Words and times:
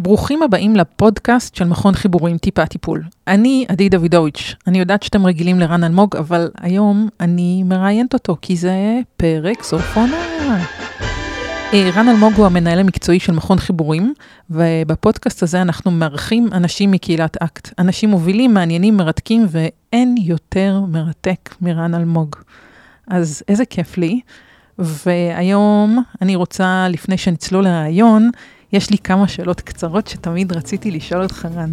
ברוכים 0.00 0.42
הבאים 0.42 0.76
לפודקאסט 0.76 1.54
של 1.54 1.64
מכון 1.64 1.94
חיבורים 1.94 2.38
טיפה 2.38 2.66
טיפול. 2.66 3.02
אני 3.26 3.66
עדי 3.68 3.88
דוידוביץ', 3.88 4.54
אני 4.66 4.78
יודעת 4.78 5.02
שאתם 5.02 5.26
רגילים 5.26 5.60
לרן 5.60 5.84
אלמוג, 5.84 6.16
אבל 6.16 6.50
היום 6.60 7.08
אני 7.20 7.62
מראיינת 7.62 8.14
אותו, 8.14 8.36
כי 8.42 8.56
זה 8.56 9.00
פרק 9.16 9.62
סוף 9.62 9.96
עונה. 9.96 10.16
אה, 11.72 11.90
רן 11.94 12.08
אלמוג 12.08 12.32
הוא 12.36 12.46
המנהל 12.46 12.78
המקצועי 12.78 13.20
של 13.20 13.32
מכון 13.32 13.58
חיבורים, 13.58 14.14
ובפודקאסט 14.50 15.42
הזה 15.42 15.62
אנחנו 15.62 15.90
מארחים 15.90 16.48
אנשים 16.52 16.90
מקהילת 16.90 17.36
אקט. 17.42 17.70
אנשים 17.78 18.10
מובילים, 18.10 18.54
מעניינים, 18.54 18.96
מרתקים, 18.96 19.46
ואין 19.48 20.14
יותר 20.18 20.80
מרתק 20.88 21.54
מרן 21.60 21.94
אלמוג. 21.94 22.36
אז 23.06 23.42
איזה 23.48 23.64
כיף 23.64 23.98
לי. 23.98 24.20
והיום 24.78 26.02
אני 26.22 26.36
רוצה, 26.36 26.86
לפני 26.90 27.18
שנצלול 27.18 27.64
לרעיון, 27.64 28.30
יש 28.72 28.90
לי 28.90 28.98
כמה 28.98 29.28
שאלות 29.28 29.60
קצרות 29.60 30.06
שתמיד 30.06 30.52
רציתי 30.52 30.90
לשאול 30.90 31.22
אותך, 31.22 31.48
רן. 31.54 31.72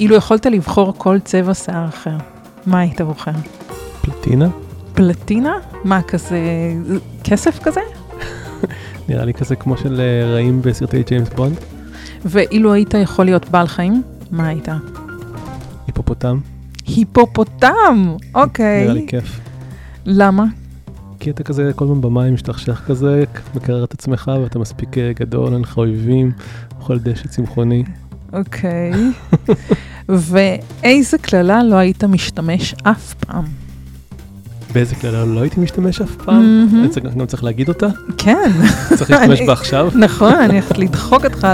אילו 0.00 0.16
יכולת 0.16 0.46
לבחור 0.46 0.94
כל 0.98 1.18
צבע 1.24 1.54
שיער 1.54 1.88
אחר, 1.88 2.16
מה 2.66 2.80
היית 2.80 3.00
בוחר? 3.00 3.30
פלטינה? 4.00 4.48
פלטינה? 4.94 5.52
מה, 5.84 6.02
כזה 6.02 6.38
כסף 7.24 7.62
כזה? 7.62 7.80
נראה 9.08 9.24
לי 9.24 9.34
כזה 9.34 9.56
כמו 9.56 9.76
של 9.76 10.00
אה, 10.00 10.32
רעים 10.32 10.62
בסרטי 10.62 11.02
ג'יימס 11.02 11.28
בונד. 11.28 11.56
ואילו 12.24 12.72
היית 12.72 12.94
יכול 12.94 13.24
להיות 13.24 13.48
בעל 13.48 13.66
חיים, 13.66 14.02
מה 14.30 14.48
היית? 14.48 14.68
היפופוטם. 15.86 16.38
היפופוטם, 16.86 18.16
אוקיי. 18.34 18.82
נראה 18.82 18.94
לי 18.94 19.06
כיף. 19.08 19.40
למה? 20.06 20.44
כי 21.20 21.30
אתה 21.30 21.42
כזה 21.42 21.70
כל 21.76 21.84
הזמן 21.84 22.00
במים 22.00 22.34
משתכשך 22.34 22.82
כזה, 22.86 23.24
מקרר 23.54 23.84
את 23.84 23.94
עצמך 23.94 24.30
ואתה 24.42 24.58
מספיק 24.58 24.98
אה, 24.98 25.12
גדול, 25.20 25.52
אין 25.52 25.62
לך 25.62 25.76
אויבים, 25.76 26.32
אוכל 26.80 26.98
דשא 26.98 27.28
צמחוני. 27.28 27.84
אוקיי. 28.32 28.92
ואיזה 30.08 31.18
קללה 31.18 31.62
לא 31.62 31.76
היית 31.76 32.04
משתמש 32.04 32.74
אף 32.82 33.14
פעם? 33.14 33.44
באיזה 34.72 34.94
קללה 34.94 35.24
לא 35.24 35.40
הייתי 35.40 35.60
משתמש 35.60 36.00
אף 36.00 36.16
פעם? 36.16 36.68
אני 36.72 37.10
גם 37.18 37.26
צריך 37.26 37.44
להגיד 37.44 37.68
אותה? 37.68 37.86
כן. 38.18 38.50
צריך 38.98 39.10
להשתמש 39.10 39.40
בה 39.46 39.52
עכשיו? 39.52 39.90
נכון, 39.94 40.34
אני 40.34 40.52
הולכת 40.52 40.78
לדחוק 40.78 41.24
אותך 41.24 41.46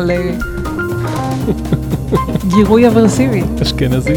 לגירוי 2.45 2.89
אברסיבי. 2.89 3.43
אשכנזי. 3.63 4.15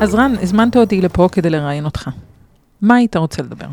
אז 0.00 0.14
רן, 0.14 0.32
הזמנת 0.42 0.76
אותי 0.76 1.00
לפה 1.00 1.28
כדי 1.32 1.50
לראיין 1.50 1.84
אותך. 1.84 2.10
מה 2.82 2.94
היית 2.94 3.16
רוצה 3.16 3.42
לדבר? 3.42 3.66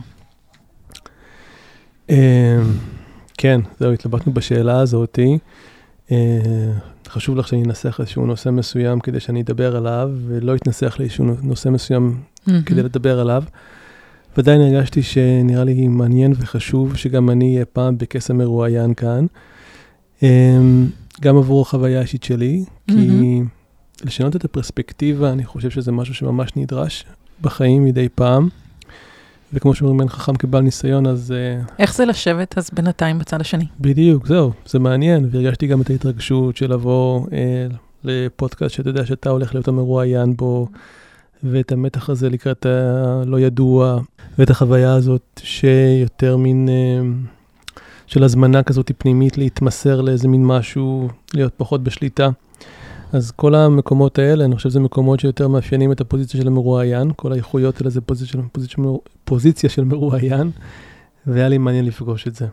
אה, 2.09 2.57
כן, 3.37 3.61
זהו, 3.79 3.93
התלבטנו 3.93 4.33
בשאלה 4.33 4.79
הזאתי. 4.79 5.37
אה, 6.11 6.17
חשוב 7.07 7.37
לך 7.37 7.47
שאני 7.47 7.63
אנסח 7.63 7.99
איזשהו 7.99 8.25
נושא 8.25 8.49
מסוים 8.49 8.99
כדי 8.99 9.19
שאני 9.19 9.41
אדבר 9.41 9.75
עליו, 9.75 10.11
ולא 10.27 10.55
אתנסח 10.55 10.95
לאיזשהו 10.99 11.25
נושא 11.43 11.69
מסוים 11.69 12.19
כדי 12.65 12.83
לדבר 12.83 13.19
עליו. 13.19 13.43
ועדיין 14.37 14.61
הרגשתי 14.61 15.03
שנראה 15.03 15.63
לי 15.63 15.87
מעניין 15.87 16.33
וחשוב 16.37 16.95
שגם 16.95 17.29
אני 17.29 17.53
אהיה 17.53 17.65
פעם 17.65 17.97
בקסם 17.97 18.37
מרואיין 18.37 18.93
כאן. 18.93 19.25
אמ, 20.23 20.87
גם 21.21 21.37
עבור 21.37 21.61
החוויה 21.61 21.99
האישית 21.99 22.23
שלי, 22.23 22.63
כי 22.87 22.95
מהמם. 22.95 23.54
לשנות 24.03 24.35
את 24.35 24.45
הפרספקטיבה, 24.45 25.31
אני 25.31 25.45
חושב 25.45 25.69
שזה 25.69 25.91
משהו 25.91 26.13
שממש 26.13 26.51
נדרש 26.55 27.05
בחיים 27.41 27.85
מדי 27.85 28.09
פעם. 28.09 28.49
וכמו 29.53 29.75
שאומרים, 29.75 29.99
אין 29.99 30.09
חכם 30.09 30.35
כבעל 30.35 30.63
ניסיון, 30.63 31.07
אז 31.07 31.33
uh, 31.67 31.71
איך 31.79 31.95
זה 31.95 32.05
לשבת 32.05 32.57
אז 32.57 32.69
בינתיים 32.73 33.19
בצד 33.19 33.41
השני? 33.41 33.65
בדיוק, 33.79 34.27
זהו, 34.27 34.51
זה 34.65 34.79
מעניין. 34.79 35.29
והרגשתי 35.31 35.67
גם 35.67 35.81
את 35.81 35.89
ההתרגשות 35.89 36.57
של 36.57 36.73
לבוא 36.73 37.27
אה, 37.33 37.67
לפודקאסט 38.03 38.75
שאתה 38.75 38.89
יודע 38.89 39.05
שאתה 39.05 39.29
הולך 39.29 39.53
להיות 39.53 39.67
המרואיין 39.67 40.35
בו, 40.35 40.67
ואת 41.43 41.71
המתח 41.71 42.09
הזה 42.09 42.29
לקראת 42.29 42.65
הלא 42.65 43.39
ידוע, 43.39 43.99
ואת 44.39 44.49
החוויה 44.49 44.93
הזאת 44.93 45.41
שיותר 45.43 46.37
מין, 46.37 46.69
אה, 46.69 47.07
של 48.07 48.23
הזמנה 48.23 48.63
כזאת 48.63 48.91
פנימית 48.97 49.37
להתמסר 49.37 50.01
לאיזה 50.01 50.27
מין 50.27 50.45
משהו, 50.45 51.09
להיות 51.33 51.53
פחות 51.57 51.83
בשליטה. 51.83 52.29
אז 53.15 53.31
כל 53.31 53.55
המקומות 53.55 54.19
האלה, 54.19 54.45
אני 54.45 54.55
חושב 54.55 54.69
שזה 54.69 54.79
מקומות 54.79 55.19
שיותר 55.19 55.47
מאפיינים 55.47 55.91
את 55.91 56.01
הפוזיציה 56.01 56.41
של 56.41 56.47
המרואיין, 56.47 57.11
כל 57.15 57.31
האיכויות 57.31 57.77
האלה 57.79 57.89
זה 57.89 58.01
פוזיציה 58.01 58.31
של, 58.31 58.39
פוזיציה, 58.51 58.75
של- 58.75 58.81
פוזיציה 59.25 59.69
של 59.69 59.83
מרואיין, 59.83 60.51
והיה 61.27 61.49
לי 61.49 61.57
מעניין 61.57 61.85
לפגוש 61.85 62.27
את 62.27 62.35
זה. 62.35 62.47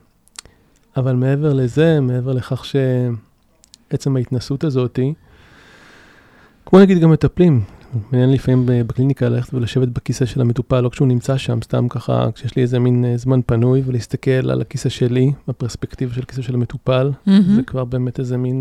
אבל 0.96 1.16
מעבר 1.16 1.52
לזה, 1.52 2.00
מעבר 2.00 2.32
לכך 2.32 2.64
שעצם 2.64 4.16
ההתנסות 4.16 4.64
הזאתי, 4.64 5.14
כמו 6.66 6.80
נגיד 6.80 6.98
גם 6.98 7.10
מטפלים, 7.10 7.64
מעניין 8.12 8.32
לפעמים 8.32 8.62
בקליניקה 8.66 9.28
ללכת 9.28 9.54
ולשבת 9.54 9.88
בכיסא 9.88 10.26
של 10.26 10.40
המטופל, 10.40 10.80
לא 10.80 10.88
כשהוא 10.88 11.08
נמצא 11.08 11.36
שם, 11.36 11.58
סתם 11.62 11.88
ככה, 11.88 12.28
כשיש 12.34 12.56
לי 12.56 12.62
איזה 12.62 12.78
מין 12.78 13.04
אה, 13.04 13.16
זמן 13.16 13.40
פנוי, 13.46 13.82
ולהסתכל 13.86 14.50
על 14.50 14.60
הכיסא 14.60 14.88
שלי, 14.88 15.32
בפרספקטיבה 15.48 16.14
של 16.14 16.22
הכיסא 16.22 16.42
של 16.42 16.54
המטופל, 16.54 17.10
מהמם. 17.26 17.42
זה 17.42 17.62
כבר 17.62 17.84
באמת 17.84 18.18
איזה 18.18 18.36
מין... 18.36 18.60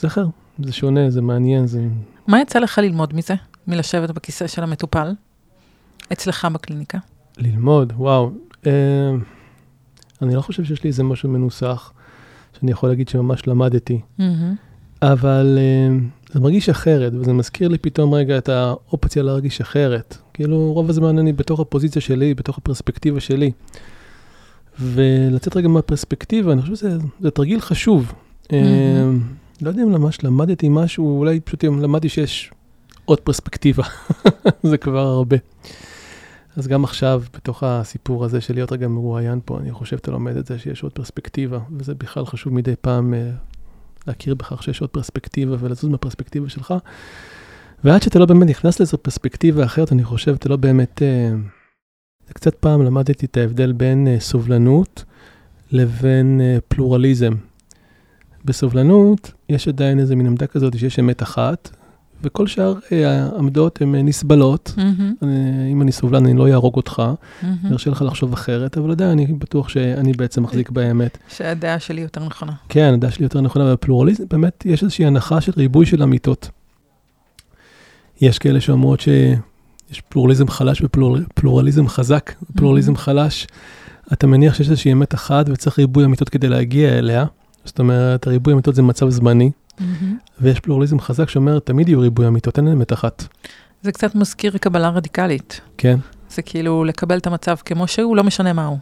אה, 0.00 0.02
זה 0.02 0.06
אחר, 0.06 0.26
זה 0.64 0.72
שונה, 0.72 1.10
זה 1.10 1.22
מעניין, 1.22 1.66
זה... 1.66 1.88
מה 2.26 2.40
יצא 2.40 2.58
לך 2.58 2.78
ללמוד 2.78 3.14
מזה? 3.14 3.34
מלשבת 3.66 4.10
בכיסא 4.10 4.46
של 4.46 4.62
המטופל? 4.62 5.12
אצלך 6.12 6.48
בקליניקה? 6.52 6.98
ללמוד, 7.38 7.92
וואו. 7.96 8.30
אה, 8.66 8.72
אני 10.22 10.34
לא 10.34 10.40
חושב 10.40 10.64
שיש 10.64 10.84
לי 10.84 10.88
איזה 10.88 11.02
משהו 11.02 11.28
מנוסח, 11.28 11.92
שאני 12.58 12.70
יכול 12.70 12.88
להגיד 12.88 13.08
שממש 13.08 13.46
למדתי. 13.46 14.00
מהמם. 14.18 14.54
אבל 15.02 15.58
uh, 15.58 16.32
זה 16.32 16.40
מרגיש 16.40 16.68
אחרת, 16.68 17.12
וזה 17.14 17.32
מזכיר 17.32 17.68
לי 17.68 17.78
פתאום 17.78 18.14
רגע 18.14 18.38
את 18.38 18.48
האופציה 18.48 19.22
להרגיש 19.22 19.60
אחרת. 19.60 20.16
כאילו, 20.34 20.72
רוב 20.72 20.90
הזמן 20.90 21.18
אני 21.18 21.32
בתוך 21.32 21.60
הפוזיציה 21.60 22.02
שלי, 22.02 22.34
בתוך 22.34 22.58
הפרספקטיבה 22.58 23.20
שלי. 23.20 23.50
ולצאת 24.80 25.56
רגע 25.56 25.68
מהפרספקטיבה, 25.68 26.52
אני 26.52 26.62
חושב 26.62 26.74
שזה 26.74 26.98
זה 27.20 27.30
תרגיל 27.30 27.60
חשוב. 27.60 28.12
Mm-hmm. 28.44 28.52
לא 29.62 29.68
יודע 29.68 29.82
אם 29.82 29.92
ממש 29.92 30.24
למדתי 30.24 30.68
משהו, 30.70 31.18
אולי 31.18 31.40
פשוט 31.40 31.64
למדתי 31.64 32.08
שיש 32.08 32.50
עוד 33.04 33.20
פרספקטיבה, 33.20 33.82
זה 34.70 34.78
כבר 34.78 35.06
הרבה. 35.06 35.36
אז 36.56 36.68
גם 36.68 36.84
עכשיו, 36.84 37.22
בתוך 37.34 37.62
הסיפור 37.62 38.24
הזה 38.24 38.40
של 38.40 38.54
להיות 38.54 38.72
רגע 38.72 38.88
מרואיין 38.88 39.40
פה, 39.44 39.58
אני 39.58 39.72
חושב 39.72 39.96
שאתה 39.96 40.10
לומד 40.10 40.36
את 40.36 40.46
זה 40.46 40.58
שיש 40.58 40.82
עוד 40.82 40.92
פרספקטיבה, 40.92 41.58
וזה 41.78 41.94
בכלל 41.94 42.26
חשוב 42.26 42.54
מדי 42.54 42.74
פעם 42.80 43.14
אה, 43.14 43.30
להכיר 44.06 44.34
בכך 44.34 44.62
שיש 44.62 44.80
עוד 44.80 44.90
פרספקטיבה 44.90 45.56
ולזוז 45.60 45.90
מהפרספקטיבה 45.90 46.48
שלך. 46.48 46.74
ועד 47.84 48.02
שאתה 48.02 48.18
לא 48.18 48.26
באמת 48.26 48.48
נכנס 48.48 48.80
לאיזו 48.80 48.98
פרספקטיבה 48.98 49.64
אחרת, 49.64 49.92
אני 49.92 50.04
חושב, 50.04 50.34
אתה 50.34 50.48
לא 50.48 50.56
באמת... 50.56 51.02
אה, 51.02 51.32
זה 52.26 52.34
קצת 52.34 52.54
פעם 52.54 52.82
למדתי 52.82 53.26
את 53.26 53.36
ההבדל 53.36 53.72
בין 53.72 54.08
אה, 54.08 54.20
סובלנות 54.20 55.04
לבין 55.70 56.40
אה, 56.40 56.58
פלורליזם. 56.68 57.32
בסובלנות 58.44 59.32
יש 59.50 59.68
עדיין 59.68 59.98
איזה 59.98 60.16
מין 60.16 60.26
עמדה 60.26 60.46
כזאת 60.46 60.78
שיש 60.78 60.98
אמת 60.98 61.22
אחת, 61.22 61.70
וכל 62.22 62.46
שאר 62.46 62.74
אה, 62.92 63.22
העמדות 63.22 63.82
הן 63.82 63.94
אה, 63.94 64.02
נסבלות. 64.02 64.74
אה, 64.78 65.28
אם 65.72 65.82
אני 65.82 65.92
סובלן, 65.92 66.26
אני 66.26 66.38
לא 66.38 66.48
אהרוג 66.48 66.76
אותך, 66.76 66.98
מהמם. 66.98 67.56
אני 67.64 67.72
ארשה 67.72 67.90
לך 67.90 68.02
לחשוב 68.02 68.32
אחרת, 68.32 68.78
אבל 68.78 68.90
עדיין 68.90 69.10
אני 69.10 69.26
בטוח 69.26 69.68
שאני 69.68 70.12
בעצם 70.12 70.42
מחזיק 70.42 70.70
באמת. 70.70 71.18
שהדעה 71.28 71.80
שלי 71.80 72.00
יותר 72.00 72.24
נכונה. 72.24 72.52
כן, 72.68 72.94
הדעה 72.94 73.10
שלי 73.10 73.24
יותר 73.24 73.40
נכונה, 73.40 73.64
ובפלורליזם 73.64 74.24
באמת 74.30 74.66
יש 74.66 74.82
איזושהי 74.82 75.06
הנחה 75.06 75.40
של 75.40 75.52
ריבוי 75.56 75.86
של 75.86 76.02
אמיתות. 76.02 76.50
יש 78.20 78.38
כאלה 78.38 78.60
שאומרות 78.60 79.00
שיש 79.00 80.00
פלורליזם 80.08 80.48
חלש 80.48 80.82
ופלורליזם 80.82 81.88
חזק, 81.88 82.32
פלורליזם 82.56 82.96
חלש. 82.96 83.46
אתה 84.12 84.26
מניח 84.26 84.54
שיש 84.54 84.70
איזושהי 84.70 84.92
אמת 84.92 85.14
אחת 85.14 85.46
וצריך 85.48 85.78
ריבוי 85.78 86.04
אמיתות 86.04 86.28
כדי 86.28 86.48
להגיע 86.48 86.98
אליה. 86.98 87.24
זאת 87.64 87.78
אומרת, 87.78 88.26
הריבוי 88.26 88.52
אמיתות 88.52 88.74
זה 88.74 88.82
מצב 88.82 89.08
זמני, 89.08 89.50
מהמם. 89.80 90.16
ויש 90.40 90.60
פלורליזם 90.60 91.00
חזק 91.00 91.28
שאומר, 91.28 91.58
תמיד 91.58 91.88
יהיו 91.88 92.00
ריבוי 92.00 92.26
אמיתות, 92.26 92.58
אין 92.58 92.68
אמת 92.68 92.92
אחת. 92.92 93.24
זה 93.82 93.92
קצת 93.92 94.14
מזכיר 94.14 94.58
קבלה 94.58 94.88
רדיקלית. 94.88 95.60
כן, 95.78 95.98
זה 96.30 96.42
כאילו 96.42 96.84
לקבל 96.84 97.18
את 97.18 97.26
המצב 97.26 97.56
כמו 97.64 97.86
שהוא, 97.88 98.16
לא 98.16 98.24
משנה 98.24 98.52
מה 98.52 98.66
הוא. 98.66 98.78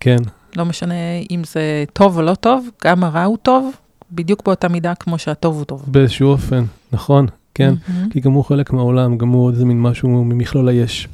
כן, 0.00 0.16
לא 0.56 0.64
משנה 0.64 0.94
אם 1.30 1.42
זה 1.44 1.84
טוב 1.92 2.16
או 2.16 2.22
לא 2.22 2.34
טוב, 2.34 2.68
גם 2.84 3.04
הרע 3.04 3.24
הוא 3.24 3.36
טוב, 3.42 3.70
בדיוק 4.12 4.44
באותה 4.44 4.68
מידה 4.68 4.94
כמו 4.94 5.18
שהטוב 5.18 5.56
הוא 5.56 5.64
טוב. 5.64 5.84
באיזשהו 5.86 6.28
אופן, 6.28 6.64
נכון, 6.92 7.26
כן. 7.54 7.74
מהמם. 7.88 8.10
כי 8.10 8.20
גם 8.20 8.32
הוא 8.32 8.44
חלק 8.44 8.72
מהעולם, 8.72 9.18
גם 9.18 9.28
הוא 9.28 9.44
עוד 9.44 9.54
איזה 9.54 9.64
מין 9.64 9.80
משהו 9.82 10.08
ממכלול 10.08 10.68
היש. 10.68 11.08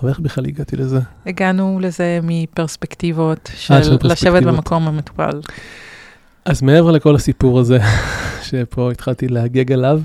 אבל 0.00 0.08
איך 0.08 0.20
בכלל 0.20 0.46
הגעתי 0.46 0.76
לזה? 0.76 1.00
הגענו 1.26 1.78
לזה 1.82 2.20
מפרספקטיבות 2.22 3.50
של 3.56 3.74
אה, 3.74 3.84
של 3.84 3.96
לשבת. 4.02 4.42
במקום 4.42 4.88
המטופל. 4.88 5.40
אז 6.44 6.62
מעבר 6.62 6.90
לכל 6.90 7.14
הסיפור 7.14 7.60
הזה, 7.60 7.78
שפה 8.48 8.90
התחלתי 8.90 9.28
להגג 9.28 9.72
עליו, 9.72 10.00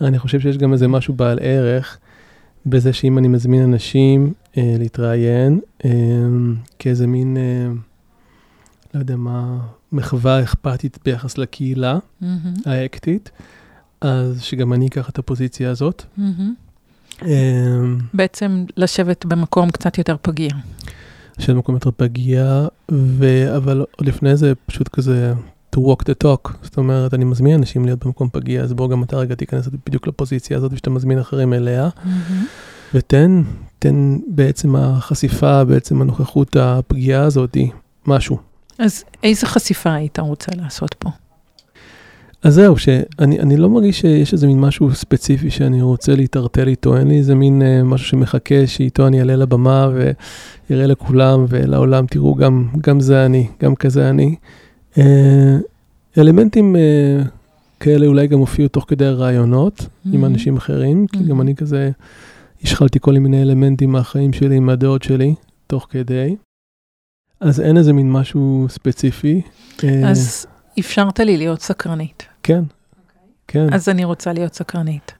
אני 0.00 0.18
חושב 0.18 0.40
שיש 0.40 0.58
גם 0.58 0.72
איזה 0.72 0.88
משהו 0.88 1.14
בעל 1.14 1.38
ערך 1.42 1.98
בזה 2.66 2.92
שאם 2.92 3.18
אני 3.18 3.28
מזמין 3.28 3.62
אנשים 3.62 4.32
אה, 4.56 4.74
להתראיין 4.78 5.60
אה, 5.84 5.90
כאיזה 6.78 7.06
מין, 7.06 7.36
אה, 7.36 7.72
לא 8.94 9.00
יודע 9.00 9.16
מה, 9.16 9.58
מחווה 9.92 10.42
אכפתית 10.42 10.98
ביחס 11.04 11.38
לקהילה 11.38 11.98
מהמם, 12.20 12.54
האקטית, 12.66 13.30
אז 14.00 14.42
שגם 14.42 14.72
אני 14.72 14.86
אקח 14.86 15.08
את 15.08 15.18
הפוזיציה 15.18 15.70
הזאת. 15.70 16.04
מהמם. 16.16 16.54
אה, 17.22 17.80
בעצם 18.14 18.64
לשבת 18.76 19.26
במקום 19.26 19.70
קצת 19.70 19.98
יותר 19.98 20.16
פגיע. 20.22 20.50
של 21.38 21.54
מקום 21.54 21.74
יותר 21.74 21.90
פגיע, 21.96 22.66
ו... 22.90 23.56
אבל 23.56 23.84
עוד 23.96 24.08
לפני 24.08 24.36
זה 24.36 24.52
פשוט 24.66 24.88
כזה 24.88 25.32
to 25.76 25.78
walk 25.78 26.02
the 26.02 26.24
talk, 26.24 26.52
זאת 26.62 26.76
אומרת, 26.76 27.14
אני 27.14 27.24
מזמין 27.24 27.54
אנשים 27.54 27.84
להיות 27.84 28.04
במקום 28.04 28.28
פגיע, 28.32 28.62
אז 28.62 28.72
בוא 28.72 28.88
גם 28.88 29.02
אתה 29.02 29.16
רגע 29.16 29.34
תיכנס 29.34 29.68
בדיוק 29.86 30.06
לפוזיציה 30.06 30.56
הזאת 30.56 30.76
שאתה 30.76 30.90
מזמין 30.90 31.18
אחרים 31.18 31.52
אליה, 31.52 31.88
מהמם. 32.04 32.46
ותן, 32.94 33.42
תן 33.78 34.18
בעצם 34.28 34.76
החשיפה, 34.76 35.64
בעצם 35.64 36.02
הנוכחות 36.02 36.56
הפגיעה 36.56 37.24
הזאת, 37.24 37.56
משהו. 38.06 38.38
אז 38.78 39.04
איזה 39.22 39.46
חשיפה 39.46 39.92
היית 39.92 40.18
רוצה 40.18 40.52
לעשות 40.56 40.94
פה? 40.94 41.10
אז 42.42 42.54
זהו, 42.54 42.78
שאני 42.78 43.40
אני 43.40 43.56
לא 43.56 43.68
מרגיש 43.68 44.00
שיש 44.00 44.32
איזה 44.32 44.46
מין 44.46 44.60
משהו 44.60 44.94
ספציפי 44.94 45.50
שאני 45.50 45.82
רוצה 45.82 46.14
להתערטל 46.14 46.68
איתו, 46.68 46.96
אין 46.96 47.08
לי 47.08 47.18
איזה 47.18 47.34
מין 47.34 47.62
אה, 47.62 47.82
משהו 47.82 48.06
שמחכה 48.06 48.66
שאיתו 48.66 49.06
אני 49.06 49.20
אעלה 49.20 49.36
לבמה 49.36 49.88
ויראה 50.70 50.86
לכולם 50.86 51.44
ולעולם, 51.48 52.06
תראו, 52.06 52.34
גם, 52.34 52.68
גם 52.80 53.00
זה 53.00 53.26
אני, 53.26 53.46
גם 53.62 53.74
כזה 53.74 54.10
אני. 54.10 54.34
אה, 54.98 55.58
אלמנטים 56.18 56.76
אה, 56.76 57.22
כאלה 57.80 58.06
אולי 58.06 58.26
גם 58.26 58.38
הופיעו 58.38 58.68
תוך 58.68 58.84
כדי 58.88 59.06
הרעיונות 59.06 59.86
עם 60.12 60.24
Mhm. 60.24 60.26
אנשים 60.26 60.56
אחרים, 60.56 61.06
כי 61.06 61.24
גם 61.24 61.38
Mhm. 61.38 61.42
אני 61.42 61.54
כזה 61.56 61.90
השחלתי 62.62 62.98
כל 63.00 63.12
מיני 63.12 63.42
אלמנטים 63.42 63.92
מהחיים 63.92 64.32
שלי, 64.32 64.60
מהדעות 64.60 65.02
שלי, 65.02 65.34
תוך 65.66 65.86
כדי. 65.90 66.36
אז 67.40 67.60
אין 67.60 67.76
איזה 67.76 67.92
מין 67.92 68.12
משהו 68.12 68.66
ספציפי. 68.68 69.42
אה, 69.84 70.10
אז 70.10 70.46
אפשרת 70.80 71.20
לי 71.20 71.36
להיות 71.36 71.60
סקרנית. 71.62 72.26
כן, 72.42 72.62
כן. 73.48 73.66
אז 73.72 73.88
אני 73.88 74.04
רוצה 74.04 74.32
להיות 74.32 74.54
סקרנית. 74.54 75.12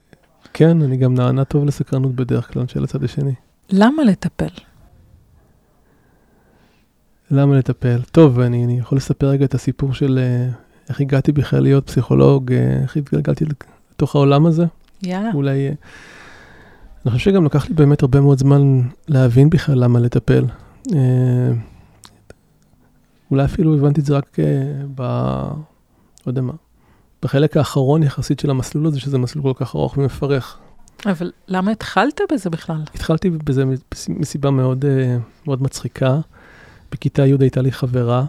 כן, 0.53 0.81
אני 0.81 0.97
גם 0.97 1.15
נענה 1.15 1.45
טוב 1.45 1.65
לסקרנות 1.65 2.15
בדרך 2.15 2.53
כלל 2.53 2.67
של 2.67 2.83
הצד 2.83 3.03
השני. 3.03 3.33
למה 3.69 4.03
לטפל? 4.03 4.47
למה 7.31 7.57
לטפל? 7.57 8.01
טוב, 8.11 8.39
אני, 8.39 8.65
אני 8.65 8.79
יכול 8.79 8.97
לספר 8.97 9.27
רגע 9.27 9.45
את 9.45 9.53
הסיפור 9.53 9.93
של 9.93 10.19
אה, 10.21 10.49
איך 10.89 11.01
הגעתי 11.01 11.31
בכלל 11.31 11.63
להיות 11.63 11.87
פסיכולוג, 11.87 12.51
אה, 12.53 12.81
איך 12.81 12.97
התגלגלתי 12.97 13.45
לתוך 13.91 14.15
העולם 14.15 14.45
הזה. 14.45 14.65
יאללה. 15.03 15.29
אולי... 15.33 15.67
אה, 15.67 15.73
אני 17.05 17.11
חושב 17.13 17.31
שגם 17.31 17.45
לקח 17.45 17.69
לי 17.69 17.73
באמת 17.75 18.01
הרבה 18.01 18.21
מאוד 18.21 18.37
זמן 18.37 18.81
להבין 19.07 19.49
בכלל 19.49 19.83
למה 19.83 19.99
לטפל. 19.99 20.45
אולי 23.31 23.45
אפילו 23.45 23.75
הבנתי 23.77 24.01
את 24.01 24.05
זה 24.05 24.17
רק 24.17 24.37
ב... 24.95 25.01
לא 25.01 26.27
יודע 26.27 26.41
מה. 26.41 26.53
בחלק 27.23 27.57
האחרון 27.57 28.03
יחסית 28.03 28.39
של 28.39 28.49
המסלול 28.49 28.87
הזה, 28.87 28.99
שזה 28.99 29.17
מסלול 29.17 29.43
כל 29.53 29.65
כך 29.65 29.75
ארוך 29.75 29.97
ומפרך. 29.97 30.57
אבל 31.05 31.31
למה 31.47 31.71
התחלת 31.71 32.21
בזה 32.31 32.49
בכלל? 32.49 32.83
התחלתי 32.95 33.29
בזה 33.29 33.65
מס- 33.65 34.09
מסיבה 34.09 34.51
מאוד, 34.51 34.85
מאוד 35.47 35.63
מצחיקה. 35.63 36.19
בכיתה 36.91 37.25
י' 37.25 37.35
הייתה 37.39 37.61
לי 37.61 37.71
חברה, 37.71 38.25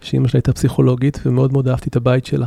שאימא 0.00 0.28
שלה 0.28 0.38
הייתה 0.38 0.52
פסיכולוגית, 0.52 1.20
ומאוד 1.26 1.52
מאוד 1.52 1.68
אהבתי 1.68 1.88
את 1.88 1.96
הבית 1.96 2.26
שלה. 2.26 2.46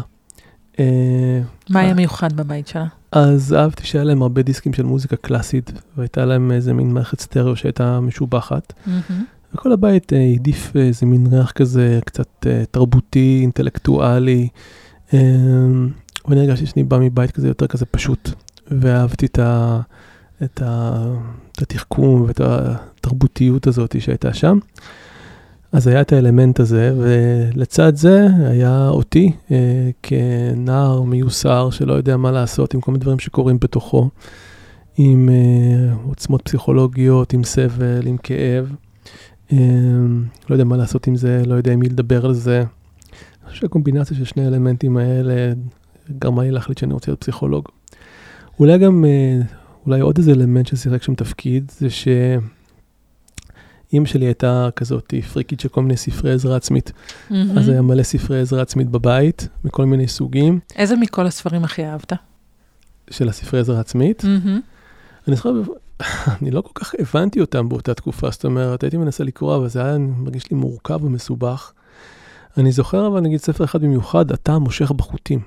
אה, 0.80 1.42
מה 1.70 1.80
היה 1.80 1.90
אה. 1.90 1.94
מיוחד 1.94 2.34
בבית 2.34 2.68
שלה? 2.68 2.86
אז 3.12 3.54
אהבתי 3.54 3.86
שהיה 3.86 4.04
להם 4.04 4.22
הרבה 4.22 4.42
דיסקים 4.42 4.74
של 4.74 4.84
מוזיקה 4.84 5.16
קלאסית, 5.16 5.72
והייתה 5.98 6.26
להם 6.26 6.52
איזה 6.52 6.74
מין 6.74 6.94
מערכת 6.94 7.20
סטריאו 7.20 7.56
שהייתה 7.56 8.00
משובחת. 8.00 8.74
וכל 9.54 9.72
הבית 9.72 10.14
אה, 10.14 10.18
העדיף 10.18 10.76
איזה 10.76 11.06
מין 11.06 11.28
ריח 11.32 11.52
כזה 11.52 12.00
קצת 12.06 12.46
תרבותי, 12.72 13.40
אינטלקטואלי. 13.42 14.48
ואני 16.28 16.40
הרגשתי 16.42 16.66
שאני 16.66 16.84
בא 16.84 16.98
מבית 16.98 17.32
כזה 17.32 17.48
יותר 17.48 17.68
כזה 17.68 17.86
פשוט, 17.86 18.30
ואהבתי 18.68 19.26
את, 19.26 19.40
ה, 19.40 19.80
את, 20.44 20.62
ה, 20.62 21.04
את 21.52 21.62
התחכום 21.62 22.22
ואת 22.22 22.42
התרבותיות 22.44 23.68
הזאת 23.68 24.02
שהייתה 24.02 24.34
שם. 24.34 24.60
אז 25.72 25.88
היה 25.88 26.02
את 26.02 26.14
האלמנט 26.14 26.60
הזה, 26.60 26.94
ולצד 26.98 27.96
זה 27.96 28.28
היה 28.50 28.90
אותי 28.90 29.32
אה, 29.52 29.90
כנער 30.04 31.02
מיוסר 31.02 31.70
שלא 31.70 31.94
יודע 31.94 32.18
מה 32.18 32.32
לעשות 32.32 32.74
עם 32.74 32.82
כל 32.82 32.92
מיני 32.92 33.02
דברים 33.02 33.20
שקורים 33.20 33.60
בתוכו, 33.60 34.10
עם 34.98 35.30
אה, 35.30 35.94
עוצמות 36.04 36.42
פסיכולוגיות, 36.42 37.34
עם 37.34 37.44
סבל, 37.44 38.02
עם 38.08 38.18
כאב. 38.18 38.76
אה, 39.54 39.58
לא 40.50 40.56
יודע 40.56 40.64
מה 40.64 40.78
לעשות 40.78 41.08
עם 41.08 41.16
זה, 41.16 41.42
לא 41.46 41.56
יודע 41.56 41.74
עם 41.74 41.80
מי 41.80 41.90
לדבר 41.90 42.26
על 42.26 42.34
זה. 42.34 42.58
אני 42.60 43.50
חושב 43.50 43.62
שהקומבינציה 43.62 44.18
של 44.18 44.26
שני 44.26 44.46
האלמנטים 44.46 44.98
האלה 44.98 45.54
גרמה 46.20 46.44
לי 46.44 46.52
להחליט 46.52 46.78
שאני 46.78 46.94
רוצה 46.94 47.12
להיות 47.12 47.22
פסיכולוג. 47.22 47.66
אולי 48.60 48.78
גם, 48.78 49.06
אה, 49.06 49.42
אולי 49.86 50.00
עוד 50.00 50.18
איזה 50.18 50.32
אלמנט 50.32 50.68
ששיחק 50.68 51.04
שם 51.04 51.16
תפקיד, 51.16 51.72
זה 51.80 51.90
שאימא 53.90 54.06
שלי 54.06 54.26
הייתה 54.26 54.70
כזאת 54.76 55.14
פריקית 55.34 55.60
של 55.60 55.70
כל 55.70 55.82
מיני 55.82 55.98
ספרי 55.98 56.32
עזרה 56.34 56.56
עצמית. 56.56 56.92
מהמם. 57.30 57.58
אז 57.58 57.70
היה 57.70 57.82
מלא 57.82 58.04
ספרי 58.04 58.42
עזרה 58.42 58.62
עצמית 58.62 58.90
בבית, 58.90 59.48
מכל 59.64 59.86
מיני 59.86 60.08
סוגים 60.08 60.60
איזה 60.76 60.96
מכל 60.96 61.26
הספרים 61.28 61.64
הכי 61.64 61.86
אהבת? 61.86 62.14
של 63.10 63.30
הספרי 63.30 63.60
עזרה 63.60 63.80
עצמית. 63.80 64.24
מהמם. 64.24 64.62
אני 65.28 65.36
זוכר, 65.36 65.54
אני 66.42 66.52
לא 66.52 66.62
כל 66.62 66.72
כך 66.76 66.94
הבנתי 67.00 67.42
אותם 67.42 67.70
באותה 67.70 67.94
תקופה, 67.94 68.30
זאת 68.32 68.46
אומרת, 68.46 68.84
הייתי 68.84 68.98
מנסה 68.98 69.24
לקרוא, 69.24 69.56
אבל 69.56 69.68
זה 69.68 69.86
היה 69.86 69.98
מרגיש 69.98 70.52
לי 70.52 70.58
מורכב 70.58 71.04
ומסובך. 71.04 71.72
אני 72.58 72.72
זוכר 72.72 73.08
אבל 73.08 73.20
נגיד 73.20 73.40
ספר 73.40 73.64
אחד 73.64 73.82
במיוחד, 73.82 74.32
אתה 74.32 74.58
מושך 74.58 74.92
בחוטים, 74.92 75.40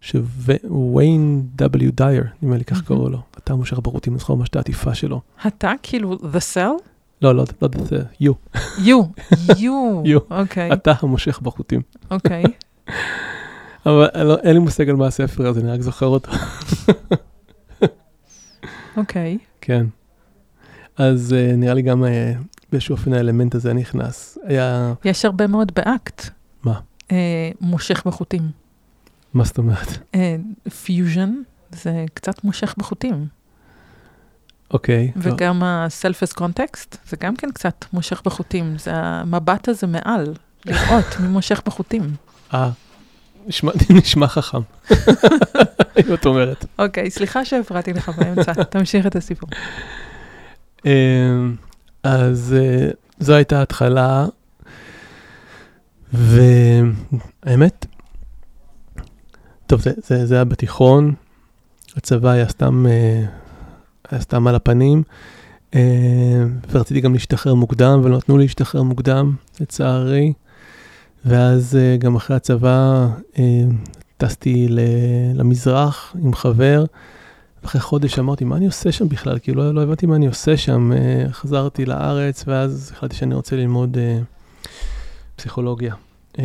שוויין 0.00 1.46
W. 1.62 1.90
דייר, 1.94 2.24
נדמה 2.42 2.56
לי 2.56 2.64
כך. 2.64 2.82
קראו 2.82 3.08
לו, 3.08 3.18
אתה 3.38 3.54
מושך 3.54 3.78
בחוטים, 3.78 4.12
אני 4.12 4.20
זוכר 4.20 4.34
ממש 4.34 4.48
את 4.48 4.56
העטיפה 4.56 4.94
שלו. 4.94 5.20
אתה 5.46 5.72
כאילו 5.82 6.14
the 6.14 6.54
cell? 6.54 6.87
לא, 7.22 7.34
לא, 7.34 7.44
לא, 7.62 7.68
זה 7.84 8.02
you, 8.22 8.32
you. 8.78 9.22
you. 9.48 10.04
You. 10.04 10.20
אוקיי. 10.30 10.72
אתה 10.72 10.92
המושך 11.02 11.40
בחוטים. 11.40 11.82
אוקיי. 12.10 12.44
אבל 13.86 14.22
לא, 14.22 14.36
אין 14.42 14.52
לי 14.52 14.58
מושג 14.58 14.88
על 14.88 14.96
מה 14.96 15.06
הספר 15.06 15.46
הזה, 15.46 15.60
אני 15.60 15.70
רק 15.70 15.80
זוכר 15.80 16.06
אותו. 16.06 16.30
אוקיי. 18.96 19.38
כן. 19.60 19.86
אז 20.96 21.34
uh, 21.34 21.56
נראה 21.56 21.74
לי 21.74 21.82
גם 21.82 22.04
uh, 22.04 22.06
באיזשהו 22.72 22.92
אופן 22.92 23.12
האלמנט 23.12 23.54
הזה 23.54 23.72
נכנס. 23.72 24.38
היה, 24.44 24.94
יש 25.04 25.24
הרבה 25.24 25.46
מאוד 25.46 25.72
באקט. 25.74 26.30
מה? 26.62 26.80
אה, 27.12 27.50
מושך 27.60 28.02
בחוטים. 28.06 28.42
מה 29.34 29.44
זאת 29.44 29.58
אומרת? 29.58 30.16
פיוז'ן 30.84 31.34
זה 31.70 32.04
קצת 32.14 32.44
מושך 32.44 32.74
בחוטים. 32.78 33.26
אוקיי. 34.70 35.12
לא. 35.16 35.22
וגם 35.22 35.62
ה-self 35.62 36.28
as 36.28 36.38
context 36.40 36.96
זה 37.08 37.16
גם 37.20 37.36
כן 37.36 37.50
קצת 37.50 37.84
מושך 37.92 38.22
בחוטים. 38.24 38.78
זה 38.78 38.90
המבט 38.94 39.68
הזה 39.68 39.86
מעל, 39.86 40.34
לראות 40.64 41.20
מי 41.20 41.28
מושך 41.28 41.62
בחוטים. 41.66 42.02
אה, 42.54 42.70
נשמע, 43.46 43.72
נשמע 44.02 44.28
חכם. 44.28 44.60
אם 45.98 46.14
את 46.14 46.26
אומרת. 46.26 46.64
אוקיי, 46.78 47.10
סליחה 47.10 47.44
שהפרעתי 47.44 47.92
לך 47.92 48.08
באמצע, 48.08 48.52
תמשיך 48.70 49.06
את 49.06 49.16
הסיפור. 49.16 49.48
אמ, 50.84 51.54
אז 52.02 52.56
אה, 52.58 52.88
זו 53.18 53.34
הייתה 53.34 53.58
ההתחלה, 53.58 54.26
והאמת, 56.12 57.86
טוב, 59.66 59.80
זה, 59.80 59.92
זה, 59.96 60.26
זה 60.26 60.34
היה 60.34 60.44
בתיכון, 60.44 61.14
הצבא 61.96 62.30
היה 62.30 62.48
סתם, 62.48 62.86
אה, 62.86 63.24
סתם 64.18 64.46
על 64.46 64.54
הפנים, 64.54 65.02
אה, 65.74 65.80
ורציתי 66.70 67.00
גם 67.00 67.12
להשתחרר 67.12 67.54
מוקדם, 67.54 68.00
ולא 68.04 68.16
נתנו 68.16 68.38
להשתחרר 68.38 68.82
מוקדם, 68.82 69.34
לצערי, 69.60 70.32
ואז 71.24 71.76
אה, 71.76 71.96
גם 71.96 72.16
אחרי 72.16 72.36
הצבא 72.36 73.08
אה, 73.38 73.62
טסתי 74.16 74.66
למזרח 75.34 76.16
עם 76.22 76.34
חבר, 76.34 76.84
אחרי 77.64 77.80
חודש 77.80 78.18
אמרתי, 78.18 78.44
מה 78.44 78.56
אני 78.56 78.66
עושה 78.66 78.92
שם 78.92 79.08
בכלל? 79.08 79.38
כאילו, 79.38 79.62
לא, 79.62 79.74
לא 79.74 79.82
הבנתי 79.82 80.06
מה 80.06 80.16
אני 80.16 80.26
עושה 80.26 80.56
שם. 80.56 80.92
חזרתי 81.30 81.84
לארץ, 81.84 82.44
ואז 82.46 82.90
החלטתי 82.94 83.16
שאני 83.16 83.34
רוצה 83.34 83.56
ללמוד 83.56 83.98
אה, 83.98 84.18
פסיכולוגיה. 85.36 85.94
אה, 86.38 86.44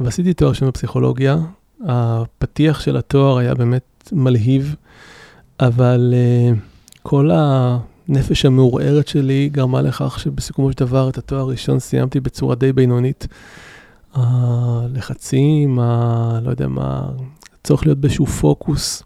ועשיתי 0.00 0.34
תואר 0.34 0.52
שם 0.52 0.66
בפסיכולוגיה. 0.66 1.36
הפתיח 1.86 2.80
של 2.80 2.96
התואר 2.96 3.38
היה 3.38 3.54
באמת 3.54 4.10
מלהיב, 4.12 4.74
אבל 5.60 6.14
אה, 6.16 6.52
כל 7.02 7.30
הנפש 7.32 8.44
המעורערת 8.44 9.08
שלי 9.08 9.48
גרמה 9.52 9.82
לכך 9.82 10.18
שבסיכומו 10.18 10.72
של 10.72 10.78
דבר 10.78 11.08
את 11.08 11.18
התואר 11.18 11.40
הראשון 11.40 11.78
סיימתי 11.78 12.20
בצורה 12.20 12.54
די 12.54 12.72
בינונית. 12.72 13.26
הלחצים, 14.14 15.78
ה... 15.78 16.40
לא 16.42 16.50
יודע 16.50 16.68
מה, 16.68 17.08
הצורך 17.60 17.86
להיות 17.86 17.98
באיזשהו 17.98 18.26
פוקוס. 18.26 19.02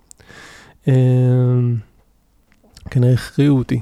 כנראה 2.90 3.12
הכריעו 3.12 3.58
אותי. 3.58 3.80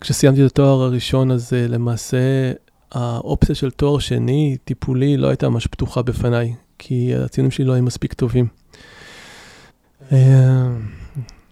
כשסיימתי 0.00 0.46
את 0.46 0.50
התואר 0.50 0.82
הראשון, 0.82 1.30
אז 1.30 1.52
uh, 1.52 1.70
למעשה 1.72 2.52
האופציה 2.92 3.54
של 3.54 3.70
תואר 3.70 3.98
שני, 3.98 4.56
טיפולי, 4.64 5.16
לא 5.16 5.28
הייתה 5.28 5.48
ממש 5.48 5.66
פתוחה 5.66 6.02
בפניי, 6.02 6.54
כי 6.78 7.14
הציונים 7.14 7.50
שלי 7.50 7.64
לא 7.64 7.72
היו 7.72 7.82
מספיק 7.82 8.12
טובים. 8.12 8.46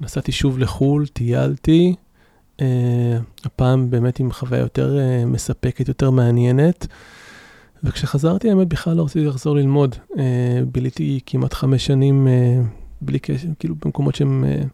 נסעתי 0.00 0.32
שוב 0.32 0.58
לחו"ל, 0.58 1.06
טיילתי, 1.06 1.94
uh, 2.56 2.62
הפעם 3.44 3.90
באמת 3.90 4.20
עם 4.20 4.32
חוויה 4.32 4.60
יותר 4.60 4.96
uh, 4.96 5.26
מספקת, 5.26 5.88
יותר 5.88 6.10
מעניינת. 6.10 6.86
וכשחזרתי, 7.84 8.50
האמת, 8.50 8.68
בכלל 8.68 8.96
לא 8.96 9.04
רציתי 9.04 9.24
לחזור 9.24 9.56
ללמוד. 9.56 9.94
Uh, 10.12 10.16
ביליתי 10.72 11.20
כמעט 11.26 11.54
חמש 11.54 11.86
שנים 11.86 12.26
uh, 12.26 12.66
בלי 13.00 13.18
קשר, 13.18 13.48
כאילו 13.58 13.74
במקומות 13.84 14.14
שהם 14.14 14.44
uh, 14.44 14.66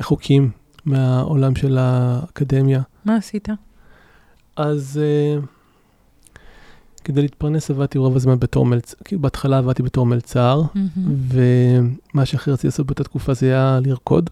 רחוקים 0.00 0.50
מהעולם 0.84 1.56
של 1.56 1.78
האקדמיה. 1.80 2.82
מה 3.04 3.16
עשית? 3.16 3.48
אז 4.56 5.00
uh, 5.42 5.46
כדי 7.04 7.22
להתפרנס 7.22 7.70
עבדתי 7.70 7.98
רוב 7.98 8.16
הזמן 8.16 8.38
בתור 8.38 8.66
מלצר, 8.66 8.96
כאילו 9.04 9.22
בהתחלה 9.22 9.58
עבדתי 9.58 9.82
בתור 9.82 10.06
מלצר, 10.06 10.62
mm-hmm. 10.62 11.00
ומה 11.28 12.26
שהכי 12.26 12.50
רציתי 12.50 12.66
לעשות 12.66 12.86
באותה 12.86 13.04
תקופה 13.04 13.34
זה 13.34 13.46
היה 13.46 13.78
לרקוד. 13.86 14.30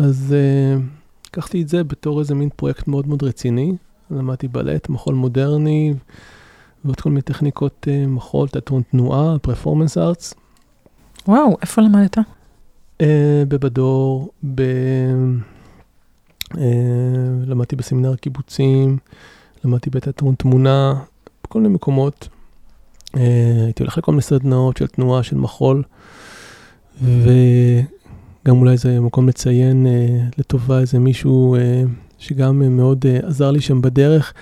אז 0.00 0.34
uh, 0.34 0.82
לקחתי 1.26 1.62
את 1.62 1.68
זה 1.68 1.84
בתור 1.84 2.20
איזה 2.20 2.34
מין 2.34 2.48
פרויקט 2.56 2.88
מאוד 2.88 3.08
מאוד 3.08 3.22
רציני. 3.22 3.72
למדתי 4.10 4.48
בלט, 4.48 4.88
מחול 4.88 5.14
מודרני, 5.14 5.94
ועוד 6.84 7.00
כל 7.00 7.08
מיני 7.08 7.22
טכניקות 7.22 7.86
uh, 7.86 8.08
מחול, 8.08 8.48
תיאטרון 8.48 8.82
תנועה, 8.90 9.38
פרפורמנס 9.38 9.98
ארטס. 9.98 10.34
וואו, 11.28 11.56
איפה 11.62 11.82
למדת? 11.82 12.18
Uh, 12.18 13.02
בבדור, 13.48 14.30
ב... 14.54 14.62
אה, 16.58 16.64
למדתי 17.46 17.76
בסמינר 17.76 18.12
הקיבוצים, 18.12 18.98
למדתי 19.64 19.90
בתיאטרון 19.90 20.34
תמונה, 20.34 20.94
בכל 21.44 21.60
מיני 21.60 21.74
מקומות. 21.74 22.28
אה, 23.16 23.62
הייתי 23.64 23.82
הולך 23.82 23.98
לכל 23.98 24.12
מיני 24.12 24.22
סדנאות 24.22 24.76
של 24.76 24.86
תנועה, 24.86 25.22
של 25.22 25.36
מחול, 25.36 25.82
וגם 28.44 28.58
אולי 28.58 28.76
זה 28.76 29.00
מקום 29.00 29.28
לציין 29.28 29.86
אה, 29.86 30.28
לטובה 30.38 30.80
איזה 30.80 30.98
מישהו 30.98 31.56
שגם 32.18 32.76
מאוד 32.76 33.04
עזר 33.22 33.50
לי 33.50 33.60
שם 33.60 33.82
בדרך. 33.82 34.32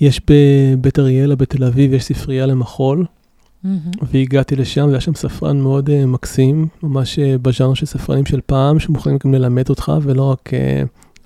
יש 0.00 0.20
בבית 0.30 0.98
אריאלה 0.98 1.36
בתל 1.36 1.64
אביב, 1.64 1.92
יש 1.92 2.04
ספרייה 2.04 2.46
למחול, 2.46 3.04
mm-hmm. 3.04 3.68
והגעתי 4.12 4.56
לשם, 4.56 4.86
והיה 4.86 5.00
שם 5.00 5.14
ספרן 5.14 5.60
מאוד 5.60 6.04
מקסים, 6.04 6.68
ממש 6.82 7.18
בז'אנר 7.18 7.74
של 7.74 7.86
ספרנים 7.86 8.26
של 8.26 8.40
פעם, 8.46 8.78
שמוכנים 8.78 9.18
גם 9.24 9.34
ללמד 9.34 9.68
אותך, 9.68 9.92
ולא 10.02 10.22
רק 10.22 10.50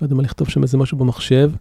לא 0.01 0.05
יודע 0.05 0.15
מה 0.15 0.23
לכתוב 0.23 0.49
שם 0.49 0.63
איזה 0.63 0.77
משהו 0.77 0.97
במחשב. 0.97 1.51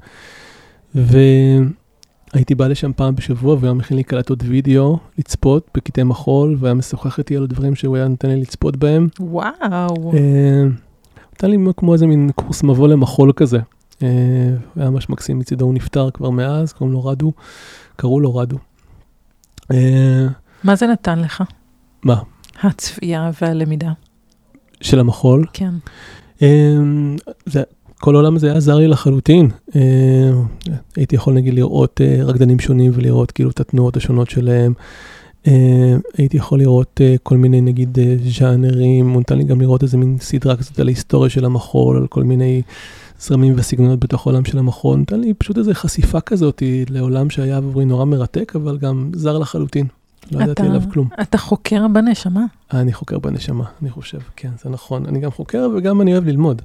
והייתי 2.33 2.55
בא 2.55 2.67
לשם 2.67 2.93
פעם 2.93 3.15
בשבוע, 3.15 3.55
והוא 3.55 3.65
היה 3.65 3.75
מכין 3.75 3.97
לי 3.97 4.05
קלטות 4.05 4.39
וידאו 4.43 4.99
לצפות 5.19 5.69
בקטעי 5.75 6.05
מחול, 6.05 6.57
והיה 6.61 6.75
משוחח 6.75 7.19
איתי 7.19 7.37
על 7.37 7.43
הדברים 7.43 7.75
שהוא 7.75 7.97
היה 7.97 8.09
נותן 8.09 8.29
לי 8.29 8.41
לצפות 8.41 8.77
בהם. 8.77 9.09
וואו. 9.21 10.13
אה, 10.15 10.65
נתן 11.33 11.51
לי 11.51 11.57
כמו 11.77 11.93
איזה 11.93 12.07
מין 12.07 12.31
קורס 12.35 12.63
מבוא 12.63 12.89
למחול 12.89 13.33
כזה. 13.37 13.59
אה, 14.03 14.09
היה 14.77 14.91
ממש 14.91 15.11
מקסים 15.11 15.39
מצידו, 15.39 15.65
הוא 15.65 15.75
נפטר 15.75 16.11
כבר 16.11 16.31
מאז, 16.31 16.73
קוראים 16.73 16.93
לו 16.93 17.05
רדו, 17.05 17.33
קראו 17.97 18.21
לו 18.21 18.37
רדו. 18.37 18.57
אה, 19.73 20.27
מה 20.65 20.77
זה 20.77 20.87
נתן 20.87 21.19
לך? 21.19 21.43
מה? 22.03 22.17
הצפייה 22.63 23.31
והלמידה. 23.41 23.93
של 24.81 24.99
המחול? 25.01 25.47
כן. 25.53 25.75
זה 27.47 27.63
כל 28.03 28.15
העולם 28.15 28.37
הזה 28.37 28.51
היה 28.51 28.61
זר 28.61 28.77
לי 28.77 28.89
לחלוטין. 28.89 29.49
אה, 29.77 29.81
הייתי 30.97 31.17
יכול 31.17 31.35
נגיד 31.35 31.55
לראות 31.55 32.01
אה, 32.01 32.25
רקדנים 32.25 32.59
שונים 32.59 32.93
ולראות 32.95 33.31
כאילו 33.31 33.51
את 33.51 33.61
התנועות 33.61 33.97
השונות 33.97 34.31
שלהם. 34.31 34.73
אה, 35.47 35.97
הייתי 36.19 36.37
יכול 36.37 36.59
לראות 36.59 37.01
כל 37.23 37.37
מיני 37.37 37.61
נגיד 37.61 37.99
ז'אנרים, 38.39 39.11
הוא 39.11 39.21
נתן 39.21 39.39
לי 39.39 39.45
גם 39.45 39.61
לראות 39.61 39.83
איזה 39.83 39.97
מין 39.97 40.17
סדרה 40.21 40.57
כזאת 40.57 40.81
על 40.81 40.87
ההיסטוריה 40.87 41.31
של 41.31 41.45
המחול, 41.45 41.97
על 41.97 42.07
כל 42.07 42.23
מיני 42.23 42.63
זרמים 43.21 43.55
וסגנונות 43.57 44.01
בתוך 44.01 44.27
העולם 44.27 44.45
של 44.45 44.59
המחול. 44.59 44.99
נתן 44.99 45.21
לי 45.21 45.35
פשוט 45.35 45.59
איזו 45.59 45.71
חשיפה 45.75 46.21
כזאת 46.21 46.63
לעולם 46.91 47.31
שהיה 47.31 47.57
עבורי 47.57 47.85
נורא 47.85 48.05
מרתק, 48.05 48.53
אבל 48.57 48.79
גם 48.79 49.11
זר 49.15 49.39
לחלוטין. 49.39 49.87
לא 50.33 50.43
ידעתי 50.43 50.63
עליו 50.63 50.83
כלום. 50.93 51.09
אתה 51.23 51.39
חוקר 51.39 51.89
בנשמה? 51.89 52.45
אני 52.73 52.93
חוקר 52.93 53.19
בנשמה, 53.19 53.65
אני 53.83 53.91
חושב, 53.91 54.19
כן, 54.37 54.51
זה 54.63 54.71
נכון. 54.71 55.07
אני 55.07 55.21
גם 55.21 55.31
חוקר 55.31 55.69
וגם 55.77 56.01
אני 56.01 56.13
אוהב 56.13 56.27
ללמוד. 56.27 56.63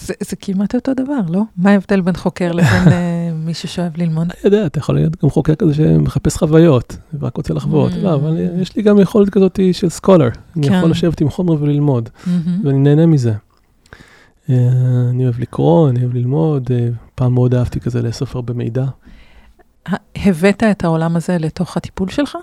זה, 0.00 0.14
זה 0.20 0.36
כמעט 0.36 0.74
אותו 0.74 0.94
דבר, 0.94 1.20
לא? 1.28 1.42
מה 1.56 1.70
ההבדל 1.70 2.00
בין 2.00 2.16
חוקר 2.16 2.52
לבין 2.52 2.84
uh, 2.84 2.90
מי 3.34 3.54
ששואב 3.54 3.92
ללמוד? 3.96 4.26
אני 4.26 4.40
יודע, 4.44 4.66
אתה 4.66 4.78
יכול 4.78 4.94
להיות 4.94 5.22
גם 5.24 5.30
חוקר 5.30 5.54
כזה 5.54 5.74
שמחפש 5.74 6.36
חוויות, 6.36 6.96
ורק 7.20 7.36
רוצה 7.36 7.54
לחוות. 7.54 7.92
לא, 8.02 8.14
אבל 8.14 8.36
mm. 8.36 8.60
יש 8.60 8.76
לי 8.76 8.82
גם 8.82 8.98
יכולת 8.98 9.30
כזאת 9.30 9.60
של 9.72 9.88
סקולר. 9.88 10.28
אני 10.56 10.68
כן. 10.68 10.74
יכול 10.74 10.90
לשבת 10.90 11.20
עם 11.20 11.30
חומר 11.30 11.62
וללמוד, 11.62 12.08
mm-hmm. 12.08 12.28
ואני 12.64 12.78
נהנה 12.78 13.06
מזה. 13.06 13.32
Uh, 13.32 14.52
אני 15.10 15.24
אוהב 15.24 15.40
לקרוא, 15.40 15.90
אני 15.90 16.00
אוהב 16.00 16.14
ללמוד, 16.14 16.66
uh, 16.66 16.94
פעם 17.14 17.34
מאוד 17.34 17.54
אהבתי 17.54 17.80
כזה 17.80 18.02
לאסוף 18.02 18.36
הרבה 18.36 18.54
מידע. 18.54 18.84
הבאת 20.16 20.62
את 20.62 20.84
העולם 20.84 21.16
הזה 21.16 21.38
לתוך 21.38 21.76
הטיפול 21.76 22.08
שלך? 22.08 22.36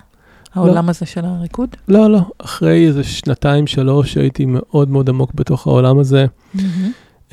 העולם 0.53 0.85
לא. 0.85 0.89
הזה 0.89 1.05
של 1.05 1.25
הריקוד? 1.25 1.69
לא, 1.87 2.11
לא. 2.11 2.19
אחרי 2.37 2.87
איזה 2.87 3.03
שנתיים, 3.03 3.67
שלוש, 3.67 4.17
הייתי 4.17 4.45
מאוד 4.47 4.89
מאוד 4.89 5.09
עמוק 5.09 5.33
בתוך 5.33 5.67
העולם 5.67 5.99
הזה. 5.99 6.25
Mm-hmm. 6.55 6.59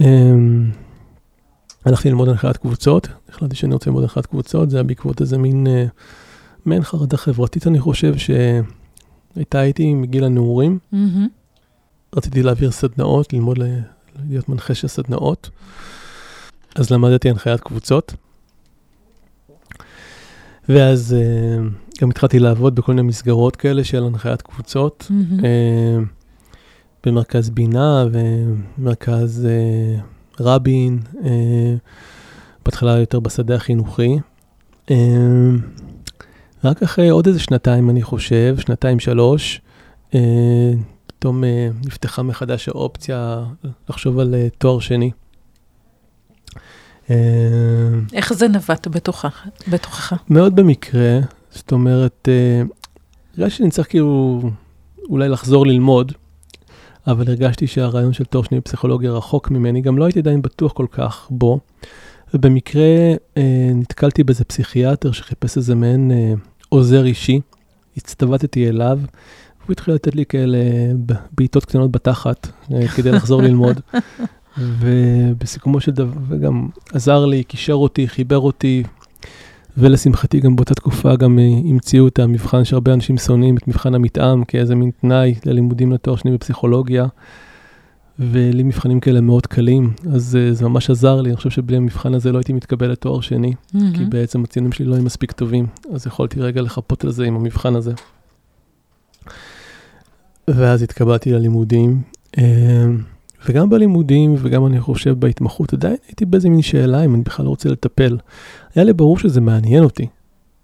אמ, 0.00 0.70
הלכתי 1.84 2.08
ללמוד 2.08 2.28
הנחיית 2.28 2.56
קבוצות, 2.56 3.08
החלטתי 3.28 3.56
שאני 3.56 3.74
רוצה 3.74 3.90
ללמוד 3.90 4.02
הנחיית 4.02 4.26
קבוצות, 4.26 4.70
זה 4.70 4.76
היה 4.76 4.84
בעקבות 4.84 5.20
איזה 5.20 5.38
מין, 5.38 5.66
אה, 5.66 5.86
מעין 6.64 6.82
חרדה 6.82 7.16
חברתית, 7.16 7.66
אני 7.66 7.80
חושב, 7.80 8.14
שהייתה 8.16 9.62
איתי 9.62 9.94
מגיל 9.94 10.24
הנעורים. 10.24 10.78
רציתי 12.16 12.42
להעביר 12.42 12.70
סדנאות, 12.70 13.32
ללמוד, 13.32 13.58
להיות 14.28 14.48
מנחה 14.48 14.74
של 14.74 14.88
סדנאות. 14.88 15.50
אז 16.74 16.90
למדתי 16.90 17.30
הנחיית 17.30 17.60
קבוצות. 17.60 18.14
ואז 20.68 21.16
uh, 21.16 22.00
גם 22.02 22.10
התחלתי 22.10 22.38
לעבוד 22.38 22.74
בכל 22.74 22.92
מיני 22.92 23.08
מסגרות 23.08 23.56
כאלה 23.56 23.84
של 23.84 24.04
הנחיית 24.04 24.42
קבוצות. 24.42 25.06
Mm-hmm. 25.10 25.44
במרכז 27.06 27.50
בינה 27.50 28.04
ומרכז 28.12 29.46
אה, 29.46 30.00
רבין, 30.40 30.98
אה, 31.24 31.74
בהתחלה 32.64 32.98
יותר 32.98 33.20
בשדה 33.20 33.54
החינוכי. 33.54 34.18
אה, 34.90 34.96
רק 36.64 36.82
אחרי 36.82 37.08
עוד 37.08 37.26
איזה 37.26 37.40
שנתיים, 37.40 37.90
אני 37.90 38.02
חושב, 38.02 38.56
שנתיים, 38.58 39.00
שלוש, 39.00 39.60
אה, 40.14 40.72
פתאום 41.06 41.44
אה, 41.44 41.68
נפתחה 41.86 42.22
מחדש 42.22 42.68
האופציה 42.68 43.44
לחשוב 43.88 44.18
על 44.18 44.34
אה, 44.34 44.48
תואר 44.58 44.80
שני. 44.80 45.10
אה, 47.10 47.16
איך 48.12 48.32
זה 48.32 48.46
בתוכך? 48.88 49.46
בתוכך? 49.68 50.12
מאוד 50.30 50.56
במקרה, 50.56 51.20
זאת 51.50 51.72
אומרת, 51.72 52.28
אה, 52.28 52.62
בגלל 53.34 53.48
שאני 53.48 53.70
צריך 53.70 53.88
כאילו 53.88 54.42
אולי 55.08 55.28
לחזור 55.28 55.66
ללמוד, 55.66 56.12
אבל 57.06 57.28
הרגשתי 57.28 57.66
שהרעיון 57.66 58.12
של 58.12 58.24
תואר 58.24 58.44
שני 58.44 58.60
בפסיכולוגיה 58.60 59.12
רחוק 59.12 59.50
ממני, 59.50 59.80
גם 59.80 59.98
לא 59.98 60.04
הייתי 60.04 60.18
עדיין 60.18 60.42
בטוח 60.42 60.72
כל 60.72 60.86
כך 60.90 61.26
בו. 61.30 61.58
ובמקרה 62.34 63.14
אה, 63.36 63.70
נתקלתי 63.74 64.24
באיזה 64.24 64.44
פסיכיאטר 64.44 65.12
שחיפש 65.12 65.56
איזה 65.56 65.74
מעין 65.74 66.10
אה, 66.10 66.32
עוזר 66.68 67.04
אישי, 67.04 67.40
הצטוותתי 67.96 68.68
אליו, 68.68 68.98
והוא 69.60 69.72
התחיל 69.72 69.94
לתת 69.94 70.14
לי 70.14 70.26
כאלה 70.26 70.58
בעיטות 71.32 71.64
קטנות 71.64 71.90
בתחת 71.90 72.48
אה, 72.72 72.88
כדי 72.88 73.12
לחזור 73.12 73.42
ללמוד. 73.46 73.80
ובסיכומו 74.58 75.80
של 75.80 75.90
דבר, 75.90 76.20
וגם 76.28 76.68
עזר 76.92 77.26
לי, 77.26 77.44
קישר 77.44 77.72
אותי, 77.72 78.08
חיבר 78.08 78.38
אותי, 78.38 78.82
ולשמחתי 79.78 80.40
גם 80.40 80.56
באותה 80.56 80.74
תקופה 80.74 81.16
גם 81.16 81.38
אה, 81.38 81.44
המציאו 81.44 82.08
את 82.08 82.18
המבחן 82.18 82.64
שהרבה 82.64 82.92
אנשים 82.92 83.18
שונאים, 83.18 83.56
את 83.56 83.68
מבחן 83.68 83.94
המתאם, 83.94 84.44
כאיזה 84.44 84.74
מין 84.74 84.90
תנאי 85.00 85.34
ללימודים 85.46 85.92
לתואר 85.92 86.16
שני 86.16 86.30
בפסיכולוגיה. 86.30 87.06
ולי 88.18 88.62
מבחנים 88.62 89.00
כאלה 89.00 89.20
מאוד 89.20 89.46
קלים, 89.46 89.92
אז 90.12 90.38
uh, 90.50 90.54
זה 90.54 90.68
ממש 90.68 90.90
עזר 90.90 91.20
לי, 91.20 91.28
אני 91.28 91.36
חושב 91.36 91.50
שבלי 91.50 91.76
המבחן 91.76 92.14
הזה 92.14 92.32
לא 92.32 92.38
הייתי 92.38 92.52
מתקבל 92.52 92.90
לתואר 92.90 93.20
שני, 93.20 93.52
mm-hmm. 93.52 93.78
כי 93.94 94.04
בעצם 94.04 94.44
הציונים 94.44 94.72
שלי 94.72 94.86
לא 94.86 94.94
היו 94.94 95.02
מספיק 95.02 95.32
טובים, 95.32 95.66
אז 95.94 96.06
יכולתי 96.06 96.40
רגע 96.40 96.62
לחפות 96.62 97.04
על 97.04 97.10
זה 97.10 97.24
עם 97.24 97.36
המבחן 97.36 97.76
הזה. 97.76 97.92
ואז 100.48 100.82
התקבלתי 100.82 101.32
ללימודים. 101.32 102.02
Uh, 102.36 102.40
וגם 103.48 103.70
בלימודים 103.70 104.34
וגם 104.38 104.66
אני 104.66 104.80
חושב 104.80 105.20
בהתמחות, 105.20 105.72
עדיין 105.72 105.96
הייתי 106.08 106.24
באיזה 106.24 106.48
מין 106.48 106.62
שאלה 106.62 107.04
אם 107.04 107.14
אני 107.14 107.22
בכלל 107.22 107.44
לא 107.44 107.50
רוצה 107.50 107.68
לטפל. 107.68 108.16
היה 108.74 108.84
לי 108.84 108.92
ברור 108.92 109.18
שזה 109.18 109.40
מעניין 109.40 109.84
אותי, 109.84 110.06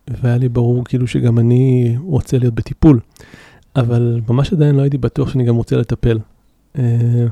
והיה 0.09 0.37
לי 0.39 0.49
ברור 0.49 0.85
כאילו 0.85 1.07
שגם 1.07 1.39
אני 1.39 1.97
רוצה 2.01 2.39
להיות 2.39 2.55
בטיפול, 2.55 3.01
אבל 3.77 4.21
ממש 4.29 4.53
עדיין 4.53 4.75
לא 4.75 4.83
הייתי 4.83 4.99
בטוח 4.99 5.31
שאני 5.31 5.45
גם 5.45 5.57
רוצה 5.57 5.77
לטפל. 5.77 6.19
אה, 6.79 7.27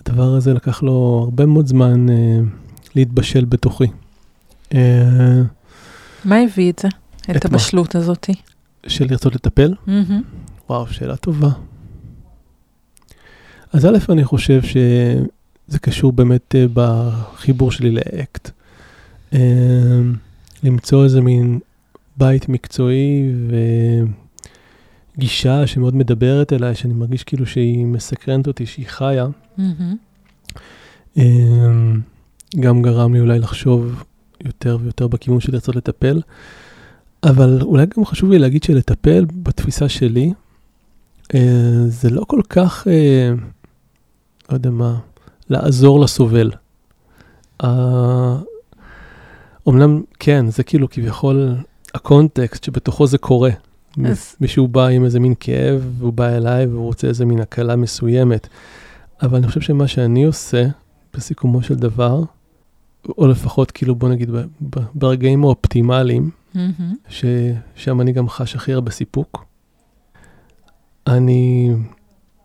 הדבר 0.00 0.34
הזה 0.34 0.54
לקח 0.54 0.82
לו 0.82 1.20
הרבה 1.24 1.46
מאוד 1.46 1.66
זמן 1.66 2.08
אה, 2.10 2.40
להתבשל 2.94 3.44
בתוכי. 3.44 3.86
אה, 4.74 5.42
מה 6.24 6.36
הביא 6.36 6.72
את 6.72 6.78
זה? 6.78 6.88
את 7.30 7.36
את 7.36 7.46
מה? 7.46 7.50
הבשלות 7.52 7.94
הזאתי? 7.94 8.32
של 8.86 9.06
לרצות 9.10 9.34
לטפל? 9.34 9.74
מהמם. 9.86 10.22
וואו, 10.70 10.86
שאלה 10.86 11.16
טובה. 11.16 11.50
אז 13.72 13.86
א', 13.86 13.98
אני 14.08 14.24
חושב 14.24 14.62
שזה 14.62 15.78
קשור 15.78 16.12
באמת 16.12 16.54
בחיבור 16.74 17.72
שלי 17.72 17.90
לאקט. 17.90 18.50
אה, 19.34 20.00
למצוא 20.62 21.04
איזה 21.04 21.20
מין 21.20 21.58
בית 22.16 22.48
מקצועי 22.48 23.32
וגישה 25.16 25.66
שמאוד 25.66 25.96
מדברת 25.96 26.52
אליי, 26.52 26.74
שאני 26.74 26.94
מרגיש 26.94 27.24
כאילו 27.24 27.46
שהיא 27.46 27.86
מסקרנת 27.86 28.46
אותי, 28.46 28.66
שהיא 28.66 28.86
חיה. 28.88 29.26
אה, 31.18 31.24
גם 32.60 32.82
גרם 32.82 33.14
לי 33.14 33.20
אולי 33.20 33.38
לחשוב 33.38 34.04
יותר 34.44 34.78
ויותר 34.82 35.08
בכיוון 35.08 35.40
של 35.40 35.52
לרצות 35.52 35.76
לטפל. 35.76 36.20
אבל 37.24 37.62
אולי 37.62 37.86
גם 37.96 38.04
חשוב 38.04 38.30
לי 38.30 38.38
להגיד 38.38 38.62
שלטפל 38.62 39.24
בתפיסה 39.42 39.88
שלי, 39.88 40.32
אה, 41.34 41.84
זה 41.86 42.10
לא 42.10 42.24
כל 42.26 42.40
כך, 42.48 42.88
אה, 42.88 43.32
לא 44.50 44.54
יודע 44.54 44.70
מה, 44.70 44.98
לעזור 45.50 46.00
לסובל. 46.00 46.50
אומנם, 49.66 50.02
כן, 50.18 50.46
זה 50.50 50.62
כאילו 50.62 50.90
כביכול 50.90 51.54
הקונטקסט 51.94 52.64
שבתוכו 52.64 53.06
זה 53.06 53.18
קורה. 53.18 53.50
אז- 54.10 54.36
מישהו 54.40 54.68
בא 54.68 54.86
עם 54.86 55.04
איזה 55.04 55.20
מין 55.20 55.34
כאב, 55.40 55.92
והוא 55.98 56.12
בא 56.12 56.28
אליי 56.28 56.66
והוא 56.66 56.84
רוצה 56.84 57.06
איזה 57.06 57.24
מין 57.24 57.40
הקלה 57.40 57.76
מסוימת. 57.76 58.48
אבל 59.22 59.38
אני 59.38 59.46
חושב 59.48 59.60
שמה 59.60 59.88
שאני 59.88 60.24
עושה, 60.24 60.66
בסיכומו 61.14 61.62
של 61.62 61.74
דבר, 61.74 62.22
או 63.18 63.26
לפחות 63.26 63.70
כאילו 63.70 63.94
בוא 63.94 64.08
נגיד 64.08 64.30
ברגעים 64.94 65.44
האופטימליים, 65.44 66.30
מהמם. 66.54 66.94
ששם 67.08 68.00
אני 68.00 68.12
גם 68.12 68.28
חש 68.28 68.54
הכי 68.56 68.72
הרבה 68.72 68.90
סיפוק. 68.90 69.44
אני 71.06 71.70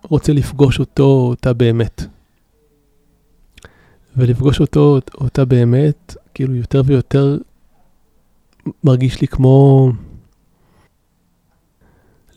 רוצה 0.04 0.34
לפגוש 0.34 0.80
אותו, 0.80 1.04
אותה 1.04 1.54
באמת. 1.54 2.06
ולפגוש 4.18 4.60
אותו, 4.60 5.00
אותה 5.22 5.46
באמת, 5.46 6.16
כאילו 6.34 6.56
יותר 6.56 6.82
ויותר 6.86 7.38
מרגיש 8.84 9.22
לי 9.22 9.28
כמו 9.28 9.92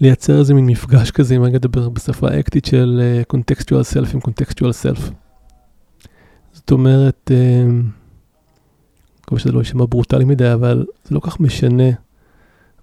לייצר 0.00 0.38
איזה 0.38 0.54
מין 0.54 0.66
מפגש 0.66 1.10
כזה, 1.10 1.36
אם 1.36 1.44
אני 1.44 1.56
אדבר 1.56 1.88
בשפה 1.88 2.28
האקטית 2.28 2.64
של 2.64 3.00
uh, 3.00 3.36
contextual 3.36 3.94
self 3.94 4.14
עם 4.14 4.20
contextual 4.20 4.72
self. 4.84 5.12
זאת 6.52 6.70
אומרת, 6.70 7.30
uh, 7.30 7.70
מקווה 9.22 9.40
שזה 9.40 9.52
לא 9.52 9.58
יישמע 9.58 9.84
ברוטלי 9.88 10.24
מדי, 10.24 10.52
אבל 10.52 10.86
זה 11.04 11.14
לא 11.14 11.20
כך 11.20 11.40
משנה 11.40 11.90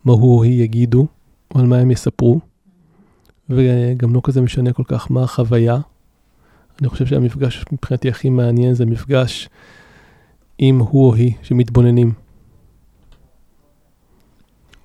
מה 0.06 0.14
הוא 0.14 0.38
או 0.38 0.44
היא 0.44 0.64
יגידו, 0.64 1.08
או 1.56 1.60
על 1.60 1.66
מה 1.66 1.78
הם 1.78 1.92
יספרו, 1.92 2.40
וגם 3.50 4.14
לא 4.14 4.22
כזה 4.24 4.42
משנה 4.42 4.74
כל 4.74 4.84
כך 4.86 5.12
מה 5.12 5.24
החוויה. 5.24 5.78
אני 6.82 6.90
חושב 6.90 7.06
שהמפגש 7.06 7.66
מבחינתי 7.72 8.10
הכי 8.10 8.30
מעניין 8.30 8.74
זה 8.74 8.86
מפגש 8.86 9.50
עם 10.58 10.80
הוא 10.80 11.10
או 11.10 11.16
היא 11.16 11.34
שמתבוננים. 11.44 12.12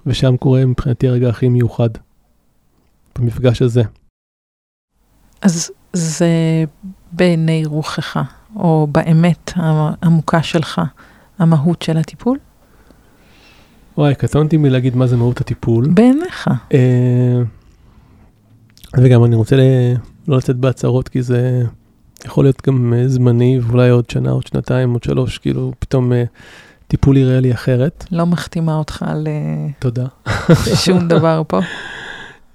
ושם 0.06 0.36
קורה 0.36 0.66
מבחינתי 0.66 1.08
הרגע 1.08 1.28
הכי 1.28 1.48
מיוחד, 1.48 1.88
במפגש 3.18 3.62
הזה. 3.62 3.82
אז 5.42 5.70
זה 5.92 6.64
בעיני 7.12 7.62
רוחך, 7.66 8.16
או 8.56 8.86
באמת 8.92 9.52
העמוקה 9.56 10.42
שלך, 10.42 10.80
המהות 11.38 11.82
של 11.82 11.96
הטיפול? 11.96 12.38
וואי, 13.98 14.14
קטונתי 14.14 14.56
מלהגיד 14.56 14.96
מה 14.96 15.06
זה 15.06 15.16
מהות 15.16 15.40
הטיפול. 15.40 15.88
בעיניך. 15.88 16.50
אה, 16.74 17.42
וגם 18.98 19.24
אני 19.24 19.36
רוצה 19.36 19.56
ל- 19.56 19.94
לא 20.28 20.36
לצאת 20.36 20.56
בהצהרות, 20.56 21.08
כי 21.08 21.22
זה 21.22 21.62
יכול 22.24 22.44
להיות 22.44 22.66
גם 22.66 22.94
אה, 22.94 23.08
זמני, 23.08 23.58
ואולי 23.62 23.90
עוד 23.90 24.10
שנה, 24.10 24.30
עוד 24.30 24.46
שנתיים, 24.46 24.92
עוד 24.92 25.02
שלוש, 25.02 25.38
כאילו 25.38 25.72
פתאום 25.78 26.12
אה, 26.12 26.24
טיפול 26.88 27.16
יראה 27.16 27.40
לי 27.40 27.52
אחרת. 27.52 28.04
לא 28.10 28.26
מחתימה 28.26 28.74
אותך 28.74 29.04
על 29.06 29.26
אה, 29.26 29.66
תודה. 29.78 30.06
שום 30.84 31.08
דבר 31.08 31.42
פה. 31.48 31.60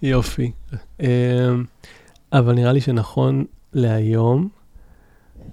יופי. 0.01 0.51
אה, 1.01 1.07
אבל 2.33 2.53
נראה 2.53 2.71
לי 2.71 2.81
שנכון 2.81 3.45
להיום, 3.73 4.49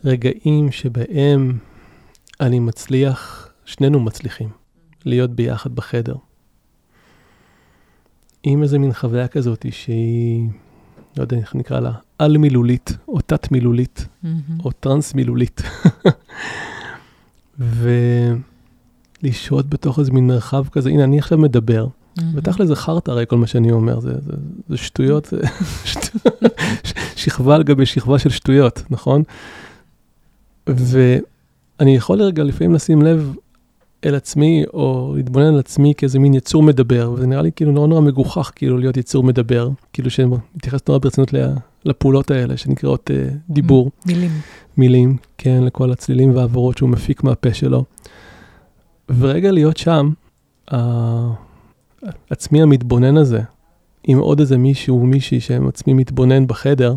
רגעים 0.04 0.72
שבהם 0.72 1.58
אני 2.40 2.58
מצליח, 2.58 3.48
שנינו 3.64 4.00
מצליחים, 4.00 4.48
להיות 5.04 5.30
ביחד 5.30 5.74
בחדר. 5.74 6.14
עם 8.42 8.62
איזה 8.62 8.78
מין 8.78 8.92
חוויה 8.92 9.28
כזאת 9.28 9.66
שהיא, 9.70 10.48
לא 11.16 11.22
יודע 11.22 11.36
איך 11.36 11.54
נקרא 11.54 11.80
לה, 11.80 11.92
על-מילולית, 12.18 12.96
או 13.08 13.20
תת-מילולית, 13.20 14.06
מהמם. 14.22 14.40
או 14.64 14.70
טרנס-מילולית. 14.70 15.62
ולשהות 19.22 19.68
בתוך 19.68 19.98
איזה 19.98 20.12
מין 20.12 20.26
מרחב 20.26 20.68
כזה, 20.68 20.90
הנה, 20.90 21.04
אני 21.04 21.18
עכשיו 21.18 21.38
מדבר, 21.38 21.86
מהמם. 22.18 22.32
ותכל'ס 22.34 22.68
זה 22.68 22.76
חרטא 22.76 23.10
הרי 23.10 23.24
כל 23.28 23.36
מה 23.36 23.46
שאני 23.46 23.70
אומר, 23.72 24.00
זה, 24.00 24.12
זה, 24.20 24.32
זה 24.68 24.76
שטויות, 24.76 25.32
שכבה 27.16 27.54
על 27.54 27.62
גבי 27.62 27.86
שכבה 27.86 28.18
של 28.18 28.30
שטויות, 28.30 28.82
נכון? 28.90 29.22
ואני 30.66 31.96
יכול 31.96 32.22
רגע 32.22 32.44
לפעמים 32.44 32.74
לשים 32.74 33.02
לב 33.02 33.34
אל 34.04 34.14
עצמי, 34.14 34.64
או 34.74 35.12
להתבונן 35.16 35.46
על 35.46 35.58
עצמי 35.58 35.92
כאיזה 35.96 36.18
מין 36.18 36.34
יצור 36.34 36.62
מדבר, 36.62 37.12
וזה 37.14 37.26
נראה 37.26 37.42
לי 37.42 37.50
כאילו 37.56 37.72
נורא 37.72 37.86
נורא 37.86 38.00
מגוחך 38.00 38.52
כאילו 38.54 38.78
להיות 38.78 38.96
יצור 38.96 39.24
מדבר, 39.24 39.68
כאילו 39.92 40.10
שמתייחס 40.10 40.80
נורא 40.88 40.98
ברצינות 40.98 41.34
לפעולות 41.84 42.30
האלה 42.30 42.56
שנקראות 42.56 43.10
uh, 43.10 43.34
דיבור. 43.50 43.90
מילים. 44.06 44.30
מילים, 44.76 45.16
כן, 45.38 45.62
לכל 45.62 45.92
הצלילים 45.92 46.36
והעברות 46.36 46.78
שהוא 46.78 46.88
מפיק 46.88 47.24
מהפה 47.24 47.54
שלו. 47.54 47.84
ורגע 49.18 49.52
להיות 49.52 49.76
שם, 49.76 50.10
ה- 50.72 51.32
עצמי 52.30 52.62
המתבונן 52.62 53.16
הזה, 53.16 53.40
עם 54.04 54.18
עוד 54.18 54.40
איזה 54.40 54.58
מישהו 54.58 55.00
או 55.00 55.06
מישהי 55.06 55.40
שהם 55.40 55.68
עצמי 55.68 55.92
מתבונן 55.92 56.46
בחדר, 56.46 56.94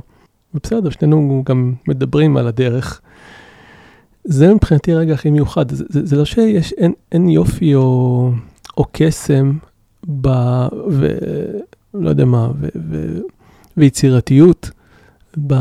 ובסדר, 0.53 0.89
שנינו 0.89 1.43
גם 1.45 1.73
מדברים 1.87 2.37
על 2.37 2.47
הדרך. 2.47 3.01
זה 4.29 4.53
מבחינתי 4.53 4.93
הרגע 4.93 5.13
הכי 5.13 5.29
מיוחד. 5.29 5.71
זה, 5.71 5.85
זה, 5.89 6.05
זה 6.05 6.15
לא 6.15 6.25
שיש, 6.25 6.73
אין, 6.73 6.93
אין 7.11 7.29
יופי 7.29 7.75
או, 7.75 8.31
או 8.77 8.85
קסם 8.91 9.57
ב... 10.21 10.27
ו... 10.89 11.17
לא 11.93 12.09
יודע 12.09 12.25
מה, 12.25 12.49
ו, 12.59 12.67
ו, 12.89 13.19
ויצירתיות 13.77 14.71
ב, 15.47 15.53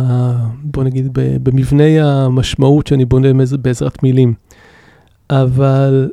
בוא 0.63 0.85
נגיד, 0.85 1.09
ב, 1.13 1.37
במבנה 1.43 1.85
המשמעות 2.25 2.87
שאני 2.87 3.05
בונה 3.05 3.29
בעזרת 3.61 4.03
מילים. 4.03 4.35
אבל 5.31 6.11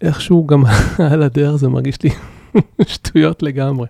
איכשהו 0.00 0.46
גם 0.46 0.62
על 1.12 1.22
הדרך 1.22 1.56
זה 1.56 1.68
מרגיש 1.68 2.02
לי 2.02 2.10
שטויות 2.92 3.42
לגמרי. 3.42 3.86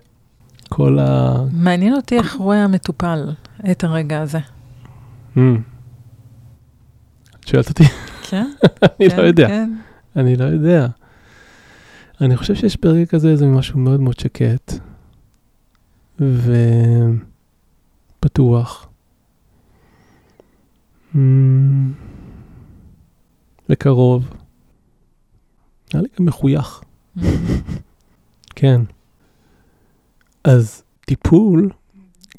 כל 0.69 0.99
ה... 0.99 1.35
מעניין 1.53 1.93
אותי 1.93 2.17
איך 2.17 2.35
רואה 2.35 2.63
המטופל 2.63 3.29
את 3.71 3.83
הרגע 3.83 4.21
הזה. 4.21 4.39
Mm. 5.35 5.39
שואלת 7.51 7.69
אותי? 7.69 7.83
כן? 8.29 8.51
אני 8.99 9.09
כן, 9.09 9.17
לא 9.17 9.21
יודע. 9.21 9.47
כן. 9.47 9.73
אני 10.15 10.35
לא 10.35 10.43
יודע. 10.43 10.87
אני 12.21 12.37
חושב 12.37 12.55
שיש 12.55 12.77
ברגע 12.81 13.05
כזה 13.05 13.29
איזה 13.29 13.45
משהו 13.45 13.79
מאוד 13.79 13.99
מאוד 13.99 14.19
שקט 14.19 14.73
ופתוח. 18.19 18.87
Mm. 21.15 21.17
וקרוב. 23.69 24.29
נראה 25.93 26.03
לי 26.03 26.09
גם 26.19 26.25
מחוייך. 26.25 26.81
מהמם. 27.15 27.35
כן. 28.55 28.81
אז 30.43 30.83
טיפול, 31.05 31.69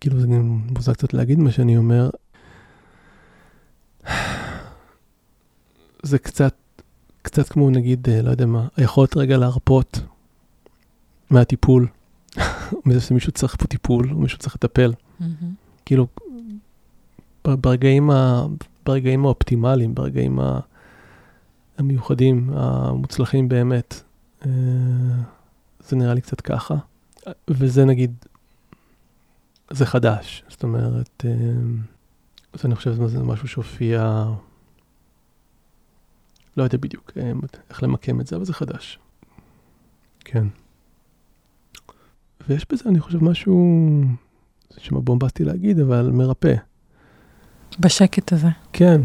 כאילו 0.00 0.20
זה 0.20 0.26
מוזר 0.28 0.92
קצת 0.92 1.14
להגיד 1.14 1.38
מה 1.38 1.50
שאני 1.50 1.76
אומר, 1.76 2.10
זה 6.02 6.18
קצת, 6.18 6.54
קצת 7.22 7.48
כמו 7.48 7.70
נגיד, 7.70 8.08
אה, 8.08 8.22
לא 8.22 8.30
יודע 8.30 8.46
מה, 8.46 8.68
היכולת 8.76 9.16
רגע 9.16 9.36
להרפות 9.36 10.00
מהטיפול, 11.30 11.88
מזה 12.86 13.00
שמישהו 13.00 13.32
צריך 13.32 13.56
פה 13.56 13.66
טיפול, 13.66 14.10
או 14.12 14.18
מישהו 14.18 14.38
צריך 14.38 14.54
לטפל. 14.54 14.92
מהמם. 15.20 15.54
כאילו, 15.84 16.06
ברגעים, 17.44 18.10
ה, 18.10 18.46
ברגעים 18.86 19.24
האופטימליים, 19.24 19.94
ברגעים 19.94 20.40
ה, 20.40 20.60
המיוחדים, 21.78 22.50
המוצלחים 22.54 23.48
באמת, 23.48 24.02
אה, 24.46 24.50
זה 25.88 25.96
נראה 25.96 26.14
לי 26.14 26.20
קצת 26.20 26.40
ככה. 26.40 26.74
וזה 27.48 27.84
נגיד, 27.84 28.14
זה 29.70 29.86
חדש. 29.86 30.44
זאת 30.48 30.62
אומרת, 30.62 31.24
אה, 31.24 31.30
אז 32.52 32.64
אני 32.64 32.74
חושב 32.74 32.94
שזה 32.94 33.22
משהו 33.22 33.48
שהופיע, 33.48 34.24
לא 36.56 36.62
יודע 36.62 36.78
בדיוק 36.80 37.12
אה, 37.16 37.32
איך 37.70 37.82
למקם 37.82 38.20
את 38.20 38.26
זה, 38.26 38.36
אבל 38.36 38.44
זה 38.44 38.52
חדש. 38.52 38.98
כן. 40.24 40.46
ויש 42.48 42.66
בזה, 42.72 42.84
אני 42.88 43.00
חושב, 43.00 43.24
משהו, 43.24 43.80
זה 44.70 44.76
נשמע 44.80 45.00
בומבסטי 45.00 45.44
להגיד, 45.44 45.80
אבל 45.80 46.10
מרפא. 46.12 46.54
בשקט 47.80 48.32
הזה. 48.32 48.48
כן. 48.72 49.00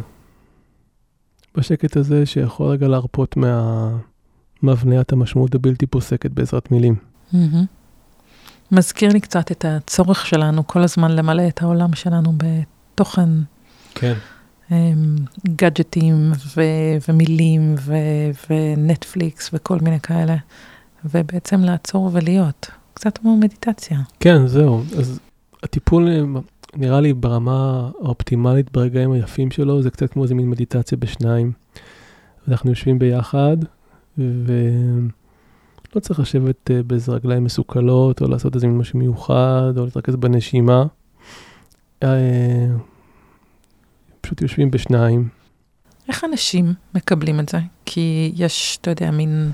בשקט 1.56 1.98
הזה 1.98 2.26
שיכול 2.26 2.68
רגע 2.68 2.88
להרפות 2.88 3.36
מהמבניית 4.64 5.12
המשמעות 5.12 5.56
הבלתי 5.56 5.86
פוסקת 5.86 6.32
בעזרת 6.32 6.72
מילים. 6.72 6.96
Mm-hmm. 7.34 7.38
מזכיר 8.72 9.14
לי 9.14 9.20
קצת 9.20 9.52
את 9.52 9.66
הצורך 9.66 10.26
שלנו 10.26 10.68
כל 10.68 10.84
הזמן 10.84 11.12
למלא 11.12 11.48
את 11.48 11.62
העולם 11.62 11.94
שלנו 11.94 12.34
בתוכן. 12.38 13.30
כן. 13.96 14.14
גאדג'טים 15.56 16.32
ו- 16.58 16.98
ומילים 17.10 17.76
ו- 17.80 17.96
ונטפליקס 18.50 19.50
וכל 19.54 19.80
מיני 19.82 20.00
כאלה, 20.00 20.36
ובעצם 21.06 21.62
לעצור 21.62 22.10
ולהיות. 22.14 22.68
קצת 22.94 23.18
כמו 23.18 23.38
מדיטציה. 23.38 24.00
כן, 24.20 24.48
זהו. 24.48 24.82
אז 24.98 25.20
הטיפול 25.64 26.10
נראה 26.76 27.02
לי 27.02 27.14
ברמה 27.14 27.90
האופטימלית 28.02 28.72
ברגעים 28.72 29.12
היפים 29.12 29.52
שלו, 29.52 29.82
זה 29.82 29.90
קצת 29.90 30.12
כמו 30.12 30.24
איזה 30.24 30.36
מין 30.36 30.50
מדיטציה 30.50 30.98
בשניים. 30.98 31.52
אנחנו 32.48 32.70
יושבים 32.70 33.00
ביחד, 33.00 33.58
ולא 34.18 36.00
צריך 36.02 36.20
לשבת 36.20 36.72
אה, 36.72 36.84
באיזה 36.84 37.12
רגליים 37.12 37.44
מסוכלות, 37.44 38.22
או 38.22 38.28
לעשות 38.28 38.56
איזה 38.56 38.68
משהו 38.68 39.00
מיוחד, 39.00 39.74
או 39.78 39.86
להתרכז 39.86 40.16
בנשימה. 40.16 40.86
אה, 44.28 44.30
פשוט 44.30 44.42
יושבים 44.42 44.72
בשניים. 44.72 45.30
איך 46.10 46.24
אנשים 46.24 46.74
מקבלים 46.96 47.40
את 47.40 47.50
זה? 47.50 47.58
כי 47.86 48.32
יש, 48.36 48.78
אתה 48.82 48.92
יודע, 48.92 49.12
מין 49.12 49.52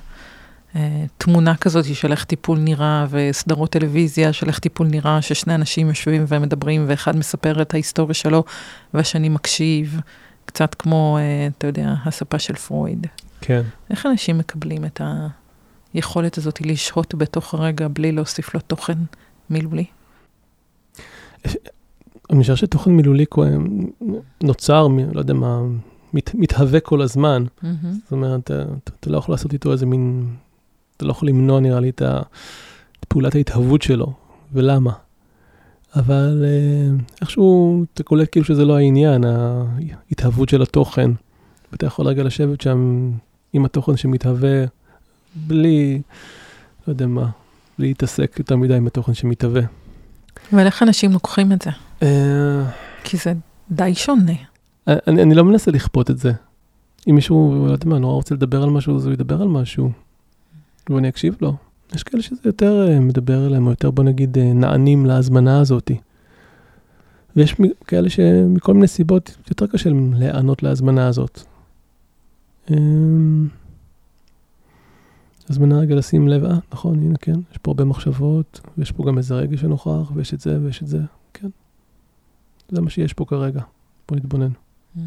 אה, 0.75 1.05
תמונה 1.17 1.55
כזאת 1.55 1.85
של 1.95 2.11
איך 2.11 2.23
טיפול 2.23 2.59
נראה, 2.59 3.05
וסדרות 3.09 3.71
טלוויזיה 3.71 4.33
של 4.33 4.47
איך 4.47 4.59
טיפול 4.59 4.87
נראה, 4.87 5.21
ששני 5.21 5.55
אנשים 5.55 5.87
יושבים 5.87 6.25
ומדברים, 6.27 6.85
ואחד 6.87 7.15
מספר 7.15 7.61
את 7.61 7.73
ההיסטוריה 7.73 8.13
שלו, 8.13 8.43
והשני 8.93 9.29
מקשיב, 9.29 9.99
קצת 10.45 10.75
כמו, 10.75 11.17
אה, 11.17 11.47
אתה 11.57 11.67
יודע, 11.67 11.93
הספה 12.05 12.39
של 12.39 12.55
פרויד. 12.55 13.07
כן. 13.41 13.61
איך 13.89 14.05
אנשים 14.05 14.37
מקבלים 14.37 14.85
את 14.85 15.01
היכולת 15.93 16.37
הזאת 16.37 16.61
לשהות 16.61 17.15
בתוך 17.15 17.53
הרגע 17.53 17.87
בלי 17.87 18.11
להוסיף 18.11 18.53
לו 18.53 18.59
תוכן 18.59 18.97
מילולי? 19.49 19.85
אני 22.29 22.41
חושב 22.41 22.55
שתוכן 22.55 22.91
מילולי 22.91 23.25
נוצר, 24.43 24.87
לא 25.13 25.19
יודע 25.19 25.33
מה, 25.33 25.61
מת, 26.13 26.35
מתהווה 26.35 26.79
כל 26.79 27.01
הזמן. 27.01 27.45
Mm-hmm. 27.45 27.65
זאת 28.03 28.11
אומרת, 28.11 28.39
אתה, 28.43 28.63
אתה, 28.83 28.91
אתה 28.99 29.09
לא 29.09 29.17
יכול 29.17 29.33
לעשות 29.33 29.53
איתו 29.53 29.71
איזה 29.71 29.85
מין, 29.85 30.25
אתה 30.97 31.05
לא 31.05 31.11
יכול 31.11 31.27
למנוע 31.27 31.59
נראה 31.59 31.79
לי 31.79 31.89
את, 31.89 32.01
ה, 32.01 32.21
את 32.99 33.05
פעולת 33.05 33.35
ההתהוות 33.35 33.81
שלו, 33.81 34.13
ולמה. 34.53 34.93
אבל 35.95 36.45
אה, 36.45 36.95
איכשהו 37.21 37.83
אתה 37.93 38.03
קולט 38.03 38.27
כאילו 38.31 38.45
שזה 38.45 38.65
לא 38.65 38.77
העניין, 38.77 39.23
ההתהוות 40.09 40.49
של 40.49 40.61
התוכן. 40.61 41.11
ואתה 41.71 41.85
יכול 41.85 42.07
רגע 42.07 42.23
לשבת 42.23 42.61
שם 42.61 43.11
עם 43.53 43.65
התוכן 43.65 43.97
שמתהווה, 43.97 44.63
בלי, 45.35 46.01
לא 46.87 46.93
יודע 46.93 47.07
מה, 47.07 47.29
בלי 47.79 47.87
להתעסק 47.87 48.35
יותר 48.39 48.55
מדי 48.55 48.75
עם 48.75 48.87
התוכן 48.87 49.13
שמתהווה. 49.13 49.61
אבל 50.53 50.65
איך 50.65 50.83
אנשים 50.83 51.11
לוקחים 51.11 51.51
את 51.51 51.61
זה? 51.61 51.69
אה, 52.03 52.63
כי 53.03 53.17
זה 53.17 53.33
די 53.71 53.95
שונה. 53.95 54.33
אני, 54.87 55.21
אני 55.21 55.35
לא 55.35 55.43
מנסה 55.43 55.71
לכפות 55.71 56.09
את 56.09 56.17
זה. 56.17 56.31
אם 57.09 57.15
מישהו, 57.15 57.65
לא 57.67 57.71
יודע 57.71 57.89
מה, 57.89 57.99
נורא 57.99 58.13
רוצה 58.13 58.35
לדבר 58.35 58.63
על 58.63 58.69
משהו, 58.69 58.95
אז 58.95 59.05
הוא 59.05 59.13
ידבר 59.13 59.41
על 59.41 59.47
משהו, 59.47 59.91
ואני 60.89 61.09
אקשיב 61.09 61.35
לו. 61.41 61.55
יש 61.95 62.03
כאלה 62.03 62.23
שזה 62.23 62.41
יותר 62.45 62.87
אה, 62.87 62.99
מדבר 62.99 63.47
אליהם, 63.47 63.65
או 63.65 63.71
יותר, 63.71 63.91
בוא 63.91 64.03
נגיד, 64.03 64.37
אה, 64.37 64.53
נענים 64.53 65.05
להזמנה 65.05 65.59
הזאת. 65.59 65.91
ויש 67.35 67.55
כאלה 67.87 68.09
שמכל 68.09 68.73
מיני 68.73 68.87
סיבות 68.87 69.37
יותר 69.49 69.67
קשה 69.67 69.89
להם 69.89 70.13
להיענות 70.13 70.63
להזמנה 70.63 71.07
הזאת. 71.07 71.39
הזמנה 75.49 75.79
רגע 75.79 75.95
לשים 75.95 76.27
לב, 76.27 76.43
אה, 76.43 76.57
נכון, 76.73 76.99
הנה, 76.99 77.17
כן, 77.17 77.39
יש 77.51 77.57
פה 77.57 77.71
הרבה 77.71 77.83
מחשבות, 77.83 78.59
ויש 78.77 78.91
פה 78.91 79.03
גם 79.07 79.17
איזה 79.17 79.35
רגע 79.35 79.57
שנוכח, 79.57 80.11
ויש 80.15 80.33
את 80.33 80.39
זה, 80.39 80.59
ויש 80.61 80.81
את 80.83 80.87
זה, 80.87 80.99
כן. 81.33 81.49
זה 82.73 82.81
מה 82.81 82.89
שיש 82.89 83.13
פה 83.13 83.25
כרגע, 83.25 83.61
בוא 84.09 84.17
נתבונן. 84.17 84.49
Mm-hmm. 84.97 84.99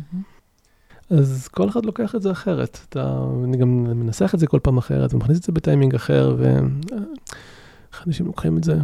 אז 1.11 1.49
כל 1.49 1.69
אחד 1.69 1.87
לוקח 1.87 2.15
את 2.15 2.23
זה 2.23 2.31
אחרת. 2.31 2.79
אתה, 2.89 3.25
אני 3.45 3.57
גם 3.57 3.85
מנסח 3.85 4.35
את 4.35 4.39
זה 4.39 4.47
כל 4.47 4.59
פעם 4.63 4.79
אחרת, 4.79 5.15
ומכניס 5.15 5.39
את 5.39 5.43
זה 5.43 5.53
בטיימינג 5.53 5.95
אחר, 5.95 6.37
ואיך 6.39 8.05
אנשים 8.07 8.27
לוקחים 8.27 8.59
את 8.59 8.65
זה, 8.65 8.77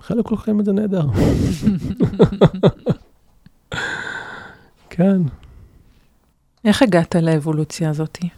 חלק 0.00 0.30
לוקחים 0.30 0.60
את 0.60 0.64
זה 0.64 0.72
נהדר. 0.72 1.06
כן. 4.90 5.22
איך 6.64 6.82
הגעת 6.82 7.16
לאבולוציה 7.16 7.90
הזאתי? 7.90 8.28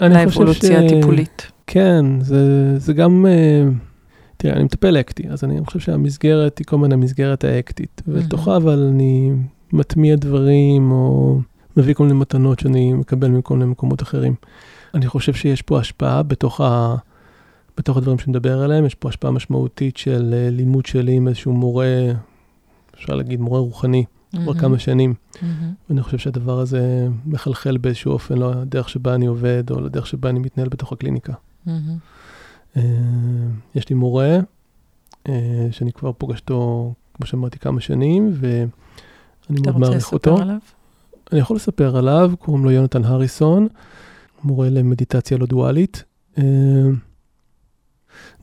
לאבולוציה 0.00 0.80
הטיפולית. 0.80 1.50
כן, 1.66 2.20
זה, 2.20 2.78
זה 2.78 2.92
גם... 2.92 3.26
Uh, 3.26 3.93
תראה, 4.44 4.56
אני 4.56 4.64
מטפל 4.64 4.96
אקטי, 4.96 5.28
אז 5.28 5.44
אני 5.44 5.64
חושב 5.64 5.78
שהמסגרת 5.78 6.58
היא 6.58 6.66
כל 6.66 6.78
מיני 6.78 6.94
המסגרת 6.94 7.44
האקטית. 7.44 8.02
ולתוכה 8.08 8.56
אבל 8.56 8.78
אני 8.92 9.32
מטמיע 9.72 10.16
דברים, 10.16 10.92
או 10.92 11.38
מביא 11.76 11.94
כל 11.94 12.04
מיני 12.04 12.18
מתנות 12.18 12.58
שאני 12.58 12.92
מקבל 12.92 13.28
מכל 13.28 13.56
מיני 13.56 13.70
מקומות 13.70 14.02
אחרים. 14.02 14.34
אני 14.94 15.06
חושב 15.06 15.34
שיש 15.34 15.62
פה 15.62 15.80
השפעה 15.80 16.22
בתוך, 16.22 16.60
ה, 16.60 16.96
בתוך 17.78 17.96
הדברים 17.96 18.18
שנדבר 18.18 18.62
עליהם, 18.62 18.86
יש 18.86 18.94
פה 18.94 19.08
השפעה 19.08 19.30
משמעותית 19.30 19.96
של 19.96 20.34
uh, 20.34 20.54
לימוד 20.54 20.86
שלי 20.86 21.12
עם 21.12 21.28
איזשהו 21.28 21.52
מורה, 21.52 22.12
אפשר 22.94 23.14
להגיד 23.14 23.40
מורה 23.40 23.60
רוחני, 23.60 24.04
כבר 24.32 24.52
mm-hmm. 24.52 24.60
כמה 24.60 24.78
שנים. 24.78 25.14
Mm-hmm. 25.34 25.44
ואני 25.90 26.02
חושב 26.02 26.18
שהדבר 26.18 26.60
הזה 26.60 27.08
מחלחל 27.26 27.76
באיזשהו 27.76 28.12
אופן 28.12 28.38
לדרך 28.38 28.88
שבה 28.88 29.14
אני 29.14 29.26
עובד, 29.26 29.70
או 29.70 29.80
לדרך 29.80 30.06
שבה 30.06 30.30
אני 30.30 30.38
מתנהל 30.38 30.68
בתוך 30.68 30.92
הקליניקה. 30.92 31.32
Mm-hmm. 31.66 31.70
Uh, 32.76 32.80
יש 33.74 33.88
לי 33.88 33.96
מורה, 33.96 34.38
uh, 35.28 35.30
שאני 35.70 35.92
כבר 35.92 36.12
פוגש 36.12 36.40
אותו, 36.40 36.92
כמו 37.14 37.26
שאמרתי, 37.26 37.58
כמה 37.58 37.80
שנים, 37.80 38.32
ואני 38.34 39.60
מאוד 39.64 39.78
מעריך 39.78 40.12
אותו. 40.12 40.16
אתה 40.16 40.30
רוצה 40.30 40.42
לספר 40.42 40.42
עליו? 40.42 40.58
אני 41.32 41.40
יכול 41.40 41.56
לספר 41.56 41.96
עליו, 41.96 42.32
קוראים 42.38 42.64
לו 42.64 42.70
יונתן 42.70 43.04
הריסון, 43.04 43.68
מורה 44.44 44.70
למדיטציה 44.70 45.38
לא 45.38 45.46
דואלית. 45.46 46.04
Uh, 46.36 46.40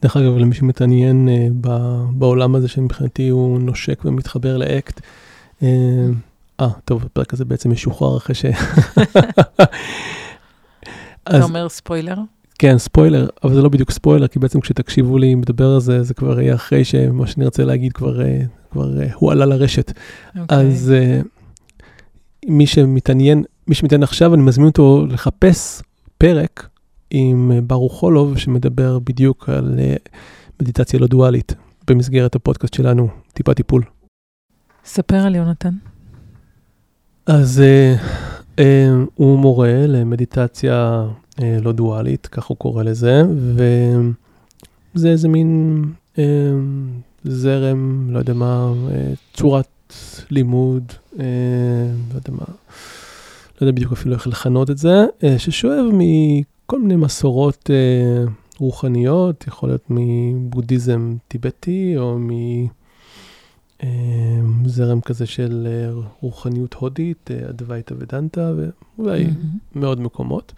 דרך 0.02 0.18
אגב, 0.18 0.38
למי 0.38 0.56
שמתעניין 0.56 1.30
בעולם 2.12 2.56
הזה 2.56 2.68
שמבחינתי 2.68 3.30
הוא 3.30 3.60
נושק 3.60 4.02
ומתחבר 4.06 4.58
לאקט, 4.58 5.02
אה, 6.62 6.70
טוב, 6.86 7.06
הפרק 7.06 7.34
הזה 7.34 7.46
בעצם 7.46 7.72
משוחרר 7.72 8.18
אחרי 8.18 8.36
ש... 8.36 8.46
אתה 11.24 11.44
אומר 11.44 11.70
ספוילר? 11.70 12.18
כן, 12.62 12.78
ספוילר, 12.78 13.28
אבל 13.44 13.54
זה 13.54 13.62
לא 13.62 13.70
בדיוק 13.70 13.92
ספוילר, 13.92 14.28
כי 14.28 14.40
בעצם 14.40 14.62
כשתקשיבו 14.62 15.18
לי 15.18 15.36
מדבר 15.36 15.74
על 15.74 15.80
זה, 15.80 16.04
זה 16.04 16.14
כבר 16.14 16.42
יהיה 16.42 16.56
אחרי 16.56 16.84
שמה 16.84 17.28
שאני 17.28 17.46
רוצה 17.46 17.66
להגיד 17.66 17.94
כבר, 17.94 18.22
אה, 18.22 18.42
כבר 18.72 19.02
אה, 19.02 19.08
הוא 19.16 19.32
עלה 19.32 19.46
לרשת. 19.46 19.90
Okay. 19.90 20.40
אוקיי. 20.40 20.58
אז 20.58 20.94
מי 22.48 22.68
שמתעניין, 22.68 23.44
מי 23.68 23.76
שמתעניין 23.76 24.04
עכשיו, 24.04 24.34
אני 24.34 24.44
מזמין 24.44 24.68
אותו 24.68 25.06
לחפש 25.10 25.82
פרק 26.18 26.68
עם 27.10 27.52
ברוך 27.64 27.94
חולוב, 27.94 28.38
שמדבר 28.38 29.00
בדיוק 29.00 29.50
על 29.50 29.80
מדיטציה 30.62 31.00
לא 31.00 31.08
דואלית, 31.08 31.56
במסגרת 31.88 32.36
הפודקאסט 32.36 32.74
שלנו, 32.74 33.08
טיפה 33.34 33.54
טיפול. 33.54 33.84
ספר 34.86 35.18
על 35.18 35.36
יונתן. 35.36 35.74
אז 37.26 37.64
הוא 39.16 39.40
מורה 39.40 39.88
למדיטציה 39.88 41.06
לא 41.40 41.72
דואלית, 41.72 42.28
כך 42.28 42.46
הוא 42.46 42.58
קורא 42.58 42.84
לזה, 42.84 43.24
וזה 44.96 45.10
איזה 45.10 45.28
מין 45.28 45.84
uh, 46.16 46.20
זרם, 47.24 48.08
לא 48.12 48.20
יודע 48.20 48.34
מה, 48.34 48.74
uh, 48.88 49.38
צורת 49.38 49.94
לימוד, 50.30 50.84
uh, 51.14 51.18
לא 52.14 52.16
יודע 52.16 52.32
מה, 52.32 52.46
לא 53.62 53.68
יודע 53.68 53.72
בדיוק 53.72 53.92
אפילו 53.92 54.16
איך 54.16 54.28
לכנות 54.28 54.70
את 54.70 54.78
זה, 54.78 55.06
uh, 55.06 55.26
ששואב 55.38 55.86
מכל 55.94 56.80
מיני 56.80 56.96
מסורות 56.96 57.70
uh, 57.70 58.30
רוחניות, 58.58 59.48
יכול 59.48 59.70
להיות 59.70 59.86
מבודהיזם 59.90 61.16
טיבטי 61.28 61.94
או 61.98 62.20
מ... 62.20 62.30
אמ, 63.84 64.66
זרם 64.66 65.02
כזה 65.02 65.26
של 65.26 65.68
אה, 65.68 66.02
רוחניות 66.20 66.74
הודית, 66.74 67.32
אה, 67.32 67.50
אדווייתא 67.50 67.94
ודנטה, 67.98 68.54
ואולי 68.98 69.26
mm-hmm. 69.26 69.80
מאוד 69.80 70.02
מקומות. 70.02 70.54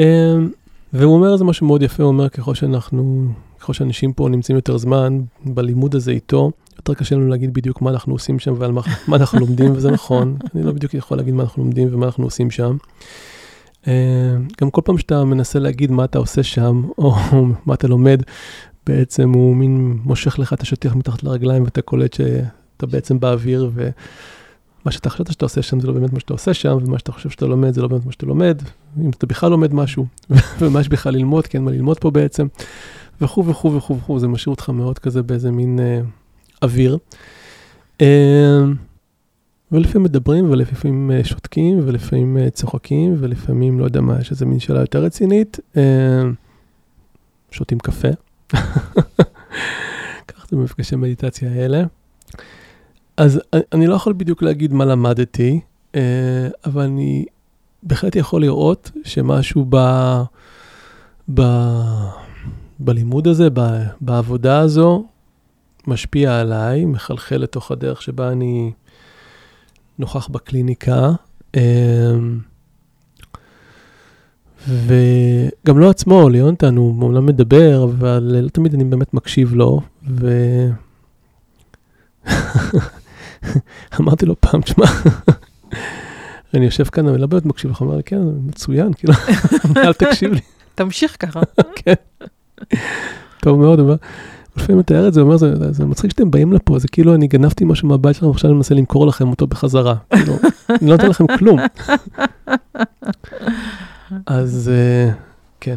אמ, 0.00 0.50
והוא 0.92 1.14
אומר 1.14 1.32
איזה 1.32 1.44
משהו 1.44 1.66
מאוד 1.66 1.82
יפה, 1.82 2.02
הוא 2.02 2.08
אומר 2.08 2.28
ככל 2.28 2.54
שאנחנו, 2.54 3.28
ככל 3.60 3.72
שאנשים 3.72 4.12
פה 4.12 4.28
נמצאים 4.28 4.56
יותר 4.56 4.78
זמן 4.78 5.20
בלימוד 5.44 5.94
הזה 5.94 6.10
איתו, 6.10 6.50
יותר 6.76 6.94
קשה 6.94 7.16
לנו 7.16 7.28
להגיד 7.28 7.54
בדיוק 7.54 7.82
מה 7.82 7.90
אנחנו 7.90 8.12
עושים 8.12 8.38
שם 8.38 8.54
ועל 8.58 8.72
מה, 8.72 8.80
מה 9.08 9.16
אנחנו 9.16 9.40
לומדים, 9.40 9.72
וזה 9.72 9.90
נכון, 9.90 10.36
אני 10.54 10.62
לא 10.62 10.72
בדיוק 10.72 10.94
יכול 10.94 11.16
להגיד 11.16 11.34
מה 11.34 11.42
אנחנו 11.42 11.62
לומדים 11.62 11.88
ומה 11.92 12.06
אנחנו 12.06 12.24
עושים 12.24 12.50
שם. 12.50 12.76
אה, 13.88 14.36
גם 14.60 14.70
כל 14.70 14.80
פעם 14.84 14.98
שאתה 14.98 15.24
מנסה 15.24 15.58
להגיד 15.58 15.90
מה 15.90 16.04
אתה 16.04 16.18
עושה 16.18 16.42
שם, 16.42 16.82
או 16.98 17.14
מה 17.66 17.74
אתה 17.74 17.88
לומד, 17.88 18.22
בעצם 18.86 19.32
הוא 19.32 19.56
מין 19.56 19.98
מושך 20.04 20.38
לך 20.38 20.52
את 20.52 20.60
השטיח 20.60 20.94
מתחת 20.94 21.22
לרגליים 21.22 21.64
ואתה 21.64 21.82
קולט 21.82 22.12
שאתה 22.12 22.86
בעצם 22.86 23.20
באוויר, 23.20 23.70
ומה 24.84 24.92
שאתה 24.92 25.10
חשבת 25.10 25.32
שאתה 25.32 25.44
עושה 25.44 25.62
שם 25.62 25.80
זה 25.80 25.86
לא 25.86 25.92
באמת 25.92 26.12
מה 26.12 26.20
שאתה 26.20 26.32
עושה 26.32 26.54
שם, 26.54 26.78
ומה 26.86 26.98
שאתה 26.98 27.12
חושב 27.12 27.30
שאתה 27.30 27.46
לומד 27.46 27.74
זה 27.74 27.82
לא 27.82 27.88
באמת 27.88 28.06
מה 28.06 28.12
שאתה 28.12 28.26
לומד, 28.26 28.62
אם 29.00 29.10
אתה 29.10 29.26
בכלל 29.26 29.50
לומד 29.50 29.74
משהו, 29.74 30.06
ומה 30.60 30.80
יש 30.80 30.88
בכלל 30.88 31.14
ללמוד, 31.14 31.46
כי 31.46 31.56
אין 31.56 31.64
מה 31.64 31.70
ללמוד 31.70 31.98
פה 31.98 32.10
בעצם, 32.10 32.46
וכו' 33.20 33.46
וכו' 33.46 33.74
וכו' 33.74 33.96
וכו', 33.96 34.18
זה 34.18 34.28
משאיר 34.28 34.50
אותך 34.50 34.68
מאוד 34.68 34.98
כזה 34.98 35.22
באיזה 35.22 35.50
מין 35.50 35.80
אה, 35.80 36.00
אוויר. 36.62 36.98
אה, 38.00 38.60
ולפעמים 39.72 40.04
מדברים, 40.04 40.50
ולפעמים 40.50 41.10
אה, 41.10 41.24
שותקים, 41.24 41.80
ולפעמים 41.84 42.38
אה, 42.38 42.50
צוחקים, 42.50 43.16
ולפעמים, 43.18 43.80
לא 43.80 43.84
יודע 43.84 44.00
מה, 44.00 44.20
יש 44.20 44.30
איזה 44.30 44.46
מין 44.46 44.60
שאלה 44.60 44.80
יותר 44.80 45.02
רצינית. 45.04 45.60
אה, 45.76 46.22
שותים 47.50 47.78
קפה. 47.78 48.08
ככה 50.28 50.46
זה 50.50 50.56
במפגשי 50.56 50.96
מדיטציה 50.96 51.50
האלה. 51.50 51.84
אז 53.16 53.40
אני 53.72 53.86
לא 53.86 53.94
יכול 53.94 54.12
בדיוק 54.12 54.42
להגיד 54.42 54.72
מה 54.72 54.84
למדתי, 54.84 55.60
אבל 56.66 56.82
אני 56.82 57.24
בהחלט 57.82 58.16
יכול 58.16 58.40
לראות 58.42 58.90
שמשהו 59.04 59.66
ב... 59.68 59.76
ב... 61.34 61.42
בלימוד 62.78 63.28
הזה, 63.28 63.48
ב... 63.52 63.60
בעבודה 64.00 64.58
הזו, 64.58 65.04
משפיע 65.86 66.40
עליי, 66.40 66.84
מחלחל 66.84 67.36
לתוך 67.36 67.70
הדרך 67.70 68.02
שבה 68.02 68.32
אני 68.32 68.72
נוכח 69.98 70.28
בקליניקה. 70.28 71.10
אמ, 71.56 72.38
וגם 74.68 75.78
לא 75.78 75.90
עצמו, 75.90 76.28
ליונתן, 76.28 76.76
הוא 76.76 77.02
אומנם 77.02 77.26
מדבר, 77.26 77.84
אבל 77.84 78.40
לא 78.42 78.48
תמיד 78.48 78.74
אני 78.74 78.84
באמת 78.84 79.14
מקשיב 79.14 79.54
לו, 79.54 79.80
ו... 80.08 80.30
אמרתי 84.00 84.26
לו 84.26 84.40
פעם, 84.40 84.60
תשמע, 84.60 84.86
אני 86.54 86.64
יושב 86.64 86.84
כאן, 86.84 87.08
אני 87.08 87.18
לא 87.18 87.26
באמת 87.26 87.46
מקשיב 87.46 87.70
לך, 87.70 87.78
הוא 87.78 87.88
אמר 87.88 87.96
לי, 87.96 88.02
כן, 88.02 88.20
מצוין, 88.46 88.92
כאילו, 88.92 89.14
אל 89.76 89.92
תקשיב 89.92 90.32
לי. 90.32 90.40
תמשיך 90.74 91.16
ככה. 91.18 91.40
כן. 91.74 91.94
טוב 93.40 93.58
מאוד, 93.58 93.80
אבל 93.80 93.96
לפעמים 94.56 94.78
מתאר 94.78 95.08
את 95.08 95.14
זה, 95.14 95.20
אומר, 95.20 95.36
זה, 95.36 95.72
זה 95.72 95.84
מצחיק 95.84 96.10
שאתם 96.10 96.30
באים 96.30 96.52
לפה, 96.52 96.78
זה 96.78 96.88
כאילו 96.88 97.14
אני 97.14 97.26
גנבתי 97.26 97.64
משהו 97.64 97.88
מהבית 97.88 98.16
שלכם, 98.16 98.30
עכשיו 98.30 98.50
אני 98.50 98.56
מנסה 98.56 98.74
למכור 98.74 99.06
לכם 99.06 99.28
אותו 99.28 99.46
בחזרה. 99.46 99.94
כאילו, 100.10 100.34
אני 100.70 100.90
לא 100.90 100.96
נותן 100.96 101.08
לכם 101.08 101.24
כלום. 101.38 101.58
אז 104.26 104.70
uh, 104.70 105.14
כן, 105.60 105.76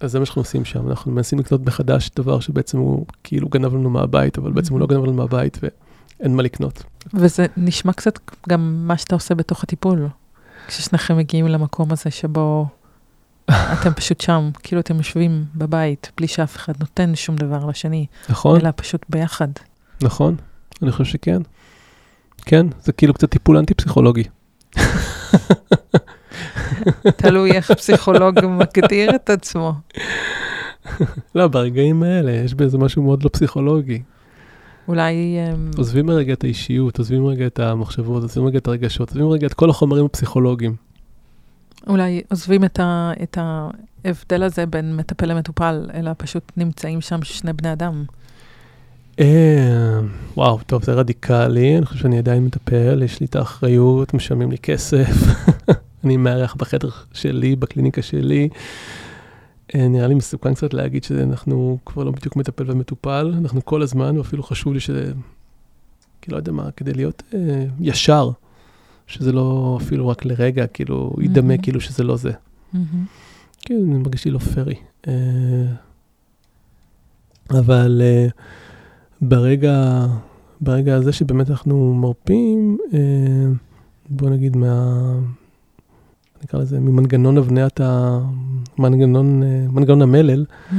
אז 0.00 0.12
זה 0.12 0.18
מה 0.18 0.26
שאנחנו 0.26 0.42
עושים 0.42 0.64
שם, 0.64 0.88
אנחנו 0.88 1.12
מנסים 1.12 1.38
לקנות 1.38 1.66
מחדש 1.66 2.10
דבר 2.16 2.40
שבעצם 2.40 2.78
הוא 2.78 3.06
כאילו 3.24 3.48
גנב 3.48 3.74
לנו 3.74 3.90
מהבית, 3.90 4.38
אבל 4.38 4.52
בעצם 4.52 4.72
הוא 4.72 4.80
לא 4.80 4.86
גנב 4.86 5.04
לנו 5.04 5.12
מהבית 5.12 5.58
ואין 6.20 6.36
מה 6.36 6.42
לקנות. 6.42 6.82
וזה 7.14 7.46
נשמע 7.56 7.92
קצת 7.92 8.18
גם 8.48 8.86
מה 8.86 8.98
שאתה 8.98 9.14
עושה 9.14 9.34
בתוך 9.34 9.62
הטיפול, 9.62 10.08
כששניכם 10.66 11.16
מגיעים 11.16 11.48
למקום 11.48 11.92
הזה 11.92 12.10
שבו 12.10 12.66
אתם 13.74 13.94
פשוט 13.94 14.20
שם, 14.20 14.50
כאילו 14.62 14.80
אתם 14.80 14.96
יושבים 14.96 15.44
בבית, 15.54 16.12
בלי 16.16 16.28
שאף 16.28 16.56
אחד 16.56 16.72
נותן 16.80 17.14
שום 17.14 17.36
דבר 17.36 17.66
לשני. 17.66 18.06
נכון. 18.28 18.60
אלא 18.60 18.70
פשוט 18.76 19.06
ביחד. 19.08 19.48
נכון, 20.02 20.36
אני 20.82 20.92
חושב 20.92 21.04
שכן. 21.04 21.42
כן, 22.44 22.66
זה 22.82 22.92
כאילו 22.92 23.14
קצת 23.14 23.30
טיפול 23.30 23.56
אנטי-פסיכולוגי. 23.56 24.24
תלוי 27.16 27.52
איך 27.52 27.72
פסיכולוג 27.72 28.38
מגדיר 28.46 29.14
את 29.14 29.30
עצמו. 29.30 29.72
לא, 31.34 31.48
ברגעים 31.48 32.02
האלה 32.02 32.32
יש 32.32 32.54
בזה 32.54 32.78
משהו 32.78 33.02
מאוד 33.02 33.22
לא 33.22 33.28
פסיכולוגי. 33.28 34.02
אולי... 34.88 35.36
אמ, 35.38 35.70
עוזבים 35.76 36.10
רגע 36.10 36.32
את 36.32 36.44
האישיות, 36.44 36.98
עוזבים 36.98 37.26
רגע 37.26 37.46
את 37.46 37.58
המחשבות, 37.58 38.22
עוזבים 38.22 38.46
רגע 38.46 38.58
את 38.58 38.68
הרגשות, 38.68 39.08
עוזבים 39.08 39.28
רגע 39.28 39.46
את 39.46 39.54
כל 39.54 39.70
החומרים 39.70 40.04
הפסיכולוגיים. 40.04 40.76
אולי 41.86 42.22
עוזבים 42.30 42.64
את, 42.64 42.80
ה, 42.80 43.12
את 43.22 43.38
ההבדל 43.40 44.42
הזה 44.42 44.66
בין 44.66 44.96
מטפל 44.96 45.26
למטופל, 45.26 45.90
אלא 45.94 46.10
פשוט 46.16 46.52
נמצאים 46.56 47.00
שם 47.00 47.22
שני 47.22 47.52
בני 47.52 47.72
אדם. 47.72 48.04
אה, 49.20 50.00
וואו, 50.36 50.58
טוב, 50.66 50.84
זה 50.84 50.92
רדיקלי, 50.92 51.76
אני 51.76 51.86
חושב 51.86 52.00
שאני 52.00 52.18
עדיין 52.18 52.44
מטפל, 52.44 53.02
יש 53.02 53.20
לי 53.20 53.26
את 53.26 53.36
האחריות, 53.36 54.14
משלמים 54.14 54.50
לי 54.50 54.58
כסף, 54.58 55.10
אני 56.04 56.16
מארח 56.16 56.54
בחדר 56.54 56.88
שלי, 57.12 57.56
בקליניקה 57.56 58.02
שלי. 58.02 58.48
אה, 59.74 59.88
נראה 59.88 60.06
לי 60.06 60.14
מסוכן 60.14 60.54
קצת 60.54 60.74
להגיד 60.74 61.04
שאנחנו 61.04 61.78
כבר 61.86 62.04
לא 62.04 62.10
בדיוק 62.10 62.36
מטפל 62.36 62.70
ומטופל, 62.70 63.34
אנחנו 63.38 63.64
כל 63.64 63.82
הזמן, 63.82 64.18
ואפילו 64.18 64.42
חשוב 64.42 64.72
לי 64.72 64.80
ש... 64.80 64.90
כי 66.22 66.30
לא 66.30 66.36
יודע 66.36 66.52
מה, 66.52 66.70
כדי 66.70 66.92
להיות 66.92 67.22
אה, 67.34 67.64
ישר. 67.80 68.30
שזה 69.08 69.32
לא 69.32 69.78
אפילו 69.82 70.08
רק 70.08 70.24
לרגע, 70.24 70.66
כאילו, 70.66 71.12
mm-hmm. 71.14 71.24
ידמה 71.24 71.58
כאילו 71.62 71.80
שזה 71.80 72.04
לא 72.04 72.16
זה. 72.16 72.30
Mm-hmm. 72.30 72.78
כן, 73.60 73.74
אני 73.74 73.98
מרגיש 73.98 74.24
לי 74.24 74.30
לא 74.30 74.38
פרי. 74.38 74.74
Uh, 75.06 75.08
אבל 77.50 78.02
uh, 78.04 78.32
ברגע, 79.20 80.06
ברגע 80.60 80.94
הזה 80.94 81.12
שבאמת 81.12 81.50
אנחנו 81.50 81.94
מרפים, 81.94 82.78
uh, 82.90 82.94
בוא 84.10 84.30
נגיד 84.30 84.56
מה... 84.56 85.12
נקרא 86.44 86.60
לזה, 86.60 86.80
ממנגנון 86.80 87.38
הבניית 87.38 87.80
ה... 87.80 88.18
מנגנון, 88.78 89.42
uh, 89.42 89.72
מנגנון 89.72 90.02
המלל, 90.02 90.44
mm-hmm. 90.44 90.74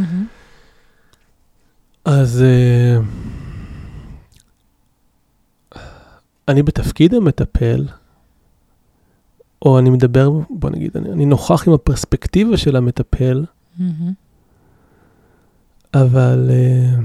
אז 2.05 2.43
uh, 5.71 5.75
אני 6.47 6.63
בתפקיד 6.63 7.13
המטפל, 7.13 7.87
או 9.61 9.79
אני 9.79 9.89
מדבר, 9.89 10.31
בוא 10.49 10.69
נגיד, 10.69 10.97
אני, 10.97 11.11
אני 11.11 11.25
נוכח 11.25 11.67
עם 11.67 11.73
הפרספקטיבה 11.73 12.57
של 12.57 12.75
המטפל, 12.75 13.45
mm-hmm. 13.79 13.83
אבל 15.93 16.49
uh, 16.49 17.01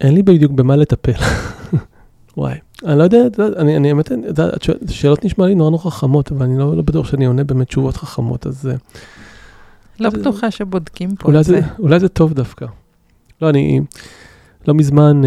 אין 0.00 0.14
לי 0.14 0.22
בדיוק 0.22 0.52
במה 0.52 0.76
לטפל. 0.76 1.12
וואי, 2.36 2.54
אני 2.84 2.98
לא 2.98 3.02
יודע, 3.02 3.18
אני, 3.56 3.76
אני 3.76 3.88
האמת, 3.88 4.10
השאלות 4.88 5.24
נשמע 5.24 5.46
לי 5.46 5.54
נורא 5.54 5.70
נורא 5.70 5.82
חכמות, 5.82 6.32
אבל 6.32 6.46
אני 6.46 6.58
לא, 6.58 6.76
לא 6.76 6.82
בטוח 6.82 7.06
שאני 7.06 7.26
עונה 7.26 7.44
באמת 7.44 7.66
תשובות 7.68 7.96
חכמות, 7.96 8.46
אז... 8.46 8.68
אה, 8.68 8.74
לא 10.00 10.10
בטוחה 10.10 10.50
שבודקים 10.50 11.16
פה 11.16 11.40
את 11.40 11.44
זה. 11.44 11.60
אולי 11.78 12.00
זה 12.00 12.08
טוב 12.08 12.32
דווקא. 12.32 12.66
לא, 13.42 13.50
אני 13.50 13.80
לא 14.68 14.74
מזמן 14.74 15.22
uh, 15.22 15.26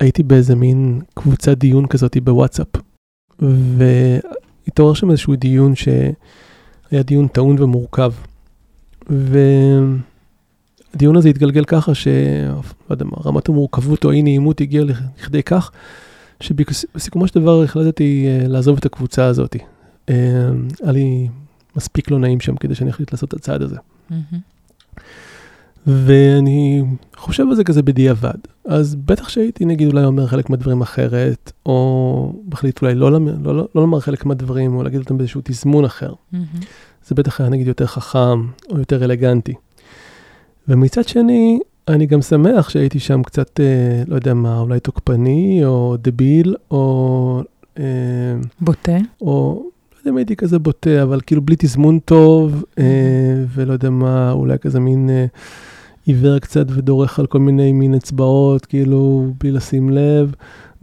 הייתי 0.00 0.22
באיזה 0.22 0.54
מין 0.54 1.00
קבוצת 1.14 1.58
דיון 1.58 1.86
כזאת 1.86 2.16
בוואטסאפ, 2.16 2.68
ו... 3.42 3.84
התעורר 4.68 4.94
שם 4.94 5.10
איזשהו 5.10 5.36
דיון 5.36 5.74
שהיה 5.74 7.02
דיון 7.04 7.28
טעון 7.28 7.62
ומורכב. 7.62 8.12
והדיון 9.10 9.96
הזה 11.16 11.28
התגלגל 11.28 11.64
ככה 11.64 11.94
ש... 11.94 12.08
לא 12.90 12.94
יודע 12.94 13.04
מה, 13.04 13.16
רמת 13.24 13.48
המורכבות 13.48 14.04
או 14.04 14.10
אי 14.10 14.22
נעימות 14.22 14.60
הגיעה 14.60 14.84
לכדי 14.84 15.42
כך, 15.42 15.70
שבסיכומו 16.40 17.28
של 17.28 17.40
דבר 17.40 17.62
החלטתי 17.62 18.26
אה, 18.26 18.48
לעזוב 18.48 18.76
את 18.78 18.86
הקבוצה 18.86 19.24
הזאת. 19.24 19.56
אה, 20.08 20.14
היה 20.82 20.92
לי 20.92 21.28
מספיק 21.76 22.10
לא 22.10 22.18
נעים 22.18 22.40
שם 22.40 22.56
כדי 22.56 22.74
שאני 22.74 22.90
אחליט 22.90 23.12
לעשות 23.12 23.28
את 23.28 23.34
הצעד 23.34 23.62
הזה. 23.62 23.76
ואני 25.86 26.82
חושב 27.16 27.46
על 27.48 27.54
זה 27.54 27.64
כזה 27.64 27.82
בדיעבד. 27.82 28.38
אז 28.64 28.94
בטח 28.94 29.28
שהייתי 29.28 29.64
נגיד 29.64 29.88
אולי 29.88 30.04
אומר 30.04 30.26
חלק 30.26 30.50
מהדברים 30.50 30.80
אחרת, 30.80 31.52
או 31.66 32.42
מחליט 32.52 32.82
אולי 32.82 32.94
לא, 32.94 33.12
לא, 33.12 33.20
לא, 33.42 33.54
לא 33.54 33.68
לומר 33.74 34.00
חלק 34.00 34.26
מהדברים, 34.26 34.76
או 34.76 34.82
להגיד 34.82 35.00
אותם 35.00 35.18
באיזשהו 35.18 35.40
תזמון 35.44 35.84
אחר. 35.84 36.12
Mm-hmm. 36.12 36.36
זה 37.06 37.14
בטח 37.14 37.40
היה 37.40 37.50
נגיד 37.50 37.66
יותר 37.66 37.86
חכם, 37.86 38.46
או 38.70 38.78
יותר 38.78 39.04
אלגנטי. 39.04 39.54
ומצד 40.68 41.08
שני, 41.08 41.60
אני 41.88 42.06
גם 42.06 42.22
שמח 42.22 42.68
שהייתי 42.68 43.00
שם 43.00 43.22
קצת, 43.22 43.60
אה, 43.60 44.02
לא 44.06 44.14
יודע 44.14 44.34
מה, 44.34 44.58
אולי 44.58 44.80
תוקפני, 44.80 45.60
או 45.64 45.96
דביל, 45.98 46.54
או... 46.70 47.42
אה, 47.78 47.84
בוטה. 48.60 48.96
או 49.20 49.62
לא 49.92 49.98
יודע 49.98 50.10
אם 50.10 50.16
הייתי 50.16 50.36
כזה 50.36 50.58
בוטה, 50.58 51.02
אבל 51.02 51.20
כאילו 51.26 51.42
בלי 51.42 51.56
תזמון 51.58 51.98
טוב, 51.98 52.64
אה, 52.78 53.44
ולא 53.54 53.72
יודע 53.72 53.90
מה, 53.90 54.32
אולי 54.32 54.58
כזה 54.58 54.80
מין... 54.80 55.10
אה, 55.10 55.26
עיוור 56.06 56.38
קצת 56.38 56.66
ודורך 56.68 57.18
על 57.18 57.26
כל 57.26 57.38
מיני 57.38 57.72
מין 57.72 57.94
אצבעות, 57.94 58.66
כאילו, 58.66 59.32
בלי 59.40 59.52
לשים 59.52 59.90
לב, 59.90 60.34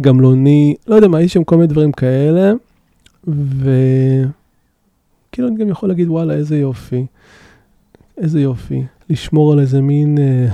גמלוני, 0.02 0.76
לא 0.88 0.96
יודע 0.96 1.08
מה, 1.08 1.22
יש 1.22 1.34
שם 1.34 1.44
כל 1.44 1.56
מיני 1.56 1.68
דברים 1.68 1.92
כאלה, 1.92 2.54
וכאילו 3.28 4.28
אני 5.48 5.58
גם 5.58 5.70
יכול 5.70 5.89
להגיד, 5.89 6.10
וואלה, 6.10 6.34
איזה 6.34 6.58
יופי, 6.58 7.06
איזה 8.18 8.42
יופי, 8.42 8.84
לשמור 9.10 9.54
על 9.54 9.60
איזה 9.60 9.82
מין, 9.82 10.18
אה, 10.18 10.48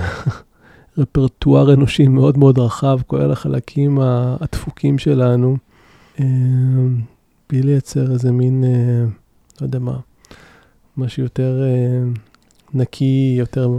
רפרטואר 0.98 1.74
אנושי 1.74 2.08
מאוד 2.08 2.38
מאוד 2.38 2.58
רחב, 2.58 3.00
כולל 3.06 3.32
החלקים 3.32 3.98
הדפוקים 4.00 4.98
שלנו, 4.98 5.56
אה, 6.20 6.24
בלי 7.48 7.62
לייצר 7.62 8.12
איזה 8.12 8.32
מין, 8.32 8.64
אה, 8.64 9.04
לא 9.60 9.66
יודע 9.66 9.78
מה, 9.78 9.98
משהו 10.96 11.22
יותר 11.22 11.62
נקי, 12.74 13.34
יותר 13.38 13.70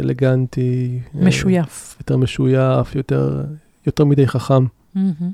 אלגנטי. 0.00 1.00
משויף. 1.14 1.96
יותר 2.00 2.16
משויף, 2.16 2.94
יותר, 2.94 3.44
יותר 3.86 4.04
מדי 4.04 4.26
חכם. 4.26 4.64
Mm-hmm. 4.96 5.24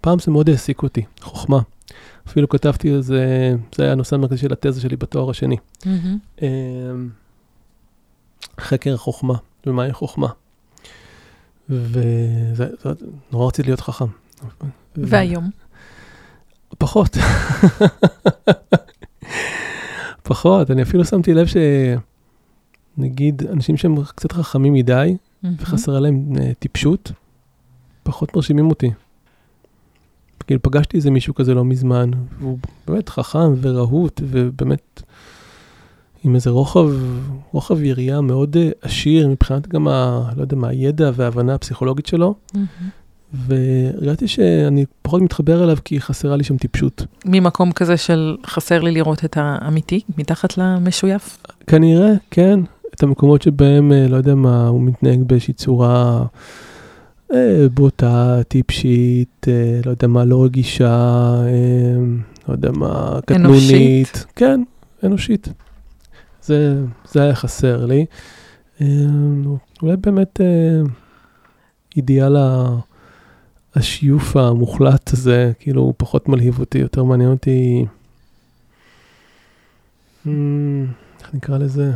פעם 0.00 0.18
זה 0.18 0.30
מאוד 0.30 0.48
העסיק 0.48 0.82
אותי, 0.82 1.02
חוכמה. 1.20 1.60
אפילו 2.28 2.48
כתבתי 2.48 2.90
על 2.90 3.02
זה, 3.02 3.54
זה 3.76 3.82
היה 3.82 3.92
הנושא 3.92 4.16
המרכזי 4.16 4.40
של 4.40 4.52
התזה 4.52 4.80
שלי 4.80 4.96
בתואר 4.96 5.30
השני. 5.30 5.56
Mm-hmm. 5.82 6.42
חקר 8.58 8.94
החוכמה, 8.94 9.34
ומהי 9.66 9.92
חוכמה. 9.92 10.28
ונורא 11.68 13.46
רציתי 13.46 13.68
להיות 13.68 13.80
חכם. 13.80 14.04
והיום? 14.96 15.50
פחות. 16.78 17.16
פחות, 20.22 20.70
אני 20.70 20.82
אפילו 20.82 21.04
שמתי 21.04 21.34
לב 21.34 21.46
שנגיד 22.96 23.42
אנשים 23.52 23.76
שהם 23.76 24.04
קצת 24.04 24.32
חכמים 24.32 24.72
מדי, 24.72 25.16
mm-hmm. 25.16 25.48
וחסרה 25.58 26.00
להם 26.00 26.32
uh, 26.34 26.38
טיפשות, 26.58 27.12
פחות 28.02 28.36
מרשימים 28.36 28.70
אותי. 28.70 28.90
כאילו 30.48 30.62
פגשתי 30.62 30.96
איזה 30.96 31.10
מישהו 31.10 31.34
כזה 31.34 31.54
לא 31.54 31.64
מזמן, 31.64 32.10
והוא 32.38 32.58
באמת 32.86 33.08
חכם 33.08 33.52
ורהוט, 33.60 34.20
ובאמת 34.24 35.02
עם 36.24 36.34
איזה 36.34 36.50
רוחב, 36.50 36.88
רוחב 37.52 37.82
יריעה 37.82 38.20
מאוד 38.20 38.56
אה, 38.56 38.70
עשיר 38.82 39.28
מבחינת 39.28 39.68
גם, 39.68 39.88
ה, 39.88 40.30
לא 40.36 40.42
יודע 40.42 40.56
מה, 40.56 40.68
הידע 40.68 41.10
וההבנה 41.14 41.54
הפסיכולוגית 41.54 42.06
שלו. 42.06 42.34
Mm-hmm. 42.54 42.58
והרגשתי 43.32 44.28
שאני 44.28 44.84
פחות 45.02 45.22
מתחבר 45.22 45.64
אליו 45.64 45.76
כי 45.84 46.00
חסרה 46.00 46.36
לי 46.36 46.44
שם 46.44 46.56
טיפשות. 46.56 47.06
ממקום 47.24 47.72
כזה 47.72 47.96
של 47.96 48.36
חסר 48.46 48.80
לי 48.80 48.90
לראות 48.90 49.24
את 49.24 49.36
האמיתי 49.40 50.00
מתחת 50.18 50.58
למשויף? 50.58 51.38
כנראה, 51.66 52.12
כן. 52.30 52.60
את 52.94 53.02
המקומות 53.02 53.42
שבהם, 53.42 53.92
אה, 53.92 54.08
לא 54.08 54.16
יודע 54.16 54.34
מה, 54.34 54.68
הוא 54.68 54.82
מתנהג 54.82 55.22
באיזושהי 55.22 55.54
צורה 55.54 56.24
אה, 57.34 57.66
בוטה, 57.74 58.40
טיפשית, 58.48 59.46
אה, 59.48 59.80
לא 59.84 59.90
יודע 59.90 60.06
מה, 60.08 60.24
לא 60.24 60.44
רגישה, 60.44 60.86
אה, 61.44 62.04
לא 62.48 62.54
יודע 62.54 62.70
מה, 62.72 63.18
קטנונית. 63.26 63.46
אנושית? 63.46 64.26
כן, 64.36 64.62
אנושית. 65.04 65.48
זה, 66.48 66.74
זה 67.04 67.22
היה 67.22 67.34
חסר 67.34 67.86
לי. 67.86 68.06
אה, 68.80 68.86
אולי 69.82 69.96
באמת 69.96 70.40
אה, 70.40 70.80
אידיאל 71.96 72.36
השיוף 73.74 74.36
המוחלט 74.36 75.12
הזה, 75.12 75.52
כאילו, 75.58 75.82
הוא 75.82 75.94
פחות 75.96 76.28
מלהיב 76.28 76.58
אותי, 76.58 76.78
יותר 76.78 77.04
מעניין 77.04 77.30
אותי, 77.30 77.84
אה, 80.26 80.32
איך 81.20 81.34
נקרא 81.34 81.58
לזה? 81.58 81.92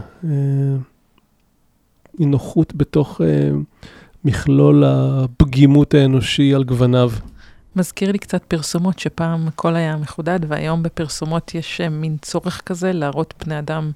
נינוחות 2.19 2.75
בתוך 2.75 3.21
מכלול 4.25 4.85
הפגימות 4.87 5.95
האנושי 5.95 6.55
על 6.55 6.65
גווניו. 6.65 7.11
מזכיר 7.77 8.13
לי 8.13 8.19
קצת 8.19 8.45
פרסומות 8.45 8.99
שפעם 8.99 9.49
הכל 9.49 9.77
היה 9.77 9.97
מחודד, 9.97 10.41
והיום 10.49 10.83
בפרסומות 10.83 11.55
יש 11.55 11.81
מין 11.81 12.17
צורך 12.23 12.63
כזה 12.67 12.93
להראות 12.93 13.35
פני 13.39 13.59
אדם 13.59 13.91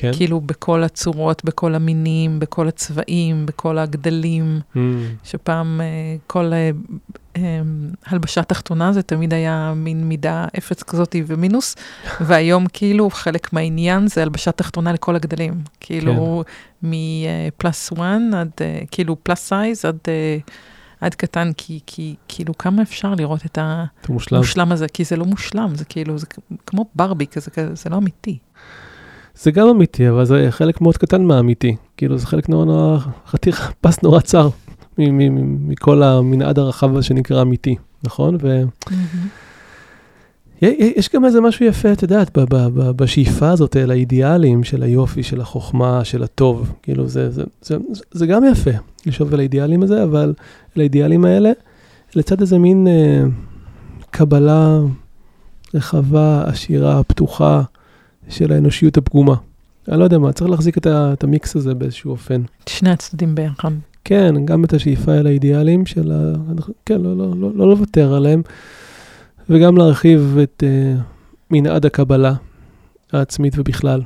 כן. 0.00 0.10
כאילו 0.12 0.40
בכל 0.40 0.82
הצורות, 0.82 1.44
בכל 1.44 1.74
המינים, 1.74 2.38
בכל 2.38 2.68
הצבעים, 2.68 3.46
בכל 3.46 3.78
הגדלים, 3.78 4.60
mm. 4.74 4.78
שפעם 5.24 5.80
אה, 5.80 5.86
כל 6.26 6.52
אה, 6.52 6.70
אה, 7.36 7.60
הלבשה 8.06 8.42
תחתונה 8.42 8.92
זה 8.92 9.02
תמיד 9.02 9.34
היה 9.34 9.72
מין 9.76 10.08
מידה 10.08 10.46
אפס 10.58 10.82
כזאת 10.82 11.16
ומינוס, 11.26 11.76
והיום 12.26 12.66
כאילו 12.72 13.10
חלק 13.10 13.52
מהעניין 13.52 14.08
זה 14.08 14.22
הלבשה 14.22 14.52
תחתונה 14.52 14.92
לכל 14.92 15.16
הגדלים. 15.16 15.54
כאילו 15.80 16.44
כן. 16.46 16.88
מפלאס 16.88 17.92
1 17.92 18.02
עד, 18.36 18.50
כאילו 18.90 19.16
פלאס 19.24 19.48
סייז 19.48 19.84
עד... 19.84 19.98
עד 21.00 21.14
קטן, 21.14 21.50
כי, 21.56 21.80
כי 21.86 22.14
כאילו 22.28 22.58
כמה 22.58 22.82
אפשר 22.82 23.14
לראות 23.14 23.46
את 23.46 23.58
המושלם 24.08 24.72
הזה, 24.72 24.88
כי 24.88 25.04
זה 25.04 25.16
לא 25.16 25.24
מושלם, 25.24 25.74
זה 25.74 25.84
כאילו, 25.84 26.18
זה 26.18 26.26
כמו 26.66 26.84
ברבי 26.94 27.26
כזה, 27.26 27.50
זה 27.72 27.90
לא 27.90 27.96
אמיתי. 27.96 28.38
זה 29.42 29.50
גם 29.50 29.68
אמיתי, 29.68 30.08
אבל 30.08 30.24
זה 30.24 30.46
חלק 30.50 30.80
מאוד 30.80 30.96
קטן 30.96 31.24
מהאמיתי. 31.24 31.76
כאילו, 31.96 32.18
זה 32.18 32.26
חלק 32.26 32.48
נורא 32.48 32.64
נורא, 32.64 32.98
חתיך 33.26 33.72
פס 33.80 34.02
נורא 34.02 34.20
צר 34.20 34.48
מכל 34.98 36.02
המנעד 36.02 36.58
הרחב 36.58 36.96
הזה 36.96 37.02
שנקרא 37.02 37.42
אמיתי, 37.42 37.76
נכון? 38.04 38.36
ו... 38.42 38.62
יש 40.62 41.08
גם 41.14 41.24
איזה 41.24 41.40
משהו 41.40 41.66
יפה, 41.66 41.92
את 41.92 42.02
יודעת, 42.02 42.38
בשאיפה 42.96 43.50
הזאת 43.50 43.76
אל 43.76 43.90
האידיאלים 43.90 44.64
של 44.64 44.82
היופי, 44.82 45.22
של 45.22 45.40
החוכמה, 45.40 46.04
של 46.04 46.22
הטוב. 46.22 46.72
כאילו, 46.82 47.08
זה, 47.08 47.30
זה, 47.30 47.44
זה, 47.62 47.76
זה 48.10 48.26
גם 48.26 48.42
יפה, 48.52 48.70
לשאוף 49.06 49.32
אל 49.32 49.38
האידיאלים 49.38 49.82
הזה, 49.82 50.02
אבל 50.02 50.34
אל 50.76 50.80
האידיאלים 50.80 51.24
האלה, 51.24 51.50
לצד 52.14 52.40
איזה 52.40 52.58
מין 52.58 52.86
אה, 52.86 53.22
קבלה 54.10 54.78
רחבה, 55.74 56.42
עשירה, 56.46 57.02
פתוחה, 57.02 57.62
של 58.30 58.52
האנושיות 58.52 58.96
הפגומה. 58.96 59.34
אני 59.88 59.98
לא 59.98 60.04
יודע 60.04 60.18
מה, 60.18 60.32
צריך 60.32 60.50
להחזיק 60.50 60.78
את, 60.78 60.86
ה, 60.86 61.12
את 61.12 61.24
המיקס 61.24 61.56
הזה 61.56 61.74
באיזשהו 61.74 62.10
אופן. 62.10 62.42
שני 62.66 62.90
הצדדים 62.90 63.34
ביחד. 63.34 63.70
כן, 64.04 64.34
גם 64.44 64.64
את 64.64 64.72
השאיפה 64.72 65.12
אל 65.12 65.26
האידיאלים 65.26 65.86
של 65.86 66.12
ה... 66.12 66.32
כן, 66.86 67.00
לא, 67.00 67.16
לא, 67.16 67.34
לא, 67.36 67.50
לא 67.54 67.70
לוותר 67.70 68.14
עליהם, 68.14 68.42
וגם 69.50 69.76
להרחיב 69.76 70.36
את 70.42 70.62
uh, 70.62 71.00
מנעד 71.50 71.86
הקבלה 71.86 72.34
העצמית 73.12 73.54
ובכלל, 73.58 74.02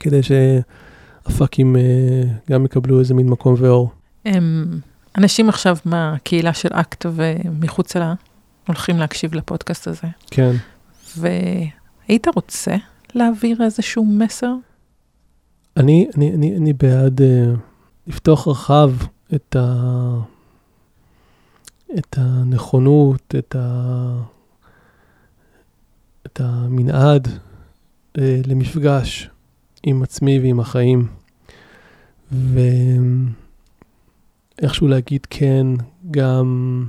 כדי 0.00 0.20
שהפאקים 0.22 1.76
uh, 1.76 2.50
גם 2.52 2.64
יקבלו 2.64 3.00
איזה 3.00 3.14
מין 3.14 3.28
מקום 3.28 3.54
ואור. 3.58 3.90
הם, 4.24 4.80
אנשים 5.18 5.48
עכשיו 5.48 5.76
מהקהילה 5.84 6.54
של 6.54 6.68
אקט 6.72 7.06
ומחוצה 7.14 7.98
לה 7.98 8.14
הולכים 8.66 8.98
להקשיב 8.98 9.34
לפודקאסט 9.34 9.88
הזה. 9.88 10.08
כן. 10.30 10.52
והיית 11.16 12.26
רוצה 12.34 12.76
להעביר 13.14 13.62
איזשהו 13.62 14.04
מסר? 14.04 14.54
אני, 15.76 16.08
אני, 16.16 16.34
אני, 16.34 16.56
אני 16.56 16.72
בעד 16.72 17.20
uh, 17.20 17.24
לפתוח 18.06 18.48
רחב 18.48 18.90
את, 19.34 19.56
ה, 19.56 20.14
את 21.98 22.18
הנכונות, 22.18 23.34
את, 23.38 23.56
ה, 23.58 24.16
את 26.26 26.40
המנעד 26.40 27.28
uh, 27.28 28.20
למפגש 28.46 29.30
עם 29.82 30.02
עצמי 30.02 30.40
ועם 30.40 30.60
החיים. 30.60 31.08
ואיכשהו 34.58 34.88
להגיד 34.88 35.26
כן 35.30 35.66
גם 36.10 36.86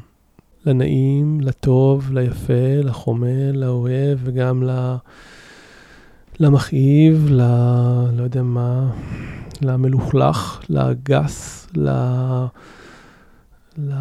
לנעים, 0.65 1.41
לטוב, 1.41 2.11
ליפה, 2.11 2.81
לחומל, 2.83 3.51
לאוהב 3.51 4.19
וגם 4.23 4.63
ל... 4.63 4.65
לה... 4.65 4.97
למכאיב, 6.41 7.27
ל... 7.29 7.41
לא 8.17 8.23
יודע 8.23 8.43
מה, 8.43 8.91
למלוכלך, 9.61 10.61
לגס, 10.69 11.67
ל... 11.75 11.89
ל... 13.77 13.93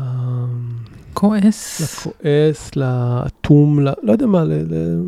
כועס. 1.14 1.80
לכועס, 1.80 2.76
לאטום, 2.76 3.80
ל... 3.80 3.92
לא 4.02 4.12
יודע 4.12 4.26
מה, 4.26 4.44
ל... 4.44 4.52
ל... 4.52 5.00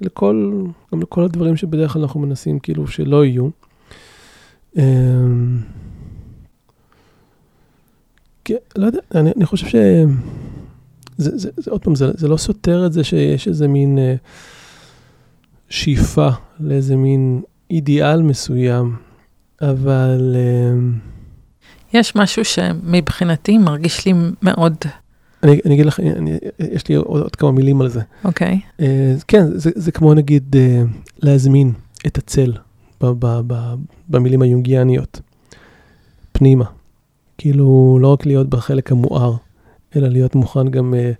לכל, 0.00 0.62
גם 0.92 1.00
לכל 1.00 1.24
הדברים 1.24 1.56
שבדרך 1.56 1.92
כלל 1.92 2.02
אנחנו 2.02 2.20
מנסים 2.20 2.58
כאילו 2.58 2.86
שלא 2.86 3.24
יהיו. 3.24 3.48
אמ, 4.76 5.58
כן, 8.44 8.54
לא 8.76 8.86
יודע, 8.86 9.00
אני, 9.14 9.30
אני 9.36 9.46
חושב 9.46 9.66
ש... 9.66 9.74
זה, 11.16 11.38
זה, 11.38 11.50
זה, 11.56 11.70
עוד 11.70 11.84
פעם, 11.84 11.94
זה, 11.94 12.10
זה 12.14 12.28
לא 12.28 12.36
סותר 12.36 12.86
את 12.86 12.92
זה 12.92 13.04
שיש 13.04 13.48
איזה 13.48 13.68
מין... 13.68 13.98
אה, 13.98 14.14
שאיפה 15.72 16.28
לאיזה 16.60 16.96
מין 16.96 17.42
אידיאל 17.70 18.22
מסוים, 18.22 18.96
אבל... 19.62 20.36
אמ, 20.36 20.98
יש 21.92 22.16
משהו 22.16 22.44
שמבחינתי 22.44 23.58
מרגיש 23.58 24.06
לי 24.06 24.12
מאוד... 24.42 24.74
אני, 25.42 25.60
אני 25.64 25.74
אגיד 25.74 25.86
לך, 25.86 26.00
אני, 26.00 26.38
יש 26.72 26.88
לי 26.88 26.94
עוד, 26.94 27.22
עוד 27.22 27.36
כמה 27.36 27.52
מילים 27.52 27.80
על 27.80 27.88
זה. 27.88 28.00
אוקיי. 28.24 28.60
Okay. 28.62 28.80
Uh, 28.80 28.84
כן, 29.28 29.46
זה, 29.54 29.70
זה 29.74 29.92
כמו 29.92 30.14
נגיד 30.14 30.56
uh, 30.56 30.96
להזמין 31.18 31.72
את 32.06 32.18
הצל 32.18 32.52
ב, 33.00 33.06
ב, 33.18 33.40
ב, 33.46 33.74
במילים 34.08 34.42
היונגיאניות, 34.42 35.20
פנימה. 36.32 36.64
כאילו, 37.38 37.98
לא 38.00 38.12
רק 38.12 38.26
להיות 38.26 38.48
בחלק 38.48 38.92
המואר, 38.92 39.36
אלא 39.96 40.08
להיות 40.08 40.34
מוכן 40.34 40.68
גם 40.68 40.94
uh, 40.94 41.16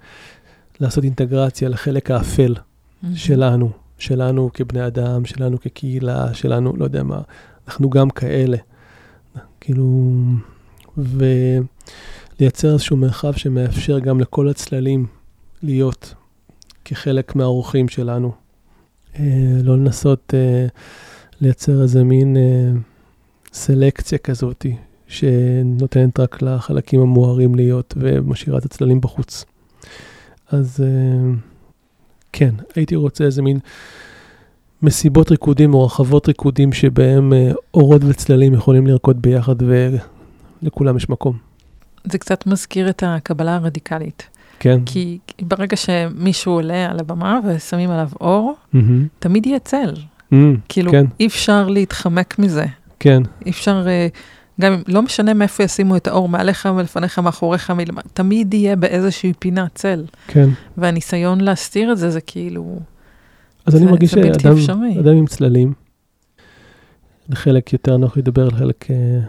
לעשות 0.80 1.04
אינטגרציה 1.04 1.68
לחלק 1.68 2.10
האפל 2.10 2.54
mm-hmm. 2.54 3.06
שלנו, 3.14 3.81
שלנו 4.02 4.50
כבני 4.54 4.86
אדם, 4.86 5.24
שלנו 5.24 5.60
כקהילה, 5.60 6.34
שלנו, 6.34 6.76
לא 6.76 6.84
יודע 6.84 7.02
מה, 7.02 7.20
אנחנו 7.66 7.90
גם 7.90 8.10
כאלה. 8.10 8.56
כאילו, 9.60 10.12
ולייצר 10.96 12.72
איזשהו 12.72 12.96
מרחב 12.96 13.32
שמאפשר 13.32 13.98
גם 13.98 14.20
לכל 14.20 14.48
הצללים 14.48 15.06
להיות 15.62 16.14
כחלק 16.84 17.36
מהאורחים 17.36 17.88
שלנו. 17.88 18.32
אה, 19.18 19.58
לא 19.62 19.76
לנסות 19.76 20.34
אה, 20.34 20.66
לייצר 21.40 21.82
איזה 21.82 22.04
מין 22.04 22.36
אה, 22.36 22.70
סלקציה 23.52 24.18
כזאת, 24.18 24.66
שנותנת 25.06 26.20
רק 26.20 26.42
לחלקים 26.42 27.00
המוארים 27.00 27.54
להיות 27.54 27.94
ומשאירה 27.96 28.58
את 28.58 28.64
הצללים 28.64 29.00
בחוץ. 29.00 29.44
אז 30.50 30.84
כן, 32.32 32.54
הייתי 32.74 32.96
רוצה 32.96 33.24
איזה 33.24 33.42
מין 33.42 33.58
מסיבות 34.82 35.30
ריקודים 35.30 35.74
או 35.74 35.84
רחבות 35.84 36.28
ריקודים 36.28 36.72
שבהם 36.72 37.32
אורות 37.74 38.02
וצללים 38.04 38.54
יכולים 38.54 38.86
לרקוד 38.86 39.22
ביחד 39.22 39.56
ולכולם 40.62 40.96
יש 40.96 41.08
מקום. 41.08 41.36
זה 42.04 42.18
קצת 42.18 42.46
מזכיר 42.46 42.88
את 42.88 43.02
הקבלה 43.06 43.54
הרדיקלית. 43.54 44.28
כן. 44.58 44.80
כי 44.86 45.18
ברגע 45.42 45.76
שמישהו 45.76 46.52
עולה 46.52 46.90
על 46.90 47.00
הבמה 47.00 47.40
ושמים 47.46 47.90
עליו 47.90 48.08
אור, 48.20 48.54
mm-hmm. 48.74 48.78
תמיד 49.18 49.46
יהיה 49.46 49.58
צל. 49.58 49.94
Mm, 50.32 50.36
כאילו, 50.68 50.92
כן. 50.92 51.04
אי 51.20 51.26
אפשר 51.26 51.68
להתחמק 51.68 52.38
מזה. 52.38 52.64
כן. 53.00 53.22
אי 53.46 53.50
אפשר, 53.50 53.84
אה, 53.88 54.06
גם 54.60 54.72
אם, 54.72 54.82
לא 54.88 55.02
משנה 55.02 55.34
מאיפה 55.34 55.62
ישימו 55.62 55.96
את 55.96 56.06
האור, 56.06 56.28
מעליך, 56.28 56.66
מלפניך, 56.66 57.18
מאחוריך, 57.18 57.70
מלמעלה, 57.70 58.08
תמיד 58.12 58.54
יהיה 58.54 58.76
באיזושהי 58.76 59.32
פינה 59.38 59.66
צל. 59.74 60.04
כן. 60.26 60.48
והניסיון 60.76 61.40
להסתיר 61.40 61.92
את 61.92 61.98
זה, 61.98 62.10
זה 62.10 62.20
כאילו... 62.20 62.78
אז 63.66 63.72
זה, 63.72 63.78
אני 63.78 63.86
מרגיש 63.86 64.10
שאדם 64.10 64.56
אדם 65.00 65.16
עם 65.16 65.26
צללים, 65.26 65.72
לחלק 67.28 67.72
יותר 67.72 67.96
נוח 67.96 68.16
לדבר, 68.16 68.48
לחלק 68.48 68.90
אה, 68.90 69.20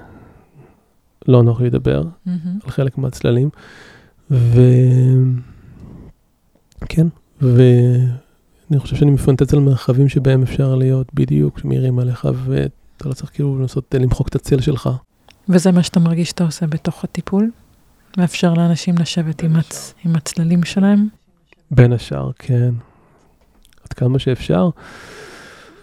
לא 1.28 1.44
נוח 1.44 1.62
לדבר, 1.62 2.04
mm-hmm. 2.04 2.30
על 2.64 2.72
חלק 2.72 2.98
מהצללים. 2.98 3.50
וכן, 4.32 5.38
ואני 7.42 8.80
חושב 8.80 8.96
שאני 8.96 9.12
מפנטץ 9.12 9.54
על 9.54 9.60
מרחבים 9.60 10.10
שבהם 10.10 10.44
אפשר 10.44 10.76
להיות 10.76 11.08
בדיוק, 11.14 11.60
שמאירים 11.60 12.00
עליך, 12.00 12.28
ואתה 12.46 13.10
לא 13.10 13.14
צריך 13.14 13.32
כאילו 13.34 13.60
לנסות 13.60 13.96
למחוק 14.00 14.28
את 14.28 14.36
הצל 14.36 14.62
שלך. 14.62 14.90
וזה 15.50 15.72
מה 15.72 15.84
שאתה 15.84 16.00
מרגיש 16.00 16.30
שאתה 16.30 16.44
עושה 16.44 16.68
בתוך 16.68 17.04
הטיפול? 17.04 17.52
מאפשר 18.18 18.54
לאנשים 18.54 18.96
לשבת 18.98 19.44
עם, 19.44 19.56
הצ... 19.56 19.94
עם 20.06 20.16
הצללים 20.16 20.64
שלהם? 20.64 21.08
בין 21.72 21.94
השאר, 21.94 22.32
כן. 22.40 22.74
עד 23.84 23.94
כמה 23.94 24.20
שאפשר. 24.20 24.70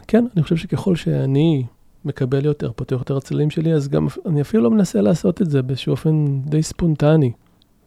כן, 0.09 0.25
אני 0.37 0.43
חושב 0.43 0.57
שככל 0.57 0.97
שאני 0.97 1.65
מקבל 2.05 2.45
יותר, 2.45 2.73
פותח 2.73 2.93
יותר 2.93 3.17
הצללים 3.17 3.51
שלי, 3.51 3.75
אז 3.75 3.89
גם 3.89 4.07
אני 4.27 4.41
אפילו 4.41 4.63
לא 4.63 4.71
מנסה 4.71 5.01
לעשות 5.01 5.43
את 5.43 5.51
זה 5.51 5.63
באיזשהו 5.63 5.91
אופן 5.91 6.41
די 6.45 6.63
ספונטני. 6.63 7.33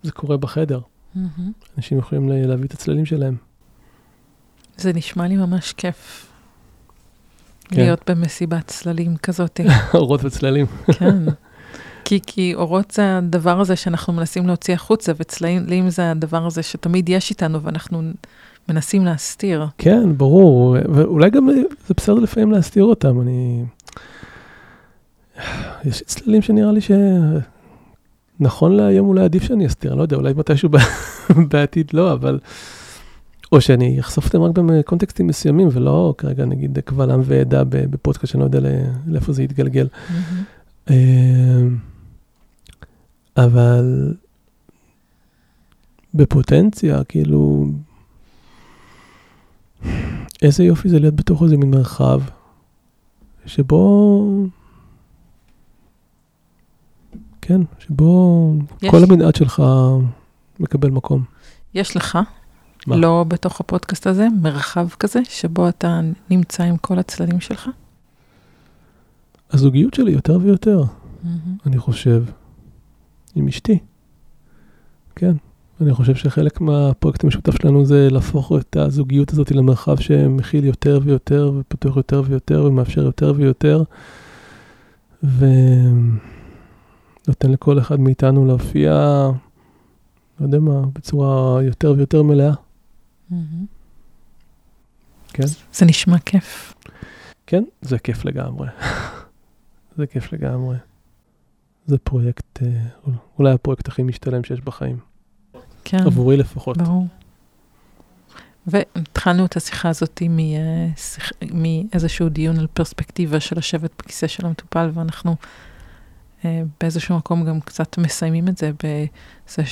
זה 0.04 0.12
קורה 0.12 0.38
בחדר. 0.38 0.80
Mm-hmm. 0.80 1.20
אנשים 1.78 1.98
יכולים 1.98 2.30
להביא 2.30 2.66
את 2.66 2.74
הצללים 2.74 3.06
שלהם. 3.06 3.36
זה 4.78 4.94
נשמע 4.94 5.28
לי 5.28 5.36
ממש 5.36 5.74
כיף. 5.74 6.28
כן. 7.64 7.82
להיות 7.82 8.10
במסיבת 8.10 8.68
צללים 8.68 9.18
כזאת. 9.18 9.60
אורות 9.94 10.24
וצללים. 10.24 10.66
כן. 10.92 11.26
כי, 12.14 12.20
כי 12.34 12.56
אורות 12.56 12.92
זה 12.92 13.18
הדבר 13.18 13.60
הזה 13.60 13.76
שאנחנו 13.76 14.14
מנסים 14.14 14.48
להוציא 14.48 14.74
החוצה, 14.74 15.12
וצללים 15.18 15.90
זה 15.90 16.12
הדבר 16.12 16.46
הזה 16.46 16.64
שתמיד 16.64 17.10
יש 17.10 17.30
איתנו 17.30 17.62
ואנחנו 17.62 18.02
מנסים 18.70 19.06
להסתיר. 19.06 19.66
כן, 19.78 20.18
ברור. 20.18 20.78
ואולי 20.94 21.30
גם 21.30 21.50
זה 21.88 21.94
בסדר 21.98 22.16
לפעמים 22.16 22.52
להסתיר 22.52 22.84
אותם. 22.84 23.22
אני... 23.22 23.64
יש 25.86 26.02
צללים 26.02 26.42
שנראה 26.42 26.72
לי 26.72 26.82
ש... 26.82 26.92
נכון 28.40 28.72
להיום 28.76 29.08
אולי 29.08 29.24
עדיף 29.24 29.44
שאני 29.44 29.68
אסתיר, 29.68 29.92
אני 29.92 29.98
לא 29.98 30.04
יודע, 30.04 30.18
אולי 30.18 30.34
מתישהו 30.34 30.70
בעתיד 31.52 31.92
לא, 31.94 32.14
אבל... 32.14 32.40
או 33.52 33.62
שאני 33.62 34.00
אחשוף 34.00 34.26
אותם 34.26 34.42
רק 34.42 34.52
בקונטקסטים 34.66 35.28
מסוימים, 35.28 35.68
ולא 35.72 36.14
כרגע 36.18 36.46
נגיד 36.46 36.80
קבל 36.86 37.12
עם 37.12 37.22
ועדה 37.24 37.64
בפודקאסט 37.70 38.32
שאני 38.32 38.40
לא 38.40 38.46
יודע 38.46 38.60
לאיפה 39.08 39.34
זה 39.34 39.44
יתגלגל. 39.44 39.88
Mm-hmm. 39.88 40.92
אבל 43.38 44.14
בפוטנציה, 46.14 47.04
כאילו, 47.04 47.66
איזה 50.42 50.64
יופי 50.64 50.90
זה 50.90 51.00
להיות 51.00 51.16
בתוך 51.16 51.44
איזה 51.44 51.58
מין 51.58 51.72
מרחב, 51.72 52.22
שבו 53.46 54.48
כן, 57.42 57.62
שבו 57.80 58.54
יש. 58.82 58.92
כל 58.92 59.04
המנעד 59.04 59.36
שלך 59.36 59.64
מקבל 60.60 60.90
מקום. 60.90 61.24
יש 61.74 61.98
לך, 61.98 62.18
מה? 62.88 62.96
לא 62.96 63.26
בתוך 63.28 63.60
הפודקאסט 63.60 64.08
הזה, 64.08 64.28
מרחב 64.42 64.90
כזה, 64.90 65.20
שבו 65.30 65.70
אתה 65.70 66.02
נמצא 66.30 66.64
עם 66.64 66.78
כל 66.78 67.00
הצללים 67.00 67.40
שלך? 67.40 67.70
הזוגיות 69.52 69.94
שלי 69.94 70.12
יותר 70.12 70.38
ויותר, 70.42 70.84
mm-hmm. 70.84 71.28
אני 71.66 71.78
חושב, 71.78 72.24
עם 73.36 73.48
אשתי. 73.48 73.80
כן, 75.16 75.34
אני 75.82 75.94
חושב 75.94 76.16
שחלק 76.16 76.62
מהפרויקט 76.62 77.24
המשותף 77.24 77.62
שלנו 77.62 77.86
זה 77.86 78.08
להפוך 78.12 78.52
את 78.60 78.76
הזוגיות 78.76 79.34
הזאת 79.34 79.52
למרחב 79.52 80.00
שמכיל 80.00 80.66
יותר 80.66 81.00
ויותר, 81.04 81.52
ופתוח 81.60 81.98
יותר 81.98 82.22
ויותר, 82.26 82.64
ומאפשר 82.66 83.02
יותר 83.02 83.34
ויותר. 83.38 83.84
ו... 85.24 85.46
נותן 87.28 87.52
לכל 87.52 87.80
אחד 87.80 88.00
מאיתנו 88.00 88.46
להופיע, 88.46 88.92
לא 90.40 90.46
יודע 90.46 90.60
מה, 90.60 90.82
בצורה 90.94 91.64
יותר 91.64 91.94
ויותר 91.98 92.24
מלאה. 92.24 92.54
Mm-hmm. 93.32 93.36
כן? 95.34 95.44
זה 95.74 95.86
נשמע 95.86 96.20
כיף. 96.20 96.74
כן, 97.48 97.64
זה 97.82 98.00
כיף 98.00 98.26
לגמרי. 98.26 98.68
זה 99.98 100.08
כיף 100.08 100.34
לגמרי. 100.34 100.78
זה 101.86 101.98
פרויקט, 101.98 102.64
אה, 102.64 102.68
אולי 103.40 103.52
הפרויקט 103.52 103.88
הכי 103.88 104.04
משתלם 104.04 104.44
שיש 104.44 104.62
בחיים. 104.62 104.98
כן. 105.84 105.98
עבורי 106.06 106.38
לפחות. 106.38 106.78
ברור. 106.78 107.08
והתחלנו 108.68 109.46
את 109.46 109.58
השיחה 109.58 109.90
הזאת 109.90 110.22
מאיזשהו 111.52 112.30
דיון 112.30 112.60
על 112.60 112.68
פרספקטיבה 112.68 113.40
של 113.40 113.58
לשבת 113.58 113.92
בכיסא 114.00 114.28
של 114.28 114.46
המטופל, 114.46 114.90
ואנחנו 114.94 115.36
אה, 116.46 116.64
באיזשהו 116.80 117.18
מקום 117.18 117.46
גם 117.46 117.62
קצת 117.62 117.98
מסיימים 117.98 118.48
את 118.48 118.58
זה 118.58 118.72
בזה 118.84 119.64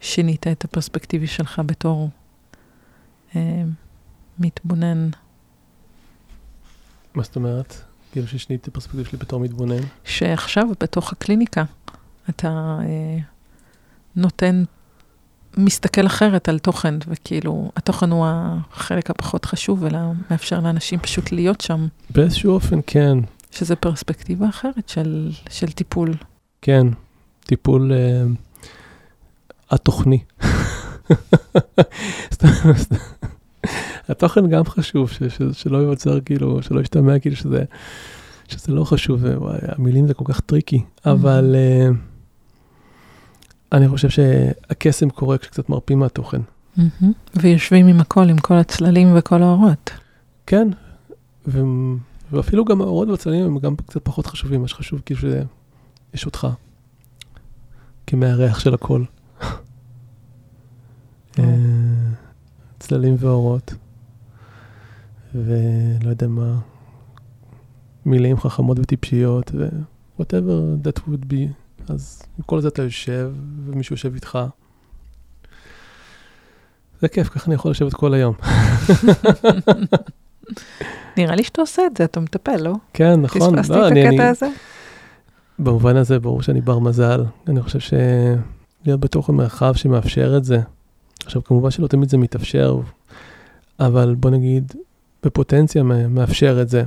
ששינית 0.00 0.46
את 0.46 0.64
הפרספקטיבי 0.64 1.26
שלך 1.26 1.62
בתור 1.66 2.10
אה, 3.36 3.62
מתבונן. 4.38 5.08
מה 7.14 7.22
זאת 7.22 7.36
אומרת? 7.36 7.84
כאילו 8.14 8.28
ששיניתי 8.28 8.62
את 8.62 8.68
הפרספקטיבי 8.68 9.04
שלי 9.04 9.18
בתור 9.18 9.40
מתבונן? 9.40 9.80
שעכשיו 10.04 10.66
בתוך 10.80 11.12
הקליניקה 11.12 11.64
אתה 12.30 12.78
אה, 12.80 13.18
נותן, 14.16 14.64
מסתכל 15.56 16.06
אחרת 16.06 16.48
על 16.48 16.58
תוכן, 16.58 16.94
וכאילו 17.08 17.70
התוכן 17.76 18.10
הוא 18.10 18.26
החלק 18.28 19.10
הפחות 19.10 19.44
חשוב, 19.44 19.84
אלא 19.84 19.98
מאפשר 20.30 20.60
לאנשים 20.60 20.98
פשוט 20.98 21.32
להיות 21.32 21.60
שם. 21.60 21.86
באיזשהו 22.10 22.52
אופן 22.52 22.78
כן. 22.86 23.18
שזה 23.50 23.76
פרספקטיבה 23.76 24.48
אחרת 24.48 24.88
של, 24.88 25.30
של 25.50 25.72
טיפול. 25.72 26.14
כן, 26.62 26.86
טיפול 27.44 27.92
uh, 27.92 27.94
התוכני. 29.70 30.18
התוכן 34.08 34.48
גם 34.48 34.64
חשוב, 34.64 35.10
ש, 35.10 35.22
ש, 35.22 35.42
שלא 35.52 35.78
ייווצר 35.78 36.20
כאילו, 36.20 36.62
שלא 36.62 36.80
ישתמע 36.80 37.18
כאילו 37.18 37.36
שזה, 37.36 37.64
שזה 38.48 38.72
לא 38.72 38.84
חשוב, 38.84 39.24
וואי, 39.24 39.58
המילים 39.62 40.06
זה 40.06 40.14
כל 40.14 40.24
כך 40.28 40.40
tricky, 40.40 40.76
mm-hmm. 40.78 41.10
אבל 41.10 41.54
uh, 41.54 41.94
אני 43.72 43.88
חושב 43.88 44.08
שהקסם 44.08 45.10
קורה 45.10 45.38
כשקצת 45.38 45.68
מרפים 45.68 45.98
מהתוכן. 45.98 46.40
Mm-hmm. 46.78 47.04
ויושבים 47.36 47.86
עם 47.86 48.00
הכל, 48.00 48.28
עם 48.28 48.38
כל 48.38 48.54
הצללים 48.54 49.08
וכל 49.16 49.42
האורות. 49.42 49.90
כן, 50.46 50.68
ו... 51.46 51.62
ואפילו 52.32 52.64
גם 52.64 52.80
האורות 52.80 53.08
והצללים 53.08 53.44
הם 53.44 53.58
גם 53.58 53.76
קצת 53.76 54.04
פחות 54.04 54.26
חשובים, 54.26 54.62
מה 54.62 54.68
שחשוב 54.68 55.02
כאילו 55.06 55.20
שיש 55.20 56.26
אותך 56.26 56.46
כמארח 58.06 58.58
של 58.58 58.74
הכל. 58.74 59.04
אה, 61.38 61.44
צללים 62.78 63.16
ואורות, 63.18 63.74
ולא 65.34 66.10
יודע 66.10 66.28
מה, 66.28 66.58
מילים 68.06 68.36
חכמות 68.36 68.78
וטיפשיות, 68.78 69.50
ו-whatever 69.54 70.86
that 70.86 71.08
would 71.08 71.24
be. 71.30 71.52
אז 71.88 72.22
כל 72.46 72.60
זה 72.60 72.68
אתה 72.68 72.82
יושב, 72.82 73.32
ומישהו 73.66 73.94
יושב 73.94 74.14
איתך. 74.14 74.38
זה 77.00 77.08
כיף, 77.08 77.28
ככה 77.28 77.46
אני 77.46 77.54
יכול 77.54 77.70
לשבת 77.70 77.94
כל 77.94 78.14
היום. 78.14 78.34
נראה 81.16 81.36
לי 81.36 81.44
שאתה 81.44 81.60
עושה 81.60 81.86
את 81.86 81.96
זה, 81.96 82.04
אתה 82.04 82.20
מטפל, 82.20 82.56
לא? 82.56 82.74
כן, 82.92 83.20
נכון. 83.20 83.56
פספסתי 83.56 83.78
לא, 83.78 83.88
את 83.88 83.92
הקטע 83.92 84.28
הזה? 84.28 84.48
במובן 85.58 85.96
הזה 85.96 86.18
ברור 86.18 86.42
שאני 86.42 86.60
בר 86.60 86.78
מזל. 86.78 87.24
אני 87.48 87.62
חושב 87.62 87.78
שלהיות 87.78 89.00
בתוך 89.00 89.28
המרחב 89.28 89.74
שמאפשר 89.74 90.36
את 90.36 90.44
זה. 90.44 90.60
עכשיו, 91.24 91.44
כמובן 91.44 91.70
שלא 91.70 91.86
תמיד 91.86 92.08
זה 92.08 92.18
מתאפשר, 92.18 92.80
אבל 93.80 94.14
בוא 94.14 94.30
נגיד, 94.30 94.72
בפוטנציה 95.24 95.82
מאפשר 95.82 96.62
את 96.62 96.68
זה. 96.68 96.84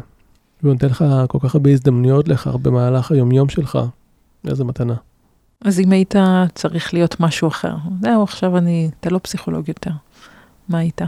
והוא 0.64 0.74
נותן 0.74 0.88
לך 0.88 1.06
כל 1.28 1.38
כך 1.42 1.56
הרבה 1.56 1.72
הזדמנויות 1.72 2.28
לכך 2.28 2.56
במהלך 2.56 3.12
היומיום 3.12 3.50
שלך. 3.50 3.80
איזה 4.48 4.64
מתנה. 4.64 4.96
אז 5.62 5.80
אם 5.80 5.92
היית 5.92 6.16
צריך 6.56 6.94
להיות 6.94 7.20
משהו 7.20 7.48
אחר, 7.48 7.76
זהו, 8.02 8.24
עכשיו 8.24 8.58
אני, 8.58 8.90
אתה 9.00 9.10
לא 9.10 9.20
פסיכולוג 9.24 9.68
יותר, 9.68 9.92
מה 10.70 10.78
היית? 10.78 11.02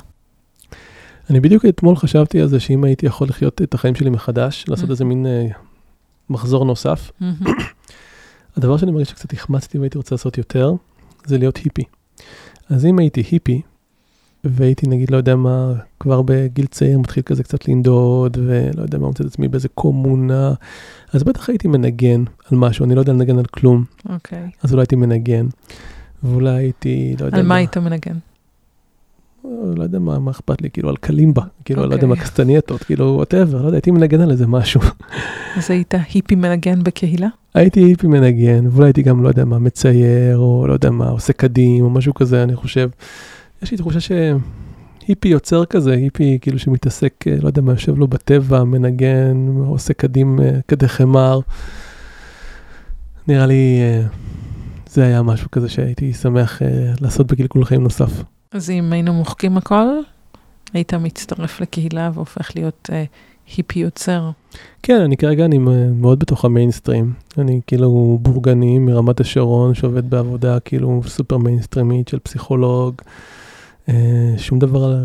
אני 1.29 1.39
בדיוק 1.39 1.65
אתמול 1.65 1.95
חשבתי 1.95 2.41
על 2.41 2.47
זה 2.47 2.59
שאם 2.59 2.83
הייתי 2.83 3.05
יכול 3.05 3.27
לחיות 3.27 3.61
את 3.61 3.73
החיים 3.73 3.95
שלי 3.95 4.09
מחדש, 4.09 4.65
לעשות 4.67 4.89
איזה 4.89 5.05
מין 5.05 5.25
uh, 5.25 5.57
מחזור 6.29 6.65
נוסף. 6.65 7.11
הדבר 8.57 8.77
שאני 8.77 8.91
מרגיש 8.91 9.09
שקצת 9.09 9.33
החמצתי 9.33 9.77
והייתי 9.77 9.97
רוצה 9.97 10.15
לעשות 10.15 10.37
יותר, 10.37 10.73
זה 11.25 11.37
להיות 11.37 11.57
היפי. 11.57 11.83
אז 12.69 12.85
אם 12.85 12.99
הייתי 12.99 13.23
היפי, 13.31 13.61
והייתי 14.43 14.87
נגיד, 14.87 15.11
לא 15.11 15.17
יודע 15.17 15.35
מה, 15.35 15.73
כבר 15.99 16.21
בגיל 16.25 16.65
צעיר 16.65 16.99
מתחיל 16.99 17.23
כזה 17.23 17.43
קצת 17.43 17.67
לנדוד, 17.67 18.37
ולא 18.41 18.81
יודע 18.81 18.97
מה, 18.97 19.07
מוצא 19.07 19.23
את 19.23 19.29
עצמי 19.29 19.47
באיזה 19.47 19.67
קומונה, 19.67 20.53
אז 21.13 21.23
בטח 21.23 21.49
הייתי 21.49 21.67
מנגן 21.67 22.23
על 22.51 22.57
משהו, 22.57 22.85
אני 22.85 22.95
לא 22.95 22.99
יודע 22.99 23.13
לנגן 23.13 23.37
על 23.37 23.45
כלום. 23.45 23.83
אוקיי. 24.09 24.39
Okay. 24.39 24.57
אז 24.63 24.71
אולי 24.71 24.81
הייתי 24.81 24.95
מנגן, 24.95 25.47
ואולי 26.23 26.49
הייתי, 26.49 27.15
לא 27.19 27.25
יודע 27.25 27.37
על 27.37 27.43
מה. 27.43 27.45
על 27.45 27.47
מה 27.47 27.55
היית 27.55 27.77
מנגן? 27.77 28.15
לא 29.75 29.83
יודע 29.83 29.99
מה, 29.99 30.19
מה 30.19 30.31
אכפת 30.31 30.61
לי, 30.61 30.69
כאילו 30.69 30.89
על 30.89 30.95
קלימבה, 30.97 31.43
כאילו, 31.65 31.83
okay. 31.83 31.87
לא 31.87 31.93
יודע 31.93 32.07
מה, 32.07 32.13
אוקיי. 32.13 32.25
קסטנייטות, 32.25 32.83
כאילו, 32.83 33.05
whatever, 33.05 33.61
לא 33.61 33.65
יודע, 33.65 33.77
הייתי 33.77 33.91
מנגן 33.91 34.21
על 34.21 34.31
איזה 34.31 34.47
משהו. 34.47 34.81
אז 35.57 35.71
היית 35.71 35.93
היפי 36.13 36.35
מנגן 36.35 36.83
בקהילה? 36.83 37.27
הייתי 37.53 37.79
היפי 37.79 38.07
מנגן, 38.07 38.67
ואולי 38.71 38.87
הייתי 38.87 39.01
גם, 39.01 39.23
לא 39.23 39.27
יודע 39.27 39.45
מה, 39.45 39.59
מצייר, 39.59 40.37
או 40.37 40.67
לא 40.67 40.73
יודע 40.73 40.89
מה, 40.89 41.09
עושה 41.09 41.33
כדים, 41.33 41.83
או 41.83 41.89
משהו 41.89 42.13
כזה, 42.13 42.43
אני 42.43 42.55
חושב. 42.55 42.89
יש 43.61 43.71
לי 43.71 43.77
תחושה 43.77 43.99
שהיפי 45.09 45.27
יוצר 45.27 45.65
כזה, 45.65 45.93
היפי 45.93 46.37
כאילו 46.41 46.59
שמתעסק, 46.59 47.13
אה, 47.27 47.35
לא 47.41 47.47
יודע 47.47 47.61
מה, 47.61 47.71
יושב 47.71 47.97
לו 47.97 48.07
בטבע, 48.07 48.63
מנגן, 48.63 49.47
עושה 49.65 49.93
כדים, 49.93 50.39
אה, 50.41 50.51
כדי 50.65 50.87
חמר. 50.87 51.39
נראה 53.27 53.45
לי 53.45 53.79
אה, 53.81 54.01
זה 54.89 55.03
היה 55.03 55.21
משהו 55.21 55.51
כזה 55.51 55.69
שהייתי 55.69 56.13
שמח 56.13 56.61
לעשות 57.01 57.31
בגלגול 57.31 57.65
חיים 57.65 57.83
נוסף. 57.83 58.23
אז 58.51 58.69
אם 58.69 58.93
היינו 58.93 59.13
מוחקים 59.13 59.57
הכל, 59.57 59.85
היית 60.73 60.93
מצטרף 60.93 61.61
לקהילה 61.61 62.11
והופך 62.13 62.51
להיות 62.55 62.89
היפי 63.55 63.79
יוצר. 63.79 64.29
כן, 64.83 65.01
אני 65.01 65.17
כרגע 65.17 65.45
אני 65.45 65.57
מאוד 65.93 66.19
בתוך 66.19 66.45
המיינסטרים. 66.45 67.13
אני 67.37 67.61
כאילו 67.67 68.19
בורגני 68.21 68.79
מרמת 68.79 69.19
השרון 69.19 69.73
שעובד 69.73 70.09
בעבודה 70.09 70.59
כאילו 70.59 71.01
סופר 71.07 71.37
מיינסטרימית 71.37 72.07
של 72.07 72.19
פסיכולוג. 72.19 72.95
אה, 73.89 74.33
שום 74.37 74.59
דבר, 74.59 74.93
אה, 74.93 75.03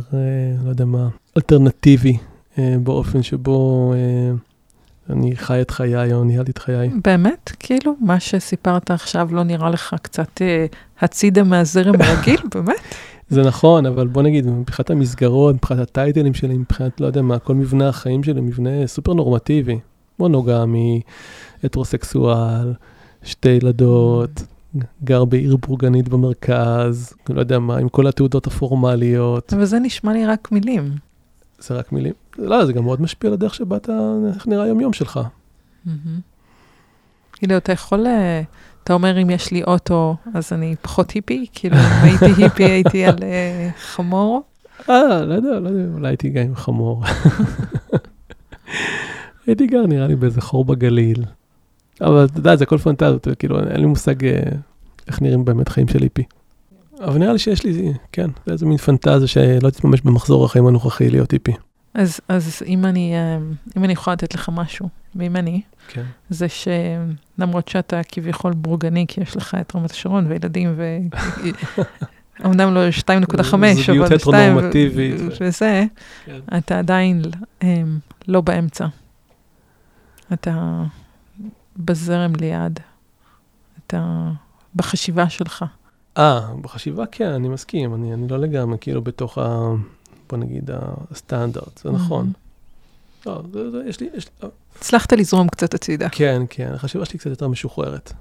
לא 0.65 0.71
יודע 0.71 0.85
מה, 0.85 1.09
אלטרנטיבי 1.37 2.17
אה, 2.59 2.77
באופן 2.83 3.23
שבו 3.23 3.93
אני 5.11 5.37
חי 5.37 5.61
את 5.61 5.71
חיי 5.71 6.15
או 6.15 6.25
ניהלתי 6.25 6.51
את 6.51 6.59
חיי. 6.59 6.91
באמת? 7.05 7.53
כאילו, 7.59 7.95
מה 8.01 8.21
שסיפרת 8.21 8.91
עכשיו 8.91 9.29
לא 9.33 9.43
נראה 9.43 9.71
לך 9.71 9.97
קצת 10.03 10.43
הצידה 11.01 11.43
מהזרם 11.43 11.95
הרגיל? 12.01 12.41
באמת? 12.55 12.95
זה 13.29 13.43
נכון, 13.43 13.87
אבל 13.87 14.07
בוא 14.07 14.23
נגיד, 14.23 14.47
מבחינת 14.47 14.91
המסגרות, 14.91 15.55
מבחינת 15.55 15.81
הטייטלים 15.81 16.35
שלי, 16.35 16.55
מבחינת, 16.55 17.01
לא 17.01 17.07
יודע 17.07 17.23
מה, 17.23 17.39
כל 17.39 17.55
מבנה 17.55 17.89
החיים 17.89 18.23
שלי, 18.23 18.41
מבנה 18.41 18.87
סופר 18.87 19.13
נורמטיבי. 19.13 19.79
מונוגמי, 20.19 21.01
הטרוסקסואל, 21.65 22.73
שתי 23.23 23.49
ילדות, 23.49 24.43
גר 25.05 25.25
בעיר 25.25 25.57
בורגנית 25.57 26.09
במרכז, 26.09 27.15
לא 27.29 27.41
יודע 27.41 27.59
מה, 27.59 27.77
עם 27.77 27.89
כל 27.89 28.07
התעודות 28.07 28.47
הפורמליות. 28.47 29.53
אבל 29.53 29.65
זה 29.65 29.79
נשמע 29.79 30.13
לי 30.13 30.27
רק 30.27 30.53
מילים. 30.53 30.91
זה 31.59 31.75
רק 31.75 31.93
מילים? 31.93 32.13
לא, 32.39 32.67
זה 32.67 32.73
גם 32.73 32.85
מאוד 32.85 33.03
משפיע 33.03 33.29
על 33.29 33.35
הדרך 33.35 33.55
שבה 33.55 33.77
אתה, 33.77 33.93
איך 34.35 34.47
נראה 34.47 34.65
היום-יום 34.65 34.93
שלך. 34.93 35.21
כאילו, 37.33 37.57
אתה 37.57 37.73
יכול, 37.73 38.07
אה, 38.07 38.43
אתה 38.85 38.93
אומר, 38.93 39.23
אם 39.23 39.31
יש 39.31 39.51
לי 39.51 39.63
אוטו, 39.63 40.17
אז 40.35 40.53
אני 40.53 40.75
פחות 40.83 41.11
היפי? 41.11 41.47
כאילו, 41.53 41.77
אם 41.77 42.03
הייתי 42.03 42.43
היפי, 42.43 42.65
הייתי 42.65 43.05
על 43.05 43.17
אה, 43.23 43.71
חמור? 43.79 44.43
אה, 44.91 45.25
לא 45.25 45.35
יודע, 45.35 45.61
לא 45.61 45.69
יודע, 45.69 45.95
אולי 45.95 46.09
הייתי 46.09 46.29
גם 46.29 46.43
עם 46.43 46.55
חמור. 46.55 47.03
הייתי 49.47 49.67
גר, 49.67 49.87
נראה 49.87 50.07
לי, 50.07 50.17
באיזה 50.17 50.41
חור 50.41 50.65
בגליל. 50.65 51.25
אבל 52.01 52.25
אתה 52.25 52.39
יודע, 52.39 52.57
זה 52.57 52.65
הכל 52.65 52.79
פנטזיות, 52.79 53.29
כאילו, 53.39 53.61
אין 53.61 53.81
לי 53.81 53.87
מושג 53.87 54.25
אה, 54.25 54.41
איך 55.09 55.23
נראים 55.23 55.45
באמת 55.45 55.69
חיים 55.69 55.89
של 55.89 56.03
איפי. 56.03 56.23
אבל 57.01 57.19
נראה 57.19 57.33
לי 57.33 57.39
שיש 57.39 57.65
לי, 57.65 57.93
כן, 58.13 58.31
זה 58.47 58.53
איזה 58.53 58.67
מין 58.67 58.77
פנטזיה 58.77 59.27
שלא 59.27 59.71
תתממש 59.71 60.01
במחזור 60.01 60.45
החיים 60.45 60.67
הנוכחי 60.67 61.11
להיות 61.11 61.33
איפי. 61.33 61.53
אז, 61.95 62.21
אז 62.29 62.63
אם, 62.67 62.85
אני, 62.85 63.15
אה, 63.15 63.39
אם 63.77 63.85
אני 63.85 63.93
יכולה 63.93 64.15
לתת 64.15 64.35
לך 64.35 64.51
משהו, 64.53 64.89
ואם 65.15 65.37
אני, 65.37 65.61
כן. 65.89 66.05
זה 66.31 66.47
שלמרות 66.49 67.69
שאתה 67.69 68.01
כביכול 68.09 68.53
בורגני, 68.53 69.05
כי 69.09 69.21
יש 69.21 69.37
לך 69.37 69.57
את 69.61 69.77
רמת 69.77 69.91
השרון 69.91 70.27
וילדים, 70.29 70.75
ו... 70.77 70.97
אמנם 72.45 72.75
לא 72.75 72.81
2.5, 72.91 73.55
אבל 73.55 74.19
2, 74.19 74.57
וזה, 75.41 75.85
כן. 76.25 76.41
אתה 76.59 76.79
עדיין 76.79 77.23
אה, 77.63 77.83
לא 78.29 78.41
באמצע. 78.41 78.87
אתה 80.33 80.83
בזרם 81.77 82.33
ליד, 82.37 82.81
אתה 83.87 84.31
בחשיבה 84.77 85.29
שלך. 85.29 85.65
אה, 86.19 86.41
בחשיבה 86.61 87.07
כן, 87.07 87.29
אני 87.29 87.49
מסכים, 87.49 87.95
אני, 87.95 88.15
אני 88.15 88.29
לא 88.29 88.39
לגמרי 88.39 88.79
כאילו 88.81 89.03
בתוך 89.03 89.39
ה... 89.39 89.59
בוא 90.29 90.39
נגיד 90.39 90.71
הסטנדרט, 91.11 91.79
זה 91.79 91.91
נכון. 91.91 92.33
לא, 93.27 93.43
זה, 93.53 93.71
זה, 93.71 93.83
יש 93.87 94.01
לי, 94.01 94.09
יש 94.15 94.27
לי... 94.27 94.33
לא. 94.43 94.49
הצלחת 94.77 95.13
לזרום 95.13 95.49
קצת 95.49 95.75
הצידה. 95.75 96.09
כן, 96.09 96.43
כן, 96.51 96.73
החשיבה 96.75 97.05
שלי 97.05 97.19
קצת 97.19 97.31
יותר 97.31 97.49
משוחררת. 97.49 98.13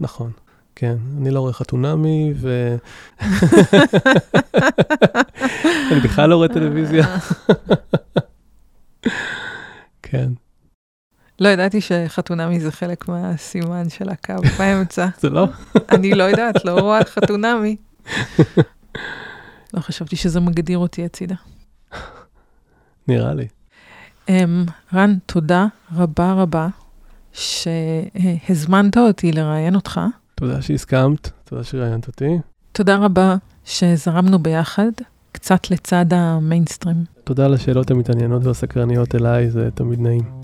נכון. 0.00 0.30
כן, 0.74 0.96
אני 1.18 1.30
לא 1.30 1.40
רואה 1.40 1.52
חתונמי, 1.52 2.34
ו... 2.36 2.76
אני 5.92 6.00
בכלל 6.04 6.30
לא 6.30 6.36
רואה 6.36 6.48
טלוויזיה. 6.48 7.06
כן. 10.02 10.32
לא 11.46 11.50
ידעתי 11.50 11.80
שחתונמי 11.80 12.60
זה 12.60 12.72
חלק 12.72 13.08
מהסימן 13.08 13.88
של 13.88 14.08
הקו 14.08 14.34
באמצע. 14.58 15.06
זה 15.20 15.30
לא? 15.30 15.46
אני 15.90 16.14
לא 16.14 16.24
יודעת, 16.24 16.64
לא 16.64 16.80
רואה 16.80 17.04
חתונמי. 17.04 17.76
לא 19.74 19.80
חשבתי 19.80 20.16
שזה 20.16 20.40
מגדיר 20.40 20.78
אותי 20.78 21.04
הצידה. 21.04 21.34
נראה 23.08 23.34
לי. 23.34 23.46
Um, 24.28 24.30
רן, 24.94 25.14
תודה 25.26 25.66
רבה 25.94 26.32
רבה 26.32 26.68
שהזמנת 27.32 28.96
אותי 28.96 29.32
לראיין 29.32 29.74
אותך. 29.74 30.00
תודה 30.34 30.62
שהסכמת, 30.62 31.30
תודה 31.44 31.64
שראיינת 31.64 32.06
אותי. 32.06 32.38
תודה 32.72 32.96
רבה 32.96 33.36
שזרמנו 33.64 34.38
ביחד, 34.38 34.90
קצת 35.32 35.70
לצד 35.70 36.06
המיינסטרים. 36.10 37.04
תודה 37.24 37.44
על 37.44 37.54
השאלות 37.54 37.90
המתעניינות 37.90 38.44
והסקרניות 38.44 39.14
אליי, 39.14 39.50
זה 39.50 39.68
תמיד 39.74 40.00
נעים. 40.00 40.35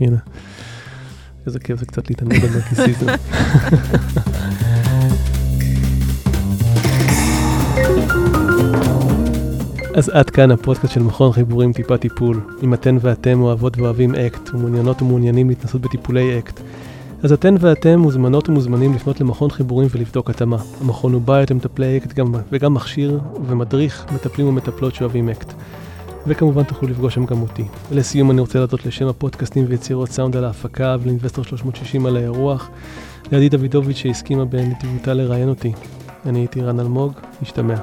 הנה. 0.00 0.16
איזה 1.46 1.58
כיף 1.58 1.80
זה 1.80 1.86
קצת 1.86 2.10
להתעניין 2.10 2.40
בנרקיסיזם. 2.40 3.06
אז 9.94 10.08
עד 10.08 10.30
כאן 10.30 10.50
הפודקאסט 10.50 10.94
של 10.94 11.02
מכון 11.02 11.32
חיבורים 11.32 11.72
טיפה 11.72 11.96
טיפול. 11.96 12.40
אם 12.62 12.74
אתן 12.74 12.96
ואתם 13.00 13.40
אוהבות 13.40 13.78
ואוהבים 13.78 14.14
אקט, 14.14 14.54
ומעוניינות 14.54 15.02
ומעוניינים 15.02 15.48
להתנסות 15.48 15.80
בטיפולי 15.80 16.38
אקט, 16.38 16.60
אז 17.22 17.32
אתן 17.32 17.54
ואתם 17.60 17.98
מוזמנות 17.98 18.48
ומוזמנים 18.48 18.94
לפנות 18.94 19.20
למכון 19.20 19.50
חיבורים 19.50 19.88
ולבדוק 19.90 20.30
התאמה. 20.30 20.56
המכון 20.80 21.12
הוא 21.12 21.22
בית 21.24 21.50
למטפלי 21.50 21.96
אקט 21.96 22.12
גם, 22.12 22.34
וגם 22.52 22.74
מכשיר 22.74 23.20
ומדריך 23.46 24.06
מטפלים 24.14 24.48
ומטפלות 24.48 24.94
שאוהבים 24.94 25.28
אקט. 25.28 25.52
וכמובן 26.26 26.62
תוכלו 26.62 26.88
לפגוש 26.88 27.14
שם 27.14 27.24
גם 27.26 27.42
אותי. 27.42 27.64
לסיום 27.90 28.30
אני 28.30 28.40
רוצה 28.40 28.58
להודות 28.58 28.86
לשם 28.86 29.06
הפודקאסטים 29.06 29.64
ויצירות 29.68 30.08
סאונד 30.08 30.36
על 30.36 30.44
ההפקה 30.44 30.96
ולאינבסטור 31.00 31.44
360 31.44 32.06
על 32.06 32.16
האירוח, 32.16 32.70
לידי 33.32 33.48
דוידוביץ' 33.48 33.96
שהסכימה 33.96 34.44
בנדיבותה 34.44 35.14
לראיין 35.14 35.48
אותי. 35.48 35.72
אני 36.26 36.38
הייתי 36.38 36.60
רן 36.60 36.80
אלמוג, 36.80 37.12
נשתמע. 37.42 37.74